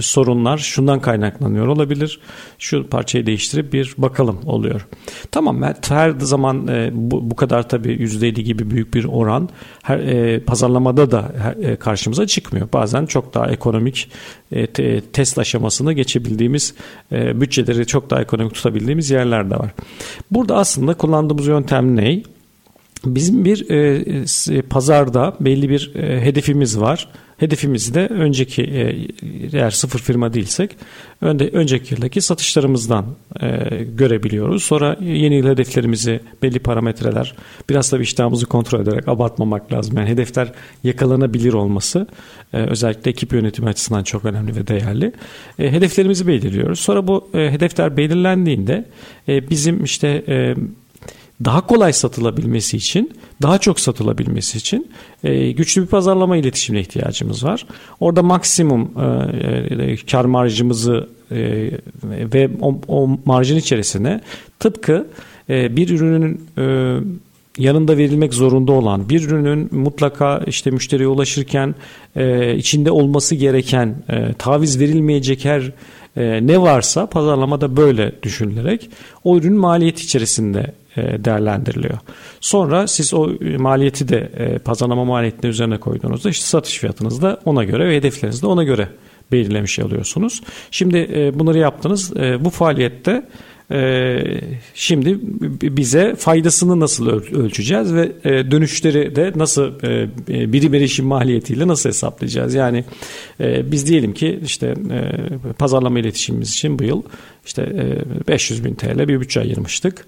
sorunlar 0.00 0.58
şundan 0.58 1.00
kaynaklanıyor 1.00 1.66
olabilir. 1.66 2.20
Şu 2.58 2.88
parçayı 2.88 3.26
değiştirip 3.26 3.72
bir 3.72 3.94
bakalım 3.98 4.40
oluyor. 4.46 4.86
Tamam 5.30 5.62
her 5.88 6.10
zaman 6.10 6.68
bu, 7.10 7.36
kadar 7.36 7.68
tabii 7.68 7.92
%50 7.92 8.40
gibi 8.40 8.70
büyük 8.70 8.94
bir 8.94 9.04
oran 9.04 9.48
her, 9.82 10.40
pazarlamada 10.40 11.10
da 11.10 11.32
karşımıza 11.80 12.26
çıkmıyor. 12.26 12.68
Bazen 12.72 13.06
çok 13.06 13.34
daha 13.34 13.50
ekonomik 13.50 14.10
test 15.12 15.38
aşamasını 15.38 15.92
geçebildiğimiz 15.92 16.74
bütçeleri 17.12 17.86
çok 17.86 18.10
daha 18.10 18.20
ekonomik 18.30 18.54
tutabildiğimiz 18.54 19.10
yerler 19.10 19.50
de 19.50 19.54
var. 19.54 19.70
Burada 20.30 20.56
aslında 20.56 20.94
kullandığımız 20.94 21.46
yöntem 21.46 21.96
ne? 21.96 22.22
Bizim 23.06 23.44
bir 23.44 23.70
e, 23.70 24.04
e, 24.58 24.62
pazarda 24.62 25.36
belli 25.40 25.70
bir 25.70 25.94
e, 25.94 26.20
hedefimiz 26.20 26.80
var. 26.80 27.08
Hedefimizi 27.38 27.94
de 27.94 28.06
önceki 28.06 28.62
e, 28.62 29.06
eğer 29.52 29.70
sıfır 29.70 29.98
firma 29.98 30.34
değilsek 30.34 30.76
önde, 31.20 31.48
önceki 31.48 31.94
yıldaki 31.94 32.20
satışlarımızdan 32.20 33.04
e, 33.40 33.48
görebiliyoruz. 33.96 34.62
Sonra 34.62 34.96
yeni 35.00 35.34
yıl 35.34 35.48
hedeflerimizi 35.48 36.20
belli 36.42 36.58
parametreler 36.58 37.34
biraz 37.68 37.92
da 37.92 37.98
bir 37.98 38.04
iştahımızı 38.04 38.46
kontrol 38.46 38.80
ederek 38.80 39.08
abartmamak 39.08 39.72
lazım. 39.72 39.96
Yani 39.96 40.08
hedefler 40.08 40.52
yakalanabilir 40.84 41.52
olması 41.52 42.06
e, 42.52 42.56
özellikle 42.56 43.10
ekip 43.10 43.32
yönetimi 43.32 43.68
açısından 43.68 44.02
çok 44.02 44.24
önemli 44.24 44.56
ve 44.56 44.66
değerli. 44.66 45.12
E, 45.58 45.72
hedeflerimizi 45.72 46.26
belirliyoruz. 46.26 46.80
Sonra 46.80 47.06
bu 47.06 47.30
e, 47.34 47.38
hedefler 47.38 47.96
belirlendiğinde 47.96 48.84
e, 49.28 49.50
bizim 49.50 49.84
işte 49.84 50.24
e, 50.28 50.54
daha 51.44 51.66
kolay 51.66 51.92
satılabilmesi 51.92 52.76
için, 52.76 53.12
daha 53.42 53.58
çok 53.58 53.80
satılabilmesi 53.80 54.58
için 54.58 54.90
e, 55.24 55.50
güçlü 55.50 55.82
bir 55.82 55.86
pazarlama 55.86 56.36
iletişimine 56.36 56.80
ihtiyacımız 56.80 57.44
var. 57.44 57.66
Orada 58.00 58.22
maksimum 58.22 58.90
e, 59.00 59.92
e, 59.92 59.96
kar 59.96 60.24
marjımızı 60.24 61.08
e, 61.30 61.70
ve 62.04 62.50
o, 62.60 62.80
o 62.88 63.18
marjın 63.24 63.56
içerisine 63.56 64.20
tıpkı 64.58 65.06
e, 65.50 65.76
bir 65.76 65.88
ürünün 65.88 66.40
e, 66.58 66.96
yanında 67.58 67.96
verilmek 67.96 68.34
zorunda 68.34 68.72
olan 68.72 69.08
bir 69.08 69.24
ürünün 69.24 69.68
mutlaka 69.72 70.42
işte 70.46 70.70
müşteriye 70.70 71.08
ulaşırken 71.08 71.74
e, 72.16 72.56
içinde 72.56 72.90
olması 72.90 73.34
gereken 73.34 73.94
e, 74.08 74.32
taviz 74.38 74.80
verilmeyecek 74.80 75.44
her 75.44 75.72
e, 76.16 76.46
ne 76.46 76.60
varsa 76.60 77.06
pazarlamada 77.06 77.76
böyle 77.76 78.12
düşünülerek 78.22 78.90
o 79.24 79.36
ürün 79.36 79.54
maliyet 79.54 80.00
içerisinde 80.00 80.60
e, 80.60 80.79
değerlendiriliyor. 80.96 81.98
Sonra 82.40 82.86
siz 82.86 83.14
o 83.14 83.30
maliyeti 83.58 84.08
de 84.08 84.30
e, 84.36 84.58
pazarlama 84.58 85.04
maliyetini 85.04 85.50
üzerine 85.50 85.78
koyduğunuzda 85.78 86.30
işte 86.30 86.44
satış 86.44 86.78
fiyatınız 86.78 87.22
da 87.22 87.40
ona 87.44 87.64
göre 87.64 87.88
ve 87.88 87.96
hedefleriniz 87.96 88.42
de 88.42 88.46
ona 88.46 88.64
göre 88.64 88.88
belirlemiş 89.32 89.78
oluyorsunuz. 89.78 90.40
Şimdi 90.70 91.10
e, 91.14 91.38
bunları 91.38 91.58
yaptınız. 91.58 92.14
Bu 92.40 92.50
faaliyette 92.50 93.26
ee, 93.72 94.40
şimdi 94.74 95.18
bize 95.62 96.14
faydasını 96.14 96.80
nasıl 96.80 97.08
ölçeceğiz 97.32 97.94
ve 97.94 98.12
e, 98.24 98.50
dönüşleri 98.50 99.16
de 99.16 99.32
nasıl 99.36 99.72
e, 99.82 100.08
e, 100.28 100.52
birim 100.52 100.74
erişim 100.74 101.06
maliyetiyle 101.06 101.68
nasıl 101.68 101.88
hesaplayacağız? 101.88 102.54
Yani 102.54 102.84
biz 103.40 103.86
diyelim 103.86 104.14
ki 104.14 104.40
işte 104.44 104.74
pazarlama 105.58 105.98
iletişimimiz 105.98 106.48
için 106.48 106.78
bu 106.78 106.84
yıl 106.84 107.02
işte 107.46 107.94
500 108.28 108.64
bin 108.64 108.74
TL 108.74 109.08
bir 109.08 109.20
bütçe 109.20 109.40
ayırmıştık. 109.40 110.06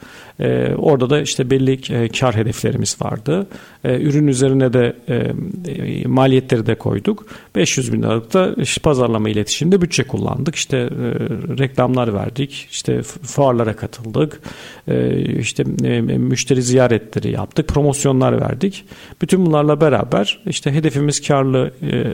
Orada 0.76 1.10
da 1.10 1.20
işte 1.20 1.50
belli 1.50 2.08
kar 2.08 2.36
hedeflerimiz 2.36 2.96
vardı. 3.02 3.46
Ürün 3.84 4.26
üzerine 4.26 4.72
de 4.72 4.96
maliyetleri 6.06 6.66
de 6.66 6.74
koyduk. 6.74 7.26
500 7.56 7.92
bin 7.92 8.02
liralık 8.02 8.34
da 8.34 8.54
işte 8.56 8.80
pazarlama 8.82 9.28
iletişimde 9.28 9.82
bütçe 9.82 10.02
kullandık. 10.02 10.54
İşte 10.54 10.88
reklamlar 11.58 12.14
verdik. 12.14 12.68
İşte 12.70 13.02
fuar 13.02 13.51
fuarlara 13.52 13.76
katıldık. 13.76 14.40
E, 14.88 15.20
işte 15.38 15.64
e, 15.84 16.00
müşteri 16.00 16.62
ziyaretleri 16.62 17.30
yaptık. 17.30 17.68
Promosyonlar 17.68 18.40
verdik. 18.40 18.84
Bütün 19.22 19.46
bunlarla 19.46 19.80
beraber 19.80 20.42
işte 20.46 20.72
hedefimiz 20.72 21.26
karlı 21.28 21.72
e, 21.82 22.12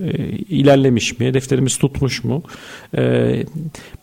ilerlemiş 0.49 1.19
mi? 1.19 1.27
Hedeflerimiz 1.27 1.79
tutmuş 1.79 2.25
mu? 2.25 2.43
E, 2.97 3.45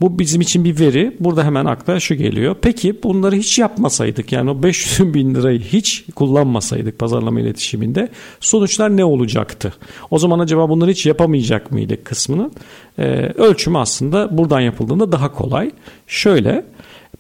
bu 0.01 0.19
bizim 0.19 0.41
için 0.41 0.63
bir 0.63 0.79
veri. 0.79 1.15
Burada 1.19 1.43
hemen 1.43 1.65
akla 1.65 1.99
şu 1.99 2.15
geliyor. 2.15 2.55
Peki 2.61 3.03
bunları 3.03 3.35
hiç 3.35 3.59
yapmasaydık 3.59 4.31
yani 4.31 4.49
o 4.49 4.63
500 4.63 5.13
bin 5.13 5.35
lirayı 5.35 5.59
hiç 5.59 6.05
kullanmasaydık 6.15 6.99
pazarlama 6.99 7.39
iletişiminde 7.39 8.09
sonuçlar 8.39 8.97
ne 8.97 9.05
olacaktı? 9.05 9.73
O 10.11 10.19
zaman 10.19 10.39
acaba 10.39 10.69
bunları 10.69 10.91
hiç 10.91 11.05
yapamayacak 11.05 11.71
mıydık 11.71 12.05
kısmının 12.05 12.51
e, 12.97 13.03
ölçümü 13.37 13.77
aslında 13.77 14.37
buradan 14.37 14.59
yapıldığında 14.59 15.11
daha 15.11 15.31
kolay. 15.31 15.71
Şöyle 16.07 16.65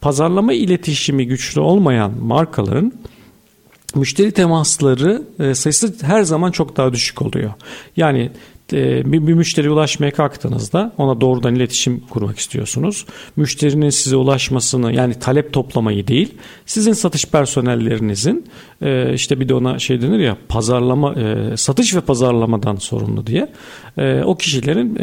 pazarlama 0.01 0.53
iletişimi 0.53 1.27
güçlü 1.27 1.61
olmayan 1.61 2.11
markaların 2.23 2.93
müşteri 3.95 4.31
temasları 4.31 5.21
e, 5.39 5.55
sayısı 5.55 5.95
her 6.01 6.23
zaman 6.23 6.51
çok 6.51 6.77
daha 6.77 6.93
düşük 6.93 7.21
oluyor. 7.21 7.53
Yani 7.97 8.31
bir, 8.71 9.27
bir 9.27 9.33
müşteriye 9.33 9.71
ulaşmaya 9.71 10.11
kalktığınızda 10.11 10.93
ona 10.97 11.21
doğrudan 11.21 11.55
iletişim 11.55 11.99
kurmak 11.99 12.39
istiyorsunuz. 12.39 13.05
Müşterinin 13.35 13.89
size 13.89 14.15
ulaşmasını 14.15 14.93
yani 14.93 15.19
talep 15.19 15.53
toplamayı 15.53 16.07
değil 16.07 16.33
sizin 16.65 16.93
satış 16.93 17.25
personellerinizin 17.25 18.45
e, 18.81 19.13
işte 19.13 19.39
bir 19.39 19.49
de 19.49 19.53
ona 19.53 19.79
şey 19.79 20.01
denir 20.01 20.19
ya 20.19 20.37
pazarlama 20.49 21.13
e, 21.13 21.57
satış 21.57 21.95
ve 21.95 22.01
pazarlamadan 22.01 22.75
sorumlu 22.75 23.27
diye 23.27 23.47
o 24.25 24.37
kişilerin 24.37 24.97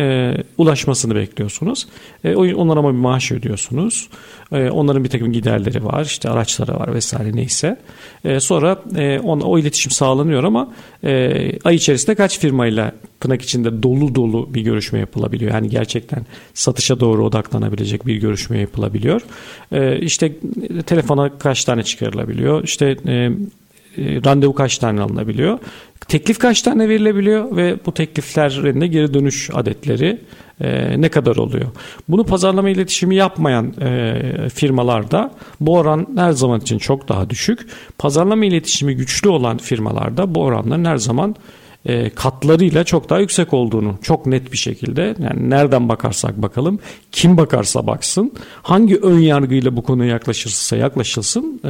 ulaşmasını 0.58 1.14
bekliyorsunuz. 1.14 1.88
Onlara 2.24 2.82
bir 2.82 2.88
maaş 2.90 3.32
ödüyorsunuz. 3.32 4.08
Onların 4.52 5.04
bir 5.04 5.08
takım 5.08 5.32
giderleri 5.32 5.84
var 5.84 6.04
işte 6.04 6.30
araçları 6.30 6.74
var 6.74 6.94
vesaire 6.94 7.36
neyse. 7.36 7.76
Sonra 8.38 8.82
ona, 9.22 9.44
o 9.44 9.58
iletişim 9.58 9.92
sağlanıyor 9.92 10.44
ama 10.44 10.72
ay 11.64 11.74
içerisinde 11.74 12.14
kaç 12.14 12.38
firmayla 12.38 12.92
tırnak 13.22 13.42
içinde 13.42 13.82
dolu 13.82 14.14
dolu 14.14 14.54
bir 14.54 14.60
görüşme 14.60 14.98
yapılabiliyor. 14.98 15.52
Yani 15.52 15.68
gerçekten 15.68 16.26
satışa 16.54 17.00
doğru 17.00 17.26
odaklanabilecek 17.26 18.06
bir 18.06 18.16
görüşme 18.16 18.58
yapılabiliyor. 18.58 19.22
Ee, 19.72 19.98
işte 19.98 20.32
telefona 20.86 21.38
kaç 21.38 21.64
tane 21.64 21.82
çıkarılabiliyor? 21.82 22.64
İşte 22.64 22.96
e, 23.06 23.12
e, 23.12 23.30
randevu 23.98 24.54
kaç 24.54 24.78
tane 24.78 25.00
alınabiliyor? 25.00 25.58
Teklif 26.08 26.38
kaç 26.38 26.62
tane 26.62 26.88
verilebiliyor 26.88 27.56
ve 27.56 27.76
bu 27.86 27.94
tekliflerin 27.94 28.80
de 28.80 28.86
geri 28.86 29.14
dönüş 29.14 29.50
adetleri 29.54 30.18
e, 30.60 31.00
ne 31.00 31.08
kadar 31.08 31.36
oluyor? 31.36 31.66
Bunu 32.08 32.24
pazarlama 32.24 32.70
iletişimi 32.70 33.14
yapmayan 33.14 33.74
e, 33.80 34.48
firmalarda 34.54 35.34
bu 35.60 35.76
oran 35.76 36.06
her 36.16 36.32
zaman 36.32 36.60
için 36.60 36.78
çok 36.78 37.08
daha 37.08 37.30
düşük. 37.30 37.66
Pazarlama 37.98 38.44
iletişimi 38.44 38.96
güçlü 38.96 39.28
olan 39.28 39.58
firmalarda 39.58 40.34
bu 40.34 40.42
oranların 40.42 40.84
her 40.84 40.96
zaman 40.96 41.36
e, 41.86 42.10
katlarıyla 42.10 42.84
çok 42.84 43.10
daha 43.10 43.18
yüksek 43.18 43.54
olduğunu 43.54 43.94
çok 44.02 44.26
net 44.26 44.52
bir 44.52 44.56
şekilde 44.56 45.14
yani 45.18 45.50
nereden 45.50 45.88
bakarsak 45.88 46.42
bakalım 46.42 46.78
kim 47.12 47.36
bakarsa 47.36 47.86
baksın 47.86 48.32
hangi 48.62 48.96
ön 48.96 49.18
yargıyla 49.18 49.76
bu 49.76 49.82
konuya 49.82 50.10
yaklaşırsa 50.10 50.76
yaklaşılsın 50.76 51.60
e, 51.64 51.68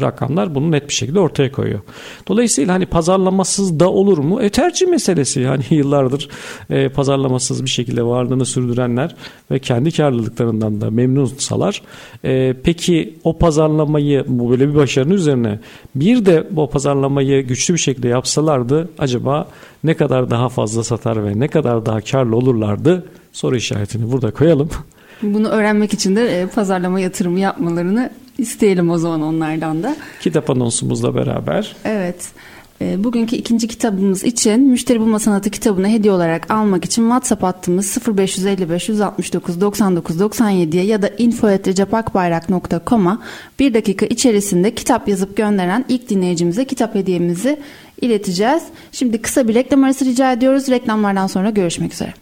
rakamlar 0.00 0.54
bunu 0.54 0.70
net 0.70 0.88
bir 0.88 0.94
şekilde 0.94 1.20
ortaya 1.20 1.52
koyuyor. 1.52 1.80
Dolayısıyla 2.28 2.74
hani 2.74 2.86
pazarlamasız 2.86 3.80
da 3.80 3.90
olur 3.90 4.18
mu? 4.18 4.42
E 4.42 4.50
tercih 4.50 4.88
meselesi 4.88 5.40
yani 5.40 5.64
yıllardır 5.70 6.28
e, 6.70 6.88
pazarlamasız 6.88 7.64
bir 7.64 7.70
şekilde 7.70 8.02
varlığını 8.02 8.46
sürdürenler 8.46 9.16
ve 9.50 9.58
kendi 9.58 9.90
karlılıklarından 9.90 10.80
da 10.80 10.90
memnunsalar. 10.90 11.82
E, 12.24 12.54
peki 12.64 13.14
o 13.24 13.38
pazarlamayı 13.38 14.24
bu 14.28 14.50
böyle 14.50 14.68
bir 14.68 14.74
başarının 14.74 15.14
üzerine 15.14 15.58
bir 15.94 16.26
de 16.26 16.46
bu 16.50 16.70
pazarlamayı 16.70 17.46
güçlü 17.46 17.74
bir 17.74 17.78
şekilde 17.78 18.08
yapsalardı 18.08 18.88
acaba 18.98 19.47
ne 19.84 19.94
kadar 19.94 20.30
daha 20.30 20.48
fazla 20.48 20.84
satar 20.84 21.24
ve 21.24 21.40
ne 21.40 21.48
kadar 21.48 21.86
daha 21.86 22.00
karlı 22.00 22.36
olurlardı 22.36 23.04
soru 23.32 23.56
işaretini 23.56 24.12
burada 24.12 24.30
koyalım. 24.30 24.70
Bunu 25.22 25.48
öğrenmek 25.48 25.94
için 25.94 26.16
de 26.16 26.40
e, 26.40 26.46
pazarlama 26.46 27.00
yatırımı 27.00 27.40
yapmalarını 27.40 28.10
isteyelim 28.38 28.90
o 28.90 28.98
zaman 28.98 29.22
onlardan 29.22 29.82
da. 29.82 29.96
Kitap 30.20 30.50
anonsumuzla 30.50 31.14
beraber. 31.14 31.76
Evet. 31.84 32.32
E, 32.80 33.04
bugünkü 33.04 33.36
ikinci 33.36 33.68
kitabımız 33.68 34.24
için 34.24 34.60
Müşteri 34.60 35.00
Bulma 35.00 35.18
Sanatı 35.18 35.50
kitabını 35.50 35.88
hediye 35.88 36.12
olarak 36.12 36.50
almak 36.50 36.84
için 36.84 37.02
WhatsApp 37.02 37.42
hattımız 37.42 37.98
0555 38.16 38.88
169 38.88 39.60
99 39.60 40.20
97'ye 40.20 40.84
ya 40.84 41.02
da 41.02 41.08
info.recepakbayrak.com'a 41.08 43.22
bir 43.58 43.74
dakika 43.74 44.06
içerisinde 44.06 44.74
kitap 44.74 45.08
yazıp 45.08 45.36
gönderen 45.36 45.84
ilk 45.88 46.08
dinleyicimize 46.08 46.64
kitap 46.64 46.94
hediyemizi 46.94 47.58
ileteceğiz. 48.00 48.62
Şimdi 48.92 49.22
kısa 49.22 49.48
bir 49.48 49.54
reklam 49.54 49.84
arası 49.84 50.04
rica 50.04 50.32
ediyoruz. 50.32 50.68
Reklamlardan 50.68 51.26
sonra 51.26 51.50
görüşmek 51.50 51.92
üzere. 51.92 52.14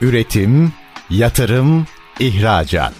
Üretim, 0.00 0.72
yatırım, 1.10 1.86
ihracat. 2.20 2.94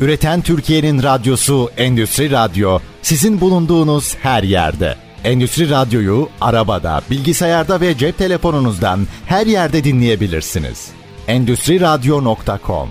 Üreten 0.00 0.40
Türkiye'nin 0.40 1.02
radyosu 1.02 1.70
Endüstri 1.76 2.30
Radyo 2.30 2.78
sizin 3.02 3.40
bulunduğunuz 3.40 4.16
her 4.16 4.42
yerde. 4.42 4.96
Endüstri 5.24 5.70
Radyo'yu 5.70 6.28
arabada, 6.40 7.02
bilgisayarda 7.10 7.80
ve 7.80 7.98
cep 7.98 8.18
telefonunuzdan 8.18 9.06
her 9.26 9.46
yerde 9.46 9.84
dinleyebilirsiniz. 9.84 10.90
Endüstri 11.28 11.80
Radyo.com 11.80 12.88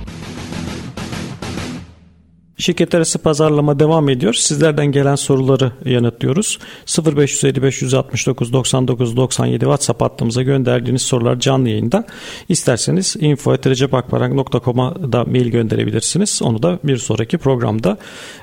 Şirket 2.62 2.95
arası 2.95 3.19
pazarlama 3.19 3.80
devam 3.80 4.10
ediyor. 4.10 4.34
Sizlerden 4.34 4.86
gelen 4.86 5.15
soruları 5.15 5.71
yanıtlıyoruz. 5.86 6.60
0555 7.15 7.82
169 7.82 8.54
99 8.54 9.17
97 9.17 9.60
WhatsApp 9.60 10.02
hattımıza 10.02 10.41
gönderdiğiniz 10.41 11.02
sorular 11.02 11.39
canlı 11.39 11.69
yayında. 11.69 12.06
İsterseniz 12.50 13.15
info.recepakbarak.com'a 13.19 14.95
da 15.12 15.24
mail 15.24 15.47
gönderebilirsiniz. 15.47 16.41
Onu 16.41 16.63
da 16.63 16.80
bir 16.84 16.97
sonraki 16.97 17.38
programda 17.38 17.97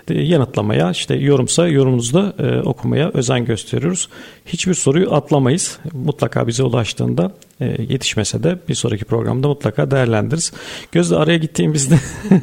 e, 0.08 0.14
yanıtlamaya, 0.14 0.90
işte 0.90 1.14
yorumsa 1.14 1.68
yorumunuzu 1.68 2.14
da 2.14 2.34
e, 2.38 2.62
okumaya 2.62 3.10
özen 3.10 3.44
gösteriyoruz. 3.44 4.08
Hiçbir 4.46 4.74
soruyu 4.74 5.14
atlamayız. 5.14 5.78
Mutlaka 5.92 6.46
bize 6.46 6.62
ulaştığında 6.62 7.32
yetişmese 7.60 8.42
de 8.42 8.58
bir 8.68 8.74
sonraki 8.74 9.04
programda 9.04 9.48
mutlaka 9.48 9.90
değerlendiririz. 9.90 10.52
Gözde 10.92 11.16
araya 11.16 11.38
gittiğimizde 11.38 11.98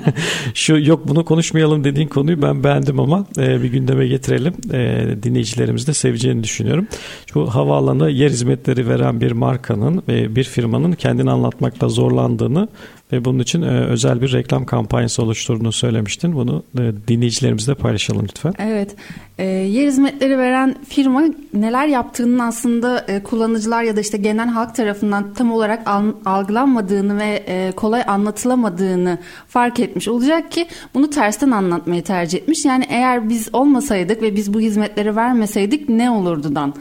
şu 0.53 0.77
yok 0.77 1.07
bunu 1.07 1.25
konuşmayalım 1.25 1.83
dediğin 1.83 2.07
konuyu 2.07 2.41
ben 2.41 2.63
beğendim 2.63 2.99
ama 2.99 3.25
e, 3.37 3.63
bir 3.63 3.71
gündeme 3.71 4.07
getirelim. 4.07 4.53
E, 4.73 5.07
dinleyicilerimiz 5.23 5.87
de 5.87 5.93
seveceğini 5.93 6.43
düşünüyorum. 6.43 6.87
Şu 7.33 7.45
havaalanı 7.45 8.09
yer 8.09 8.29
hizmetleri 8.29 8.89
veren 8.89 9.21
bir 9.21 9.31
markanın 9.31 10.03
bir 10.07 10.43
firmanın 10.43 10.91
kendini 10.91 11.31
anlatmakta 11.31 11.89
zorlandığını 11.89 12.67
ve 13.15 13.25
bunun 13.25 13.39
için 13.39 13.61
e, 13.61 13.85
özel 13.85 14.21
bir 14.21 14.33
reklam 14.33 14.65
kampanyası 14.65 15.23
oluşturduğunu 15.23 15.71
söylemiştin. 15.71 16.33
Bunu 16.33 16.63
e, 16.79 16.91
dinleyicilerimizle 17.07 17.75
paylaşalım 17.75 18.23
lütfen. 18.23 18.53
Evet. 18.59 18.95
E, 19.37 19.45
yer 19.45 19.87
hizmetleri 19.87 20.37
veren 20.37 20.75
firma 20.89 21.23
neler 21.53 21.87
yaptığının 21.87 22.39
aslında 22.39 23.05
kullanıcılar 23.23 23.83
ya 23.83 23.95
da 23.95 23.99
işte 23.99 24.17
genel 24.17 24.47
halk 24.47 24.75
tarafından 24.75 25.33
tam 25.33 25.51
olarak 25.51 25.87
al, 25.87 26.03
algılanmadığını 26.25 27.19
ve 27.19 27.71
kolay 27.75 28.03
anlatılamadığını 28.07 29.17
fark 29.47 29.79
etmiş 29.79 30.07
olacak 30.07 30.51
ki 30.51 30.67
bunu 30.93 31.09
tersten 31.09 31.51
anlatmayı 31.51 32.03
tercih 32.03 32.37
etmiş. 32.37 32.65
Yani 32.65 32.85
eğer 32.89 33.29
biz 33.29 33.49
olmasaydık 33.53 34.21
ve 34.21 34.35
biz 34.35 34.53
bu 34.53 34.59
hizmetleri 34.59 35.15
vermeseydik 35.15 35.89
ne 35.89 36.11
olurdudan 36.11 36.73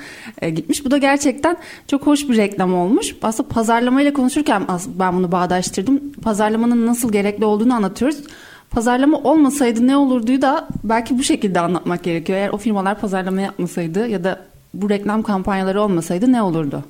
e, 0.43 0.51
gitmiş. 0.51 0.85
Bu 0.85 0.91
da 0.91 0.99
gerçekten 0.99 1.57
çok 1.89 2.07
hoş 2.07 2.29
bir 2.29 2.37
reklam 2.37 2.75
olmuş. 2.75 3.15
Aslında 3.23 3.49
pazarlamayla 3.49 4.13
konuşurken 4.13 4.63
ben 4.87 5.17
bunu 5.17 5.33
bağdaştırdım 5.33 6.01
pazarlamanın 6.25 6.87
nasıl 6.87 7.13
gerekli 7.13 7.45
olduğunu 7.45 7.75
anlatıyoruz. 7.75 8.17
Pazarlama 8.71 9.19
olmasaydı 9.19 9.87
ne 9.87 9.97
olurduyu 9.97 10.43
da 10.43 10.69
belki 10.85 11.19
bu 11.19 11.23
şekilde 11.23 11.61
anlatmak 11.61 12.05
gerekiyor. 12.05 12.39
Eğer 12.39 12.49
o 12.49 12.57
firmalar 12.57 13.01
pazarlama 13.01 13.41
yapmasaydı 13.41 14.09
ya 14.09 14.25
da 14.25 14.39
bu 14.75 14.91
reklam 14.91 15.23
kampanyaları 15.23 15.83
olmasaydı 15.83 16.33
ne 16.33 16.43
olurdu? 16.43 16.85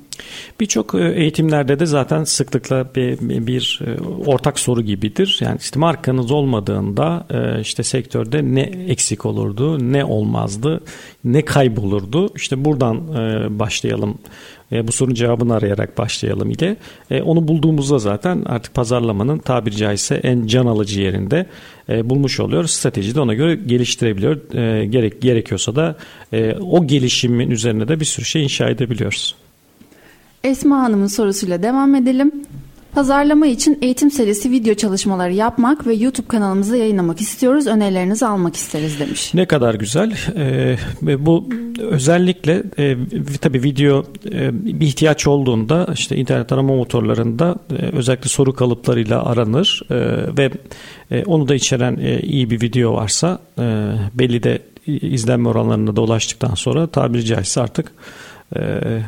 Birçok 0.59 0.95
e, 0.95 1.13
eğitimlerde 1.15 1.79
de 1.79 1.85
zaten 1.85 2.23
sıklıkla 2.23 2.87
bir, 2.95 3.19
bir 3.47 3.79
e, 3.85 4.01
ortak 4.25 4.59
soru 4.59 4.81
gibidir. 4.81 5.37
Yani 5.41 5.57
işte 5.61 5.79
markanız 5.79 6.31
olmadığında 6.31 7.27
e, 7.29 7.61
işte 7.61 7.83
sektörde 7.83 8.43
ne 8.43 8.61
eksik 8.61 9.25
olurdu, 9.25 9.91
ne 9.91 10.05
olmazdı, 10.05 10.81
ne 11.23 11.45
kaybolurdu. 11.45 12.29
İşte 12.35 12.65
buradan 12.65 12.95
başlayalım 13.59 14.17
bu 14.71 14.91
sorunun 14.91 15.15
cevabını 15.15 15.55
arayarak 15.55 15.97
başlayalım 15.97 16.51
ile. 16.51 16.77
Onu 17.23 17.47
bulduğumuzda 17.47 17.99
zaten 17.99 18.43
artık 18.45 18.73
pazarlamanın 18.73 19.37
tabiri 19.37 19.75
caizse 19.75 20.15
en 20.15 20.47
can 20.47 20.65
alıcı 20.65 21.01
yerinde 21.01 21.45
bulmuş 21.89 22.39
oluyoruz. 22.39 22.71
Strateji 22.71 23.15
de 23.15 23.19
ona 23.19 23.33
göre 23.33 23.55
geliştirebiliyor. 23.55 24.37
Gerek 24.83 25.21
gerekiyorsa 25.21 25.75
da 25.75 25.95
o 26.61 26.87
gelişimin 26.87 27.51
üzerine 27.51 27.87
de 27.87 27.99
bir 27.99 28.05
sürü 28.05 28.25
şey 28.25 28.43
inşa 28.43 28.69
edebiliyoruz. 28.69 29.35
Esma 30.45 30.79
Hanım'ın 30.79 31.07
sorusuyla 31.07 31.63
devam 31.63 31.95
edelim. 31.95 32.31
Pazarlama 32.91 33.47
için 33.47 33.77
eğitim 33.81 34.11
serisi 34.11 34.51
video 34.51 34.73
çalışmaları 34.73 35.33
yapmak 35.33 35.87
ve 35.87 35.93
YouTube 35.93 36.27
kanalımıza 36.27 36.75
yayınlamak 36.75 37.21
istiyoruz. 37.21 37.67
Önerilerinizi 37.67 38.25
almak 38.25 38.55
isteriz 38.55 38.99
demiş. 38.99 39.33
Ne 39.33 39.45
kadar 39.45 39.75
güzel. 39.75 40.13
Ee, 40.35 40.77
bu 41.19 41.49
özellikle 41.79 42.63
e, 42.79 42.97
tabii 43.41 43.63
video 43.63 44.05
e, 44.31 44.65
bir 44.79 44.87
ihtiyaç 44.87 45.27
olduğunda 45.27 45.87
işte 45.93 46.15
internet 46.15 46.51
arama 46.51 46.75
motorlarında 46.75 47.55
e, 47.71 47.73
özellikle 47.73 48.29
soru 48.29 48.53
kalıplarıyla 48.53 49.25
aranır 49.25 49.81
e, 49.89 49.95
ve 50.37 50.51
e, 51.11 51.23
onu 51.23 51.47
da 51.47 51.55
içeren 51.55 51.97
e, 52.01 52.19
iyi 52.19 52.49
bir 52.49 52.61
video 52.61 52.93
varsa 52.93 53.39
e, 53.59 53.63
belli 54.13 54.43
de 54.43 54.59
izlenme 54.87 55.49
oranlarına 55.49 55.95
da 55.95 56.01
ulaştıktan 56.01 56.55
sonra 56.55 56.87
tabiri 56.87 57.25
caizse 57.25 57.61
artık 57.61 57.87
e, 57.87 57.91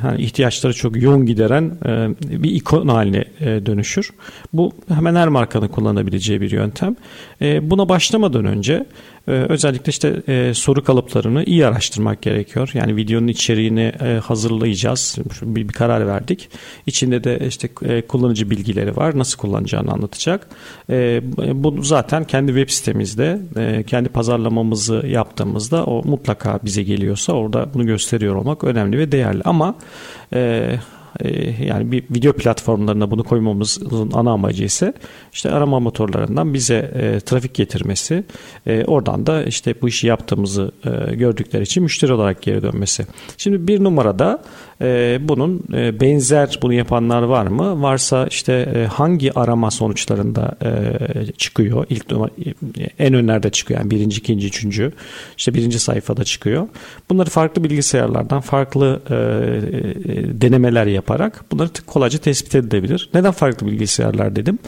hani 0.02 0.21
ihtiyaçları 0.21 0.73
çok 0.73 1.02
yoğun 1.02 1.26
gideren 1.26 1.71
e, 1.86 2.10
bir 2.43 2.52
ikon 2.52 2.88
haline 2.88 3.26
e, 3.39 3.65
dönüşür. 3.65 4.12
Bu 4.54 4.71
hemen 4.88 5.15
her 5.15 5.28
markanın 5.28 5.67
kullanabileceği 5.67 6.41
bir 6.41 6.52
yöntem. 6.52 6.95
E, 7.41 7.69
buna 7.69 7.89
başlamadan 7.89 8.45
önce 8.45 8.86
ee, 9.27 9.31
özellikle 9.31 9.89
işte 9.89 10.21
e, 10.27 10.53
soru 10.53 10.83
kalıplarını 10.83 11.43
iyi 11.43 11.65
araştırmak 11.65 12.21
gerekiyor. 12.21 12.71
Yani 12.73 12.95
videonun 12.95 13.27
içeriğini 13.27 13.93
e, 14.01 14.19
hazırlayacağız. 14.23 15.17
Bir, 15.41 15.67
bir 15.67 15.73
karar 15.73 16.07
verdik. 16.07 16.49
İçinde 16.85 17.23
de 17.23 17.39
işte 17.47 17.69
e, 17.81 18.01
kullanıcı 18.01 18.49
bilgileri 18.49 18.95
var. 18.95 19.17
Nasıl 19.17 19.37
kullanacağını 19.37 19.91
anlatacak. 19.91 20.47
E, 20.89 21.21
bunu 21.63 21.83
zaten 21.83 22.23
kendi 22.23 22.51
web 22.51 22.69
sitemizde 22.69 23.39
kendi 23.87 24.09
pazarlamamızı 24.09 25.03
yaptığımızda 25.07 25.85
o 25.85 26.03
mutlaka 26.03 26.59
bize 26.65 26.83
geliyorsa 26.83 27.33
orada 27.33 27.73
bunu 27.73 27.85
gösteriyor 27.85 28.35
olmak 28.35 28.63
önemli 28.63 28.97
ve 28.97 29.11
değerli. 29.11 29.41
Ama 29.45 29.75
ee, 31.19 31.65
yani 31.65 31.91
bir 31.91 32.03
video 32.09 32.33
platformlarına 32.33 33.11
bunu 33.11 33.23
koymamızın 33.23 34.11
ana 34.13 34.31
amacı 34.31 34.63
ise 34.63 34.93
işte 35.33 35.51
arama 35.51 35.79
motorlarından 35.79 36.53
bize 36.53 36.91
e, 36.95 37.19
trafik 37.19 37.53
getirmesi 37.53 38.23
e, 38.67 38.83
oradan 38.85 39.27
da 39.27 39.43
işte 39.43 39.75
bu 39.81 39.87
işi 39.87 40.07
yaptığımızı 40.07 40.71
e, 40.85 41.15
gördükleri 41.15 41.63
için 41.63 41.83
müşteri 41.83 42.13
olarak 42.13 42.41
geri 42.41 42.61
dönmesi. 42.61 43.05
Şimdi 43.37 43.67
bir 43.67 43.83
numarada 43.83 44.43
e, 44.81 45.19
bunun 45.21 45.63
benzer 46.01 46.59
bunu 46.61 46.73
yapanlar 46.73 47.21
var 47.21 47.47
mı? 47.47 47.81
Varsa 47.81 48.27
işte 48.27 48.87
hangi 48.93 49.39
arama 49.39 49.71
sonuçlarında 49.71 50.57
çıkıyor? 51.37 51.85
İlk 51.89 52.05
en 52.99 53.13
önlerde 53.13 53.49
çıkıyor 53.49 53.79
yani 53.79 53.91
birinci, 53.91 54.17
ikinci, 54.17 54.47
üçüncü 54.47 54.91
işte 55.37 55.53
birinci 55.53 55.79
sayfada 55.79 56.23
çıkıyor. 56.23 56.67
Bunları 57.09 57.29
farklı 57.29 57.63
bilgisayarlardan 57.63 58.41
farklı 58.41 59.01
e, 59.10 59.15
e, 59.15 60.41
denemeler 60.41 60.87
yaparak 60.98 61.45
bunları 61.52 61.69
kolayca 61.85 62.19
tespit 62.19 62.56
edilebilir. 62.56 63.10
Neden 63.13 63.31
farklı 63.31 63.67
bilgisayarlar 63.67 64.35
dedim? 64.35 64.60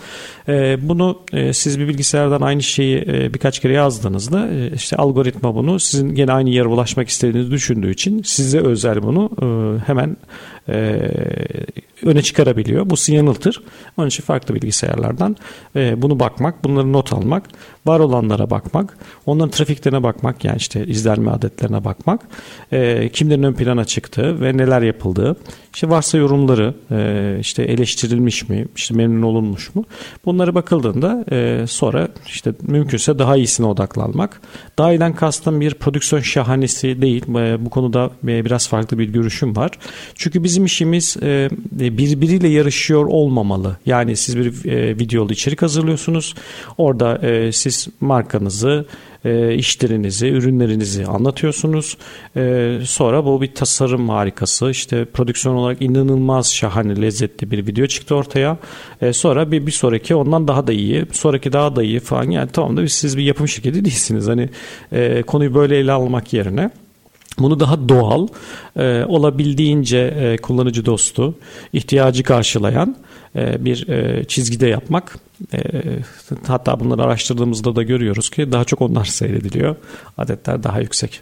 E, 0.47 0.77
bunu 0.81 1.19
e, 1.33 1.53
siz 1.53 1.79
bir 1.79 1.87
bilgisayardan 1.87 2.41
aynı 2.41 2.63
şeyi 2.63 2.97
e, 2.97 3.33
birkaç 3.33 3.59
kere 3.59 3.73
yazdığınızda 3.73 4.47
e, 4.47 4.71
işte 4.75 4.95
algoritma 4.95 5.55
bunu 5.55 5.79
sizin 5.79 6.15
gene 6.15 6.31
aynı 6.31 6.49
yere 6.49 6.67
ulaşmak 6.67 7.09
istediğinizi 7.09 7.51
düşündüğü 7.51 7.91
için 7.91 8.23
size 8.23 8.59
özel 8.59 9.03
bunu 9.03 9.29
hemen 9.85 10.17
e, 10.69 11.11
öne 12.05 12.21
çıkarabiliyor. 12.21 12.89
Bu 12.89 12.95
yanıltır. 13.07 13.63
Onun 13.97 14.07
için 14.07 14.23
farklı 14.23 14.55
bilgisayarlardan 14.55 15.35
e, 15.75 16.01
bunu 16.01 16.19
bakmak, 16.19 16.63
bunları 16.63 16.93
not 16.93 17.13
almak, 17.13 17.43
var 17.85 17.99
olanlara 17.99 18.49
bakmak, 18.49 18.97
onların 19.25 19.49
trafiklerine 19.49 20.03
bakmak 20.03 20.45
yani 20.45 20.57
işte 20.57 20.85
izlenme 20.85 21.31
adetlerine 21.31 21.85
bakmak, 21.85 22.21
e, 22.71 23.09
kimlerin 23.09 23.43
ön 23.43 23.53
plana 23.53 23.85
çıktığı 23.85 24.41
ve 24.41 24.57
neler 24.57 24.81
yapıldığı, 24.81 25.35
işte 25.73 25.89
varsa 25.89 26.17
yorumları, 26.17 26.73
e, 26.91 27.37
işte 27.39 27.63
eleştirilmiş 27.63 28.49
mi, 28.49 28.65
işte 28.75 28.95
memnun 28.95 29.21
olunmuş 29.21 29.75
mu? 29.75 29.85
Bunlara 30.25 30.55
bakıldığında 30.55 31.25
sonra 31.67 32.07
işte 32.27 32.53
mümkünse 32.61 33.19
daha 33.19 33.37
iyisine 33.37 33.67
odaklanmak. 33.67 34.41
Daha 34.77 34.93
iyiden 34.93 35.15
kastım 35.15 35.61
bir 35.61 35.73
prodüksiyon 35.73 36.21
şahanesi 36.21 37.01
değil. 37.01 37.23
Bu 37.59 37.69
konuda 37.69 38.11
biraz 38.23 38.67
farklı 38.67 38.99
bir 38.99 39.09
görüşüm 39.09 39.55
var. 39.55 39.71
Çünkü 40.15 40.43
bizim 40.43 40.58
işimiz 40.65 41.17
e, 41.21 41.49
birbiriyle 41.71 42.47
yarışıyor 42.47 43.05
olmamalı. 43.05 43.77
Yani 43.85 44.15
siz 44.15 44.37
bir 44.37 44.69
e, 44.69 44.99
videolu 44.99 45.33
içerik 45.33 45.61
hazırlıyorsunuz. 45.61 46.35
Orada 46.77 47.17
e, 47.17 47.51
siz 47.51 47.87
markanızı, 48.01 48.85
e, 49.25 49.55
işlerinizi, 49.55 50.27
ürünlerinizi 50.27 51.05
anlatıyorsunuz. 51.05 51.97
E, 52.35 52.73
sonra 52.85 53.25
bu 53.25 53.41
bir 53.41 53.53
tasarım 53.55 54.09
harikası. 54.09 54.69
İşte 54.69 55.05
prodüksiyon 55.05 55.55
olarak 55.55 55.81
inanılmaz 55.81 56.53
şahane, 56.53 57.01
lezzetli 57.01 57.51
bir 57.51 57.67
video 57.67 57.87
çıktı 57.87 58.15
ortaya. 58.15 58.57
Sonra 59.11 59.51
bir, 59.51 59.65
bir 59.65 59.71
sonraki 59.71 60.15
ondan 60.15 60.47
daha 60.47 60.67
da 60.67 60.73
iyi, 60.73 61.05
sonraki 61.11 61.53
daha 61.53 61.75
da 61.75 61.83
iyi 61.83 61.99
falan. 61.99 62.31
Yani 62.31 62.49
tamam 62.53 62.77
da 62.77 62.87
siz 62.87 63.17
bir 63.17 63.23
yapım 63.23 63.47
şirketi 63.47 63.85
değilsiniz. 63.85 64.27
Hani 64.27 64.49
konuyu 65.23 65.53
böyle 65.53 65.77
ele 65.77 65.91
almak 65.91 66.33
yerine 66.33 66.69
bunu 67.39 67.59
daha 67.59 67.89
doğal, 67.89 68.27
e, 68.75 69.03
olabildiğince 69.07 69.97
e, 69.97 70.37
kullanıcı 70.37 70.85
dostu, 70.85 71.35
ihtiyacı 71.73 72.23
karşılayan 72.23 72.95
e, 73.35 73.65
bir 73.65 73.87
e, 73.89 74.23
çizgide 74.23 74.67
yapmak. 74.67 75.17
E, 75.53 75.59
hatta 76.47 76.79
bunları 76.79 77.03
araştırdığımızda 77.03 77.75
da 77.75 77.83
görüyoruz 77.83 78.29
ki 78.29 78.51
daha 78.51 78.63
çok 78.63 78.81
onlar 78.81 79.05
seyrediliyor. 79.19 79.75
Adetler 80.17 80.63
daha 80.63 80.79
yüksek. 80.79 81.21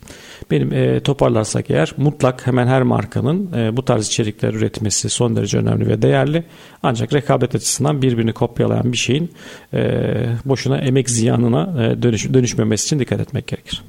Benim 0.51 0.73
e, 0.73 0.99
toparlarsak 0.99 1.69
eğer 1.69 1.93
mutlak 1.97 2.47
hemen 2.47 2.67
her 2.67 2.83
markanın 2.83 3.51
e, 3.53 3.77
bu 3.77 3.85
tarz 3.85 4.07
içerikler 4.07 4.53
üretmesi 4.53 5.09
son 5.09 5.35
derece 5.35 5.57
önemli 5.57 5.87
ve 5.87 6.01
değerli. 6.01 6.43
Ancak 6.83 7.13
rekabet 7.13 7.55
açısından 7.55 8.01
birbirini 8.01 8.33
kopyalayan 8.33 8.91
bir 8.91 8.97
şeyin 8.97 9.31
e, 9.73 10.03
boşuna 10.45 10.77
emek 10.77 11.09
ziyanına 11.09 11.85
e, 11.85 12.01
dönüş, 12.01 12.33
dönüşmemesi 12.33 12.85
için 12.85 12.99
dikkat 12.99 13.19
etmek 13.19 13.47
gerekir. 13.47 13.83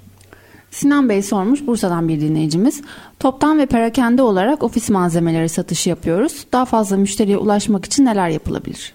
Sinan 0.78 1.08
Bey 1.08 1.22
sormuş 1.22 1.66
Bursa'dan 1.66 2.08
bir 2.08 2.20
dinleyicimiz. 2.20 2.82
Toptan 3.20 3.58
ve 3.58 3.66
perakende 3.66 4.22
olarak 4.22 4.62
ofis 4.62 4.90
malzemeleri 4.90 5.48
satışı 5.48 5.88
yapıyoruz. 5.88 6.46
Daha 6.52 6.64
fazla 6.64 6.96
müşteriye 6.96 7.36
ulaşmak 7.38 7.84
için 7.84 8.04
neler 8.04 8.28
yapılabilir? 8.28 8.92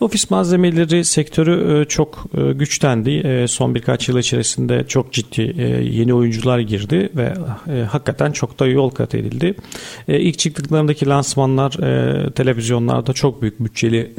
Ofis 0.00 0.30
malzemeleri 0.30 1.04
sektörü 1.04 1.80
e, 1.80 1.84
çok 1.84 2.24
e, 2.34 2.52
güçlendi. 2.52 3.10
E, 3.10 3.48
son 3.48 3.74
birkaç 3.74 4.08
yıl 4.08 4.18
içerisinde 4.18 4.84
çok 4.88 5.12
ciddi 5.12 5.40
yeni 5.82 6.14
oyuncular 6.14 6.58
girdi 6.58 7.10
ve 7.16 7.34
hakikaten 7.84 8.32
çok 8.32 8.60
da 8.60 8.66
yol 8.66 8.90
kat 8.90 9.14
edildi. 9.14 9.54
İlk 10.08 10.38
çıktıklarındaki 10.38 11.06
lansmanlar 11.06 11.70
televizyonlarda 12.34 13.12
çok 13.12 13.42
büyük 13.42 13.60
bütçeli 13.60 14.12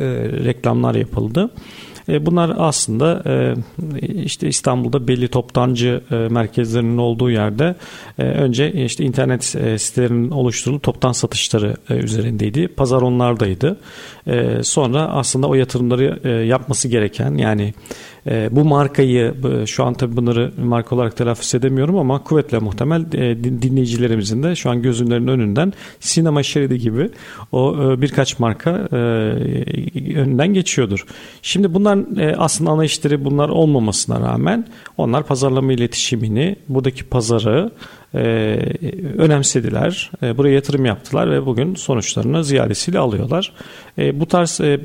reklamlar 0.46 0.96
yapıldı. 0.96 1.50
E, 2.10 2.26
bunlar 2.26 2.54
aslında 2.58 3.24
e, 3.26 3.56
işte 4.24 4.48
İstanbul'da 4.48 5.08
belli 5.08 5.28
toptancı 5.28 6.02
e, 6.12 6.16
merkezlerinin 6.16 6.98
olduğu 6.98 7.32
yerde 7.32 7.76
önce 8.18 8.72
işte 8.72 9.04
internet 9.04 9.44
sitelerinin 9.78 10.32
oluşturulup 10.32 10.84
toptan 10.84 11.12
satışları 11.12 11.76
üzerindeydi. 11.90 12.68
Pazar 12.68 13.02
onlardaydı. 13.02 13.80
Sonra 14.64 15.02
aslında 15.08 15.48
o 15.48 15.56
yatırımları 15.56 16.46
yapması 16.46 16.88
gereken 16.88 17.34
yani 17.34 17.74
e, 18.28 18.50
bu 18.52 18.66
markayı 18.66 19.36
şu 19.68 19.84
an 19.84 19.94
tabii 19.94 20.16
bunları 20.16 20.52
marka 20.58 20.96
olarak 20.96 21.18
telaffuz 21.18 21.56
edemiyorum 21.56 21.98
ama 21.98 22.24
kuvvetle 22.24 22.60
muhtemel 22.60 23.02
e, 23.14 23.44
dinleyicilerimizin 23.44 24.44
de 24.44 24.56
şu 24.56 24.70
an 24.70 24.82
gözünlerin 24.82 25.28
önünden 25.28 25.74
sinema 26.00 26.44
şeridi 26.44 26.80
gibi 26.80 27.10
o 27.52 27.76
e, 27.84 28.02
birkaç 28.02 28.40
marka 28.40 28.70
e, 28.92 28.96
önünden 30.16 30.54
geçiyordur. 30.54 31.06
Şimdi 31.42 31.74
bunlar 31.74 32.20
e, 32.20 32.36
aslında 32.36 32.72
ana 32.72 32.86
işleri 32.86 33.26
bunlar 33.26 33.50
olmamasına 33.50 34.22
rağmen 34.22 34.68
onlar 34.98 35.24
pazarlama 35.24 35.74
iletişimini 35.74 36.56
buradaki 36.70 37.04
pazarı 37.04 37.72
e, 38.14 38.20
önemsediler. 39.18 40.12
E, 40.24 40.38
buraya 40.38 40.54
yatırım 40.54 40.86
yaptılar 40.86 41.32
ve 41.32 41.46
bugün 41.46 41.76
sonuçlarını 41.76 42.44
ziyadesiyle 42.44 43.00
alıyorlar. 43.00 43.54
E, 43.98 44.20
bu 44.20 44.26
tarz 44.26 44.62
e, 44.62 44.80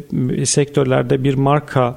sektörlerde 0.46 1.24
bir 1.24 1.34
marka 1.34 1.96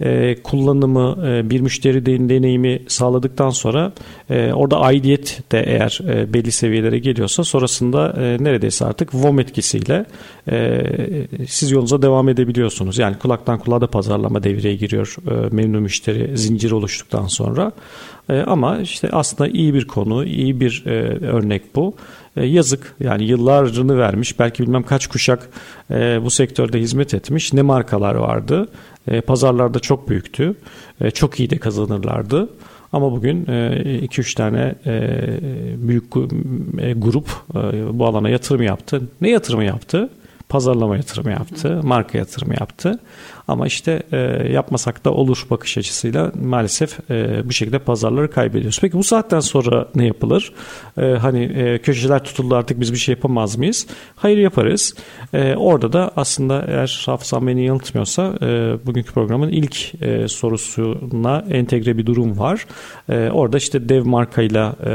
e, 0.00 0.36
kullanımı, 0.42 1.28
e, 1.28 1.50
bir 1.50 1.60
müşteri 1.60 2.06
deneyimi 2.06 2.82
sağladıktan 2.88 3.50
sonra 3.50 3.92
e, 4.30 4.52
orada 4.52 4.80
aidiyet 4.80 5.42
de 5.52 5.62
eğer 5.66 6.00
e, 6.08 6.32
belli 6.32 6.52
seviyelere 6.52 6.98
geliyorsa 6.98 7.44
sonrasında 7.44 8.14
neredeyse 8.40 8.84
artık 8.84 9.14
VOM 9.14 9.40
etkisiyle 9.40 10.04
siz 11.46 11.70
yolunuza 11.70 12.02
devam 12.02 12.28
edebiliyorsunuz. 12.28 12.98
Yani 12.98 13.18
kulaktan 13.18 13.58
kulağa 13.58 13.80
da 13.80 13.86
pazarlama 13.86 14.42
devreye 14.42 14.76
giriyor 14.76 15.16
memnun 15.52 15.82
müşteri 15.82 16.38
zinciri 16.38 16.74
oluştuktan 16.74 17.26
sonra. 17.26 17.72
Ama 18.46 18.78
işte 18.78 19.08
aslında 19.12 19.48
iyi 19.50 19.74
bir 19.74 19.86
konu, 19.86 20.24
iyi 20.24 20.60
bir 20.60 20.82
örnek 21.22 21.76
bu. 21.76 21.94
Yazık 22.36 22.94
yani 23.00 23.24
yıllarını 23.24 23.98
vermiş 23.98 24.38
belki 24.38 24.62
bilmem 24.62 24.82
kaç 24.82 25.06
kuşak 25.06 25.48
e, 25.90 26.24
bu 26.24 26.30
sektörde 26.30 26.80
hizmet 26.80 27.14
etmiş 27.14 27.52
ne 27.52 27.62
markalar 27.62 28.14
vardı 28.14 28.68
e, 29.10 29.20
pazarlarda 29.20 29.80
çok 29.80 30.08
büyüktü. 30.08 30.54
E, 31.00 31.10
çok 31.10 31.40
iyi 31.40 31.50
de 31.50 31.58
kazanırlardı. 31.58 32.48
Ama 32.92 33.12
bugün 33.12 33.44
2-3 33.44 34.30
e, 34.30 34.34
tane 34.34 34.74
büyük 35.88 36.12
grup 36.96 37.28
bu 37.92 38.06
alana 38.06 38.28
yatırım 38.28 38.62
yaptı. 38.62 39.02
Ne 39.20 39.30
yatırımı 39.30 39.64
yaptı? 39.64 40.10
Pazarlama 40.48 40.96
yatırımı 40.96 41.30
yaptı 41.30 41.80
marka 41.82 42.18
yatırımı 42.18 42.54
yaptı 42.60 42.98
ama 43.48 43.66
işte 43.66 44.02
e, 44.12 44.16
yapmasak 44.52 45.04
da 45.04 45.12
olur 45.12 45.46
bakış 45.50 45.78
açısıyla 45.78 46.32
maalesef 46.42 47.10
e, 47.10 47.48
bu 47.48 47.52
şekilde 47.52 47.78
pazarları 47.78 48.30
kaybediyoruz. 48.30 48.78
Peki 48.80 48.98
bu 48.98 49.04
saatten 49.04 49.40
sonra 49.40 49.88
ne 49.94 50.06
yapılır? 50.06 50.52
E, 50.98 51.02
hani 51.02 51.42
e, 51.42 51.78
köşeler 51.78 52.24
tutuldu 52.24 52.56
artık 52.56 52.80
biz 52.80 52.92
bir 52.92 52.98
şey 52.98 53.14
yapamaz 53.14 53.56
mıyız? 53.56 53.86
Hayır 54.16 54.38
yaparız. 54.38 54.94
E, 55.32 55.54
orada 55.56 55.92
da 55.92 56.10
aslında 56.16 56.64
eğer 56.68 57.02
hafızam 57.06 57.46
beni 57.46 57.64
yanıltmıyorsa 57.64 58.34
e, 58.42 58.46
bugünkü 58.86 59.12
programın 59.12 59.48
ilk 59.48 60.02
e, 60.02 60.28
sorusuna 60.28 61.44
entegre 61.50 61.98
bir 61.98 62.06
durum 62.06 62.38
var. 62.38 62.66
E, 63.08 63.30
orada 63.30 63.56
işte 63.56 63.88
dev 63.88 64.04
markayla 64.04 64.76
e, 64.84 64.90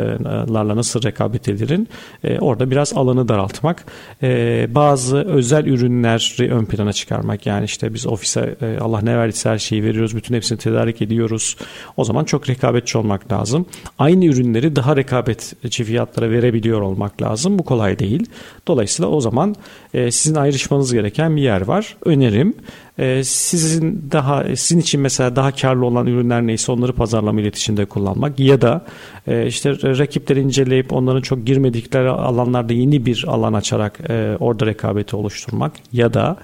larla 0.53 0.75
nasıl 0.75 1.03
rekabet 1.03 1.49
edilir? 1.49 1.79
E, 2.23 2.39
orada 2.39 2.71
biraz 2.71 2.93
alanı 2.93 3.27
daraltmak. 3.27 3.85
E, 4.23 4.67
bazı 4.69 5.17
özel 5.17 5.65
ürünleri 5.65 6.53
ön 6.53 6.65
plana 6.65 6.93
çıkarmak. 6.93 7.45
Yani 7.45 7.65
işte 7.65 7.93
biz 7.93 8.07
ofise 8.07 8.42
e, 8.61 8.77
Allah 8.81 9.01
ne 9.01 9.17
verdiyse 9.17 9.49
her 9.49 9.57
şeyi 9.57 9.83
veriyoruz. 9.83 10.15
Bütün 10.15 10.35
hepsini 10.35 10.57
tedarik 10.57 11.01
ediyoruz. 11.01 11.57
O 11.97 12.03
zaman 12.03 12.23
çok 12.23 12.49
rekabetçi 12.49 12.97
olmak 12.97 13.31
lazım. 13.31 13.65
Aynı 13.99 14.25
ürünleri 14.25 14.75
daha 14.75 14.95
rekabetçi 14.95 15.83
fiyatlara 15.83 16.29
verebiliyor 16.29 16.81
olmak 16.81 17.21
lazım. 17.21 17.59
Bu 17.59 17.63
kolay 17.63 17.99
değil. 17.99 18.25
Dolayısıyla 18.67 19.09
o 19.09 19.21
zaman 19.21 19.55
e, 19.93 20.11
sizin 20.11 20.35
ayrışmanız 20.35 20.93
gereken 20.93 21.35
bir 21.35 21.41
yer 21.41 21.61
var. 21.61 21.97
Önerim 22.05 22.53
ee, 22.99 23.23
sizin 23.23 24.09
daha 24.11 24.55
sizin 24.55 24.81
için 24.81 25.01
mesela 25.01 25.35
daha 25.35 25.51
karlı 25.51 25.85
olan 25.85 26.07
ürünler 26.07 26.47
neyse 26.47 26.71
onları 26.71 26.93
pazarlama 26.93 27.41
iletişimde 27.41 27.85
kullanmak 27.85 28.39
ya 28.39 28.61
da 28.61 28.85
e, 29.27 29.47
işte 29.47 29.71
rakipleri 29.71 30.41
inceleyip 30.41 30.93
onların 30.93 31.21
çok 31.21 31.45
girmedikleri 31.45 32.09
alanlarda 32.09 32.73
yeni 32.73 33.05
bir 33.05 33.25
alan 33.27 33.53
açarak 33.53 33.99
e, 34.09 34.37
orada 34.39 34.65
rekabeti 34.65 35.15
oluşturmak 35.15 35.71
ya 35.93 36.13
da 36.13 36.37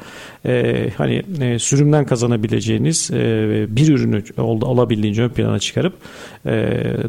e, 0.46 0.90
hani 0.98 1.24
sürümden 1.60 2.06
kazanabileceğiniz 2.06 3.10
bir 3.70 3.94
ürünü 3.94 4.24
olabildiğince 4.38 5.24
ön 5.24 5.30
plana 5.30 5.60
çıkarıp 5.60 5.94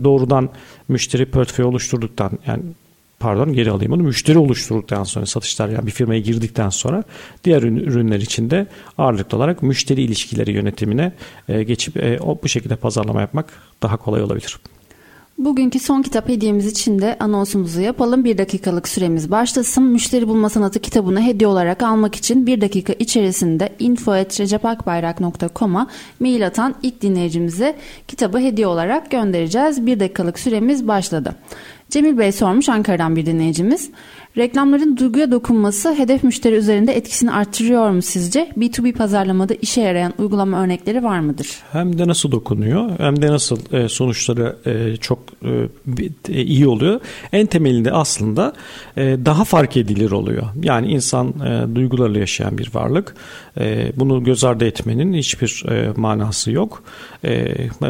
doğrudan 0.04 0.48
müşteri 0.88 1.26
portföy 1.26 1.64
oluşturduktan 1.64 2.30
yani 2.46 2.62
pardon 3.20 3.52
geri 3.52 3.70
alayım 3.70 3.92
onu 3.92 4.02
müşteri 4.02 4.38
oluşturduktan 4.38 5.04
sonra 5.04 5.26
satışlar 5.26 5.68
yani 5.68 5.86
bir 5.86 5.90
firmaya 5.90 6.20
girdikten 6.20 6.68
sonra 6.68 7.04
diğer 7.44 7.62
ürünler 7.62 8.20
içinde 8.20 8.66
ağırlıklı 8.98 9.38
olarak 9.38 9.62
müşteri 9.62 10.02
ilişkileri 10.02 10.52
yönetimine 10.52 11.12
e, 11.48 11.62
geçip 11.62 11.96
e, 11.96 12.18
bu 12.42 12.48
şekilde 12.48 12.76
pazarlama 12.76 13.20
yapmak 13.20 13.46
daha 13.82 13.96
kolay 13.96 14.22
olabilir. 14.22 14.58
Bugünkü 15.40 15.78
son 15.78 16.02
kitap 16.02 16.28
hediyemiz 16.28 16.66
için 16.66 16.98
de 16.98 17.16
anonsumuzu 17.20 17.80
yapalım. 17.80 18.24
Bir 18.24 18.38
dakikalık 18.38 18.88
süremiz 18.88 19.30
başlasın. 19.30 19.84
Müşteri 19.84 20.28
Bulma 20.28 20.48
Sanatı 20.48 20.80
kitabını 20.80 21.22
hediye 21.22 21.48
olarak 21.48 21.82
almak 21.82 22.14
için 22.14 22.46
bir 22.46 22.60
dakika 22.60 22.92
içerisinde 22.92 23.68
info.recepakbayrak.com'a 23.78 25.86
mail 26.20 26.46
atan 26.46 26.74
ilk 26.82 27.02
dinleyicimize 27.02 27.76
kitabı 28.08 28.38
hediye 28.38 28.66
olarak 28.66 29.10
göndereceğiz. 29.10 29.86
Bir 29.86 30.00
dakikalık 30.00 30.38
süremiz 30.38 30.88
başladı. 30.88 31.34
Cemil 31.90 32.18
Bey 32.18 32.32
sormuş 32.32 32.68
Ankara'dan 32.68 33.16
bir 33.16 33.26
dinleyicimiz. 33.26 33.90
Reklamların 34.36 34.96
duyguya 34.96 35.30
dokunması 35.30 35.94
hedef 35.94 36.24
müşteri 36.24 36.54
üzerinde 36.54 36.92
etkisini 36.92 37.32
artırıyor 37.32 37.90
mu 37.90 38.02
sizce? 38.02 38.52
B2B 38.58 38.92
pazarlamada 38.92 39.54
işe 39.54 39.80
yarayan 39.80 40.12
uygulama 40.18 40.62
örnekleri 40.62 41.04
var 41.04 41.20
mıdır? 41.20 41.48
Hem 41.72 41.98
de 41.98 42.08
nasıl 42.08 42.32
dokunuyor 42.32 42.90
hem 42.98 43.22
de 43.22 43.26
nasıl 43.26 43.58
e, 43.72 43.88
sonuçları 43.88 44.56
e, 44.66 44.96
çok 44.96 45.18
e, 46.28 46.42
iyi 46.42 46.66
oluyor. 46.66 47.00
En 47.32 47.46
temelinde 47.46 47.92
aslında 47.92 48.52
daha 48.96 49.44
fark 49.44 49.76
edilir 49.76 50.10
oluyor. 50.10 50.42
Yani 50.62 50.86
insan 50.86 51.34
duygularla 51.74 52.18
yaşayan 52.18 52.58
bir 52.58 52.70
varlık. 52.74 53.14
Bunu 53.96 54.24
göz 54.24 54.44
ardı 54.44 54.64
etmenin 54.64 55.12
hiçbir 55.12 55.64
manası 55.96 56.50
yok. 56.50 56.82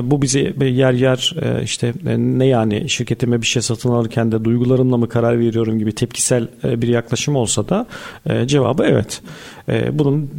Bu 0.03 0.23
bize 0.23 0.55
yer 0.61 0.93
yer 0.93 1.35
işte 1.63 1.93
ne 2.17 2.47
yani 2.47 2.89
şirketime 2.89 3.41
bir 3.43 3.47
şey 3.47 3.63
satın 3.63 3.91
alırken 3.91 4.33
de 4.33 4.45
duygularımla 4.45 4.97
mı 4.97 5.09
karar 5.09 5.39
veriyorum 5.39 5.79
gibi 5.79 5.93
tepkisi 5.93 6.30
bilimsel 6.31 6.49
e, 6.65 6.83
bir 6.83 6.89
yaklaşım 6.89 7.37
olsa 7.37 7.69
da 7.69 7.87
e, 8.27 8.47
cevabı 8.47 8.85
evet. 8.85 9.23
E, 9.69 9.99
bunun 9.99 10.31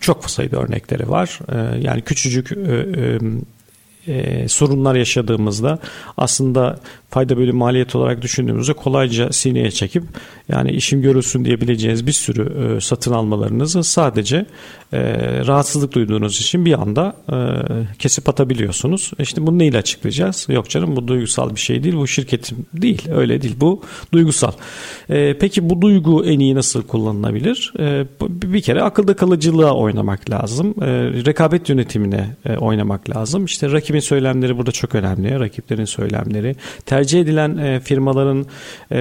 çok 0.00 0.30
sayıda 0.30 0.56
örnekleri 0.56 1.10
var. 1.10 1.38
Yani 1.80 2.02
küçücük 2.02 2.48
sorunlar 4.48 4.94
yaşadığımızda 4.94 5.78
aslında 6.16 6.80
fayda 7.10 7.36
bölü 7.36 7.52
maliyet 7.52 7.96
olarak 7.96 8.22
düşündüğümüzde 8.22 8.72
kolayca 8.72 9.32
sineye 9.32 9.70
çekip 9.70 10.02
yani 10.48 10.70
işim 10.70 11.02
görülsün 11.02 11.44
diyebileceğiniz 11.44 12.06
bir 12.06 12.12
sürü 12.12 12.76
e, 12.76 12.80
satın 12.80 13.12
almalarınızı 13.12 13.84
sadece 13.84 14.46
e, 14.92 15.00
rahatsızlık 15.46 15.92
duyduğunuz 15.92 16.40
için 16.40 16.64
bir 16.64 16.80
anda 16.80 17.16
e, 17.32 17.36
kesip 17.98 18.28
atabiliyorsunuz. 18.28 19.10
İşte 19.18 19.46
bunu 19.46 19.58
neyle 19.58 19.78
açıklayacağız? 19.78 20.46
Yok 20.48 20.70
canım 20.70 20.96
bu 20.96 21.08
duygusal 21.08 21.54
bir 21.54 21.60
şey 21.60 21.82
değil. 21.82 21.96
Bu 21.96 22.06
şirketim 22.06 22.66
değil. 22.74 23.08
Öyle 23.10 23.42
değil. 23.42 23.54
Bu 23.60 23.82
duygusal. 24.12 24.52
Peki 25.40 25.70
bu 25.70 25.82
duygu 25.82 26.24
en 26.24 26.38
iyi 26.38 26.54
nasıl 26.54 26.82
kullanılabilir? 26.82 27.72
Bir 28.22 28.62
kere 28.62 28.82
akılda 28.82 29.16
kalıcılığa 29.16 29.74
oynamak 29.74 30.30
lazım. 30.30 30.74
Rekabet 31.26 31.68
yönetimine 31.68 32.36
oynamak 32.58 33.10
lazım. 33.10 33.44
İşte 33.44 33.72
rakibin 33.72 34.00
söylemleri 34.00 34.58
burada 34.58 34.72
çok 34.72 34.94
önemli. 34.94 35.40
Rakiplerin 35.40 35.84
söylemleri. 35.84 36.56
Tercih 36.98 37.20
edilen 37.20 37.56
e, 37.56 37.80
firmaların 37.80 38.46
e, 38.92 38.98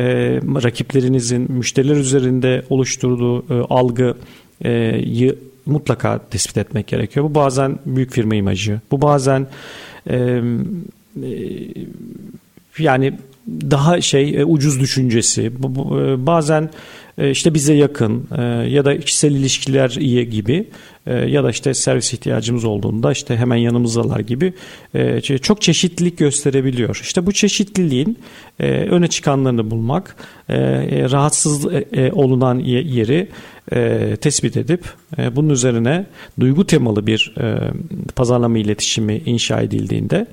rakiplerinizin 0.63 1.51
müşteriler 1.51 1.95
üzerinde 1.95 2.63
oluşturduğu 2.69 3.39
e, 3.39 3.65
algı 3.69 4.17
e, 4.65 5.35
mutlaka 5.65 6.19
tespit 6.29 6.57
etmek 6.57 6.87
gerekiyor. 6.87 7.25
Bu 7.25 7.35
bazen 7.35 7.79
büyük 7.85 8.11
firma 8.11 8.35
imajı, 8.35 8.81
bu 8.91 9.01
bazen 9.01 9.47
e, 10.09 10.15
e, 10.15 11.31
yani 12.79 13.13
daha 13.47 14.01
şey 14.01 14.41
e, 14.41 14.45
ucuz 14.45 14.79
düşüncesi, 14.79 15.63
bu, 15.63 15.75
bu, 15.75 16.01
e, 16.01 16.25
bazen 16.25 16.69
e, 17.17 17.31
işte 17.31 17.53
bize 17.53 17.73
yakın 17.73 18.27
e, 18.37 18.41
ya 18.69 18.85
da 18.85 18.99
kişisel 18.99 19.31
ilişkiler 19.31 19.89
iyi 19.89 20.29
gibi 20.29 20.67
ya 21.27 21.43
da 21.43 21.49
işte 21.49 21.73
servis 21.73 22.13
ihtiyacımız 22.13 22.65
olduğunda 22.65 23.11
işte 23.11 23.37
hemen 23.37 23.55
yanımızdalar 23.55 24.19
gibi 24.19 24.53
çok 25.41 25.61
çeşitlilik 25.61 26.17
gösterebiliyor. 26.17 26.99
İşte 27.03 27.25
bu 27.25 27.31
çeşitliliğin 27.31 28.19
öne 28.59 29.07
çıkanlarını 29.07 29.71
bulmak, 29.71 30.15
rahatsız 30.49 31.65
olunan 32.11 32.59
yeri 32.59 33.29
tespit 34.21 34.57
edip 34.57 34.83
bunun 35.35 35.49
üzerine 35.49 36.05
duygu 36.39 36.67
temalı 36.67 37.07
bir 37.07 37.35
pazarlama 38.15 38.57
iletişimi 38.57 39.17
inşa 39.25 39.61
edildiğinde 39.61 40.27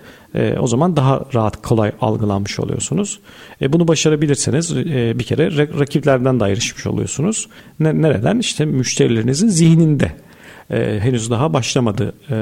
o 0.59 0.67
zaman 0.67 0.97
daha 0.97 1.25
rahat 1.35 1.63
kolay 1.63 1.93
algılanmış 2.01 2.61
oluyorsunuz. 2.61 3.19
bunu 3.69 3.89
başarabilirseniz 3.89 4.77
bir 5.19 5.25
kere 5.25 5.57
rakiplerden 5.79 6.41
de 6.41 6.45
ayrışmış 6.45 6.87
oluyorsunuz. 6.87 7.49
Ne, 7.81 8.03
nereden? 8.03 8.39
İşte 8.39 8.65
müşterilerinizin 8.65 9.49
zihninde. 9.49 10.13
E, 10.71 11.01
henüz 11.03 11.31
daha 11.31 11.53
başlamadı 11.53 12.15
e, 12.31 12.35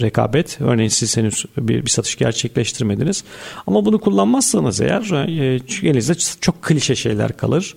rekabet. 0.00 0.58
Örneğin 0.60 0.88
siz 0.88 1.16
henüz 1.16 1.44
bir, 1.58 1.84
bir 1.84 1.90
satış 1.90 2.16
gerçekleştirmediniz. 2.16 3.24
Ama 3.66 3.84
bunu 3.84 4.00
kullanmazsanız 4.00 4.80
eğer 4.80 5.26
e, 5.28 5.60
elinizde 5.88 6.14
çok 6.40 6.62
klişe 6.62 6.96
şeyler 6.96 7.36
kalır. 7.36 7.74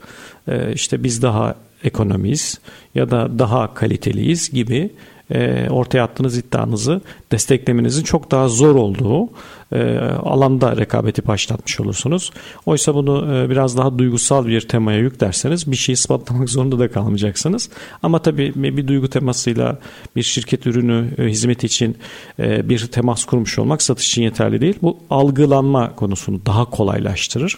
E, 0.47 0.73
işte 0.73 1.03
biz 1.03 1.21
daha 1.21 1.55
ekonomiyiz 1.83 2.59
ya 2.95 3.11
da 3.11 3.39
daha 3.39 3.73
kaliteliyiz 3.73 4.49
gibi 4.49 4.89
e, 5.31 5.67
ortaya 5.69 6.03
attığınız 6.03 6.37
iddianızı 6.37 7.01
desteklemenizin 7.31 8.03
çok 8.03 8.31
daha 8.31 8.47
zor 8.47 8.75
olduğu 8.75 9.29
e, 9.71 9.99
alanda 10.23 10.77
rekabeti 10.77 11.27
başlatmış 11.27 11.79
olursunuz. 11.79 12.31
Oysa 12.65 12.95
bunu 12.95 13.35
e, 13.35 13.49
biraz 13.49 13.77
daha 13.77 13.97
duygusal 13.97 14.47
bir 14.47 14.61
temaya 14.61 14.99
yüklerseniz 14.99 15.71
bir 15.71 15.75
şey 15.75 15.93
ispatlamak 15.93 16.49
zorunda 16.55 16.79
da 16.79 16.91
kalmayacaksınız. 16.91 17.69
Ama 18.03 18.21
tabii 18.21 18.53
bir 18.55 18.87
duygu 18.87 19.09
temasıyla 19.09 19.79
bir 20.15 20.23
şirket 20.23 20.67
ürünü 20.67 21.07
e, 21.17 21.23
hizmet 21.23 21.63
için 21.63 21.97
bir 22.39 22.87
temas 22.87 23.25
kurmuş 23.25 23.59
olmak 23.59 23.81
satış 23.81 24.07
için 24.07 24.21
yeterli 24.21 24.61
değil. 24.61 24.75
Bu 24.81 24.97
algılanma 25.09 25.95
konusunu 25.95 26.45
daha 26.45 26.65
kolaylaştırır. 26.65 27.57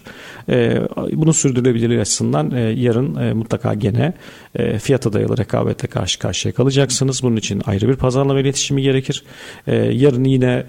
Bunu 1.13 1.33
sürdürülebilir 1.33 1.99
açısından 1.99 2.51
yarın 2.71 3.37
mutlaka 3.37 3.73
gene 3.73 4.13
fiyata 4.79 5.13
dayalı 5.13 5.37
rekabetle 5.37 5.87
karşı 5.87 6.19
karşıya 6.19 6.53
kalacaksınız. 6.53 7.23
Bunun 7.23 7.35
için 7.35 7.61
ayrı 7.65 7.89
bir 7.89 7.95
pazarlama 7.95 8.39
iletişimi 8.39 8.81
gerekir. 8.81 9.23
Yarın 9.91 10.23
yine 10.23 10.65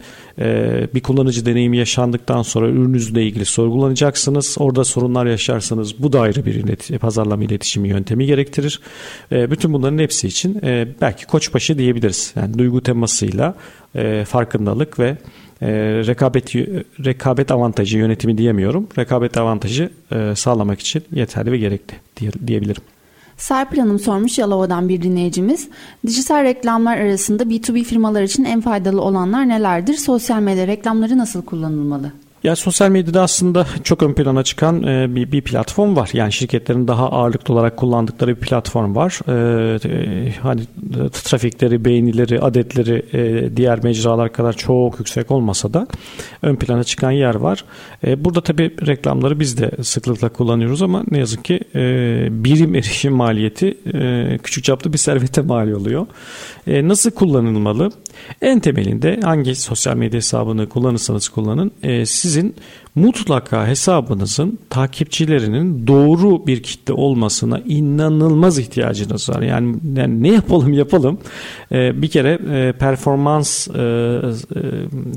bir 0.94 1.00
kullanıcı 1.00 1.33
kullanıcı 1.34 1.46
deneyimi 1.46 1.76
yaşandıktan 1.76 2.42
sonra 2.42 2.68
ürününüzle 2.68 3.22
ilgili 3.22 3.44
sorgulanacaksınız. 3.44 4.56
Orada 4.58 4.84
sorunlar 4.84 5.26
yaşarsanız 5.26 5.94
bu 5.98 6.12
da 6.12 6.20
ayrı 6.20 6.46
bir 6.46 6.54
ilet- 6.54 6.98
pazarlama 6.98 7.44
iletişimi 7.44 7.88
yöntemi 7.88 8.26
gerektirir. 8.26 8.80
E, 9.32 9.50
bütün 9.50 9.72
bunların 9.72 9.98
hepsi 9.98 10.26
için 10.26 10.60
e, 10.62 10.86
belki 11.00 11.26
koçbaşı 11.26 11.78
diyebiliriz. 11.78 12.32
Yani 12.36 12.58
duygu 12.58 12.82
temasıyla 12.82 13.54
e, 13.94 14.24
farkındalık 14.24 14.98
ve 14.98 15.16
e, 15.62 15.68
rekabet 16.06 16.54
rekabet 17.04 17.50
avantajı 17.50 17.98
yönetimi 17.98 18.38
diyemiyorum. 18.38 18.88
Rekabet 18.98 19.36
avantajı 19.36 19.90
e, 20.12 20.34
sağlamak 20.34 20.80
için 20.80 21.02
yeterli 21.12 21.52
ve 21.52 21.58
gerekli 21.58 21.94
diye, 22.16 22.30
diyebilirim. 22.46 22.82
Serpil 23.36 23.78
Hanım 23.78 23.98
sormuş 23.98 24.38
Yalova'dan 24.38 24.88
bir 24.88 25.02
dinleyicimiz. 25.02 25.68
Dijital 26.06 26.44
reklamlar 26.44 26.96
arasında 26.96 27.42
B2B 27.42 27.84
firmalar 27.84 28.22
için 28.22 28.44
en 28.44 28.60
faydalı 28.60 29.02
olanlar 29.02 29.48
nelerdir? 29.48 29.94
Sosyal 29.94 30.40
medya 30.40 30.66
reklamları 30.66 31.18
nasıl 31.18 31.42
kullanılmalı? 31.42 32.12
Ya 32.44 32.56
sosyal 32.56 32.90
medyada 32.90 33.22
aslında 33.22 33.66
çok 33.84 34.02
ön 34.02 34.12
plana 34.12 34.42
çıkan 34.42 34.82
e, 34.82 35.14
bir, 35.14 35.32
bir 35.32 35.42
platform 35.42 35.96
var. 35.96 36.10
Yani 36.12 36.32
şirketlerin 36.32 36.88
daha 36.88 37.10
ağırlıklı 37.10 37.54
olarak 37.54 37.76
kullandıkları 37.76 38.36
bir 38.36 38.40
platform 38.40 38.96
var. 38.96 39.20
E, 39.28 39.88
e, 39.88 40.32
hani 40.42 40.60
trafikleri, 41.12 41.84
beğenileri, 41.84 42.40
adetleri 42.40 43.02
e, 43.12 43.56
diğer 43.56 43.84
mecralar 43.84 44.32
kadar 44.32 44.52
çok 44.52 44.98
yüksek 44.98 45.30
olmasa 45.30 45.74
da 45.74 45.86
ön 46.42 46.56
plana 46.56 46.84
çıkan 46.84 47.10
yer 47.10 47.34
var. 47.34 47.64
E, 48.06 48.24
burada 48.24 48.40
tabii 48.40 48.76
reklamları 48.86 49.40
biz 49.40 49.58
de 49.58 49.70
sıklıkla 49.82 50.28
kullanıyoruz 50.28 50.82
ama 50.82 51.04
ne 51.10 51.18
yazık 51.18 51.44
ki 51.44 51.60
e, 51.74 52.26
birim 52.30 52.74
erişim 52.74 53.12
maliyeti 53.12 53.78
e, 53.94 54.38
küçük 54.42 54.64
çaplı 54.64 54.92
bir 54.92 54.98
servete 54.98 55.40
mal 55.40 55.70
oluyor. 55.70 56.06
E, 56.66 56.88
nasıl 56.88 57.10
kullanılmalı? 57.10 57.90
En 58.42 58.60
temelinde 58.60 59.20
hangi 59.22 59.54
sosyal 59.54 59.96
medya 59.96 60.16
hesabını 60.16 60.68
kullanırsanız 60.68 61.28
kullanın 61.28 61.72
e, 61.82 62.06
sizin 62.34 62.54
mutlaka 62.94 63.66
hesabınızın 63.66 64.58
takipçilerinin 64.70 65.86
doğru 65.86 66.46
bir 66.46 66.62
kitle 66.62 66.92
olmasına 66.92 67.60
inanılmaz 67.66 68.58
ihtiyacınız 68.58 69.30
var. 69.30 69.42
Yani, 69.42 69.76
yani 69.96 70.22
ne 70.22 70.32
yapalım 70.32 70.72
yapalım 70.72 71.18
e, 71.72 72.02
bir 72.02 72.08
kere 72.08 72.38
e, 72.52 72.72
performans 72.72 73.68
e, 73.68 73.72
e, 73.72 74.20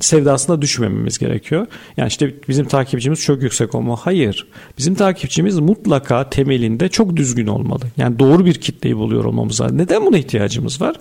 sevdasına 0.02 0.62
düşmememiz 0.62 1.18
gerekiyor. 1.18 1.68
Yani 1.98 2.08
işte 2.08 2.34
bizim 2.48 2.66
takipçimiz 2.66 3.22
çok 3.22 3.44
yüksek 3.44 3.76
olmalı. 3.76 3.98
Hayır. 4.02 4.48
Bizim 4.78 4.96
takipçimiz 4.96 5.60
mutlaka 5.60 6.30
temelinde 6.30 6.90
çok 6.90 7.16
düzgün 7.16 7.48
olmalı. 7.48 7.84
Yani 7.98 8.20
doğru 8.20 8.46
bir 8.46 8.54
kitleyi 8.54 8.98
buluyor 8.98 9.26
olmamız 9.26 9.62
lazım. 9.62 9.78
Neden 9.78 10.06
buna 10.06 10.18
ihtiyacımız 10.18 10.82
var? 10.82 10.96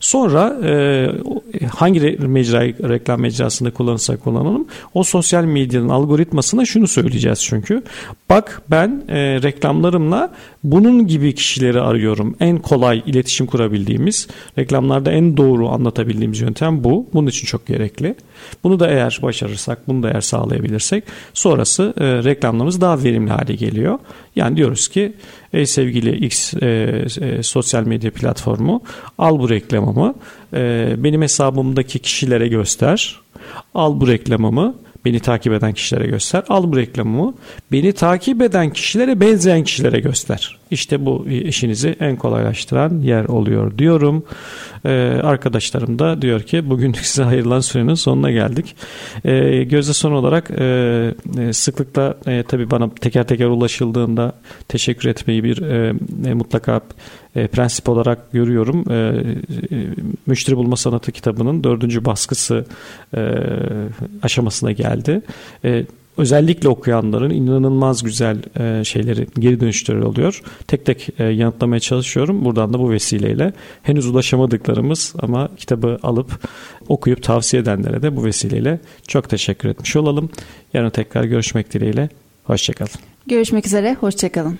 Sonra 0.00 0.56
e, 0.64 1.08
hangi 1.74 2.00
mecra, 2.18 2.60
reklam 2.62 3.20
mecrasında 3.20 3.70
kullanırsak 3.70 4.24
kullanalım 4.24 4.66
o 4.94 5.02
sosyal 5.02 5.44
medyanın 5.58 5.88
algoritması 5.88 6.28
algoritmasına 6.28 6.64
şunu 6.64 6.88
söyleyeceğiz 6.88 7.42
çünkü. 7.42 7.82
Bak 8.30 8.62
ben 8.70 9.04
e, 9.08 9.42
reklamlarımla 9.42 10.30
bunun 10.64 11.06
gibi 11.06 11.34
kişileri 11.34 11.80
arıyorum. 11.80 12.36
En 12.40 12.58
kolay 12.58 13.02
iletişim 13.06 13.46
kurabildiğimiz, 13.46 14.28
reklamlarda 14.58 15.12
en 15.12 15.36
doğru 15.36 15.68
anlatabildiğimiz 15.68 16.40
yöntem 16.40 16.84
bu. 16.84 17.06
Bunun 17.12 17.26
için 17.26 17.46
çok 17.46 17.66
gerekli. 17.66 18.14
Bunu 18.64 18.80
da 18.80 18.90
eğer 18.90 19.18
başarırsak, 19.22 19.88
bunu 19.88 20.02
da 20.02 20.10
eğer 20.10 20.20
sağlayabilirsek 20.20 21.04
sonrası 21.34 21.94
e, 21.96 22.24
reklamlarımız 22.24 22.80
daha 22.80 23.02
verimli 23.02 23.30
hale 23.30 23.54
geliyor. 23.54 23.98
Yani 24.36 24.56
diyoruz 24.56 24.88
ki 24.88 25.12
ey 25.52 25.66
sevgili 25.66 26.26
X 26.26 26.54
e, 26.54 26.66
e, 27.20 27.42
sosyal 27.42 27.86
medya 27.86 28.10
platformu 28.10 28.82
al 29.18 29.38
bu 29.38 29.50
reklamımı 29.50 30.14
e, 30.54 30.94
benim 30.98 31.22
hesabımdaki 31.22 31.98
kişilere 31.98 32.48
göster. 32.48 33.20
Al 33.74 34.00
bu 34.00 34.08
reklamımı 34.08 34.74
Beni 35.04 35.20
takip 35.20 35.52
eden 35.52 35.72
kişilere 35.72 36.06
göster. 36.06 36.44
Al 36.48 36.72
bu 36.72 36.76
reklamımı. 36.76 37.34
Beni 37.72 37.92
takip 37.92 38.42
eden 38.42 38.70
kişilere 38.72 39.20
benzeyen 39.20 39.64
kişilere 39.64 40.00
göster. 40.00 40.57
İşte 40.70 41.06
bu 41.06 41.26
işinizi 41.28 41.96
en 42.00 42.16
kolaylaştıran 42.16 43.00
yer 43.00 43.24
oluyor 43.24 43.78
diyorum. 43.78 44.24
Ee, 44.84 44.90
arkadaşlarım 45.22 45.98
da 45.98 46.22
diyor 46.22 46.42
ki 46.42 46.70
bugün 46.70 46.92
size 47.02 47.22
hayırlan 47.22 47.60
sürenin 47.60 47.94
sonuna 47.94 48.30
geldik. 48.30 48.76
Ee, 49.24 49.64
gözde 49.64 49.92
son 49.92 50.12
olarak 50.12 50.50
e, 50.50 50.64
e, 51.38 51.52
sıklıkla 51.52 52.16
e, 52.26 52.42
tabii 52.42 52.70
bana 52.70 52.90
teker 52.94 53.26
teker 53.26 53.46
ulaşıldığında 53.46 54.32
teşekkür 54.68 55.08
etmeyi 55.08 55.44
bir 55.44 55.62
e, 55.62 55.94
e, 56.26 56.34
mutlaka 56.34 56.80
e, 57.36 57.46
prensip 57.46 57.88
olarak 57.88 58.32
görüyorum. 58.32 58.92
E, 58.92 58.94
e, 58.94 59.86
Müşteri 60.26 60.56
Bulma 60.56 60.76
Sanatı 60.76 61.12
kitabının 61.12 61.64
dördüncü 61.64 62.04
baskısı 62.04 62.66
e, 63.16 63.20
aşamasına 64.22 64.72
geldi. 64.72 65.22
E, 65.64 65.84
özellikle 66.18 66.68
okuyanların 66.68 67.30
inanılmaz 67.30 68.02
güzel 68.02 68.38
e, 68.60 68.84
şeyleri, 68.84 69.26
geri 69.38 69.60
dönüşleri 69.60 70.04
oluyor. 70.04 70.42
Tek 70.66 70.86
tek 70.86 71.08
e, 71.18 71.24
yanıtlamaya 71.24 71.80
çalışıyorum. 71.80 72.44
Buradan 72.44 72.72
da 72.72 72.78
bu 72.78 72.90
vesileyle 72.90 73.52
henüz 73.82 74.06
ulaşamadıklarımız 74.06 75.14
ama 75.18 75.48
kitabı 75.56 75.98
alıp 76.02 76.48
okuyup 76.88 77.22
tavsiye 77.22 77.62
edenlere 77.62 78.02
de 78.02 78.16
bu 78.16 78.24
vesileyle 78.24 78.80
çok 79.06 79.28
teşekkür 79.28 79.68
etmiş 79.68 79.96
olalım. 79.96 80.30
Yarın 80.74 80.90
tekrar 80.90 81.24
görüşmek 81.24 81.72
dileğiyle. 81.72 82.08
Hoşçakalın. 82.44 82.92
Görüşmek 83.26 83.66
üzere, 83.66 83.96
hoşçakalın. 84.00 84.58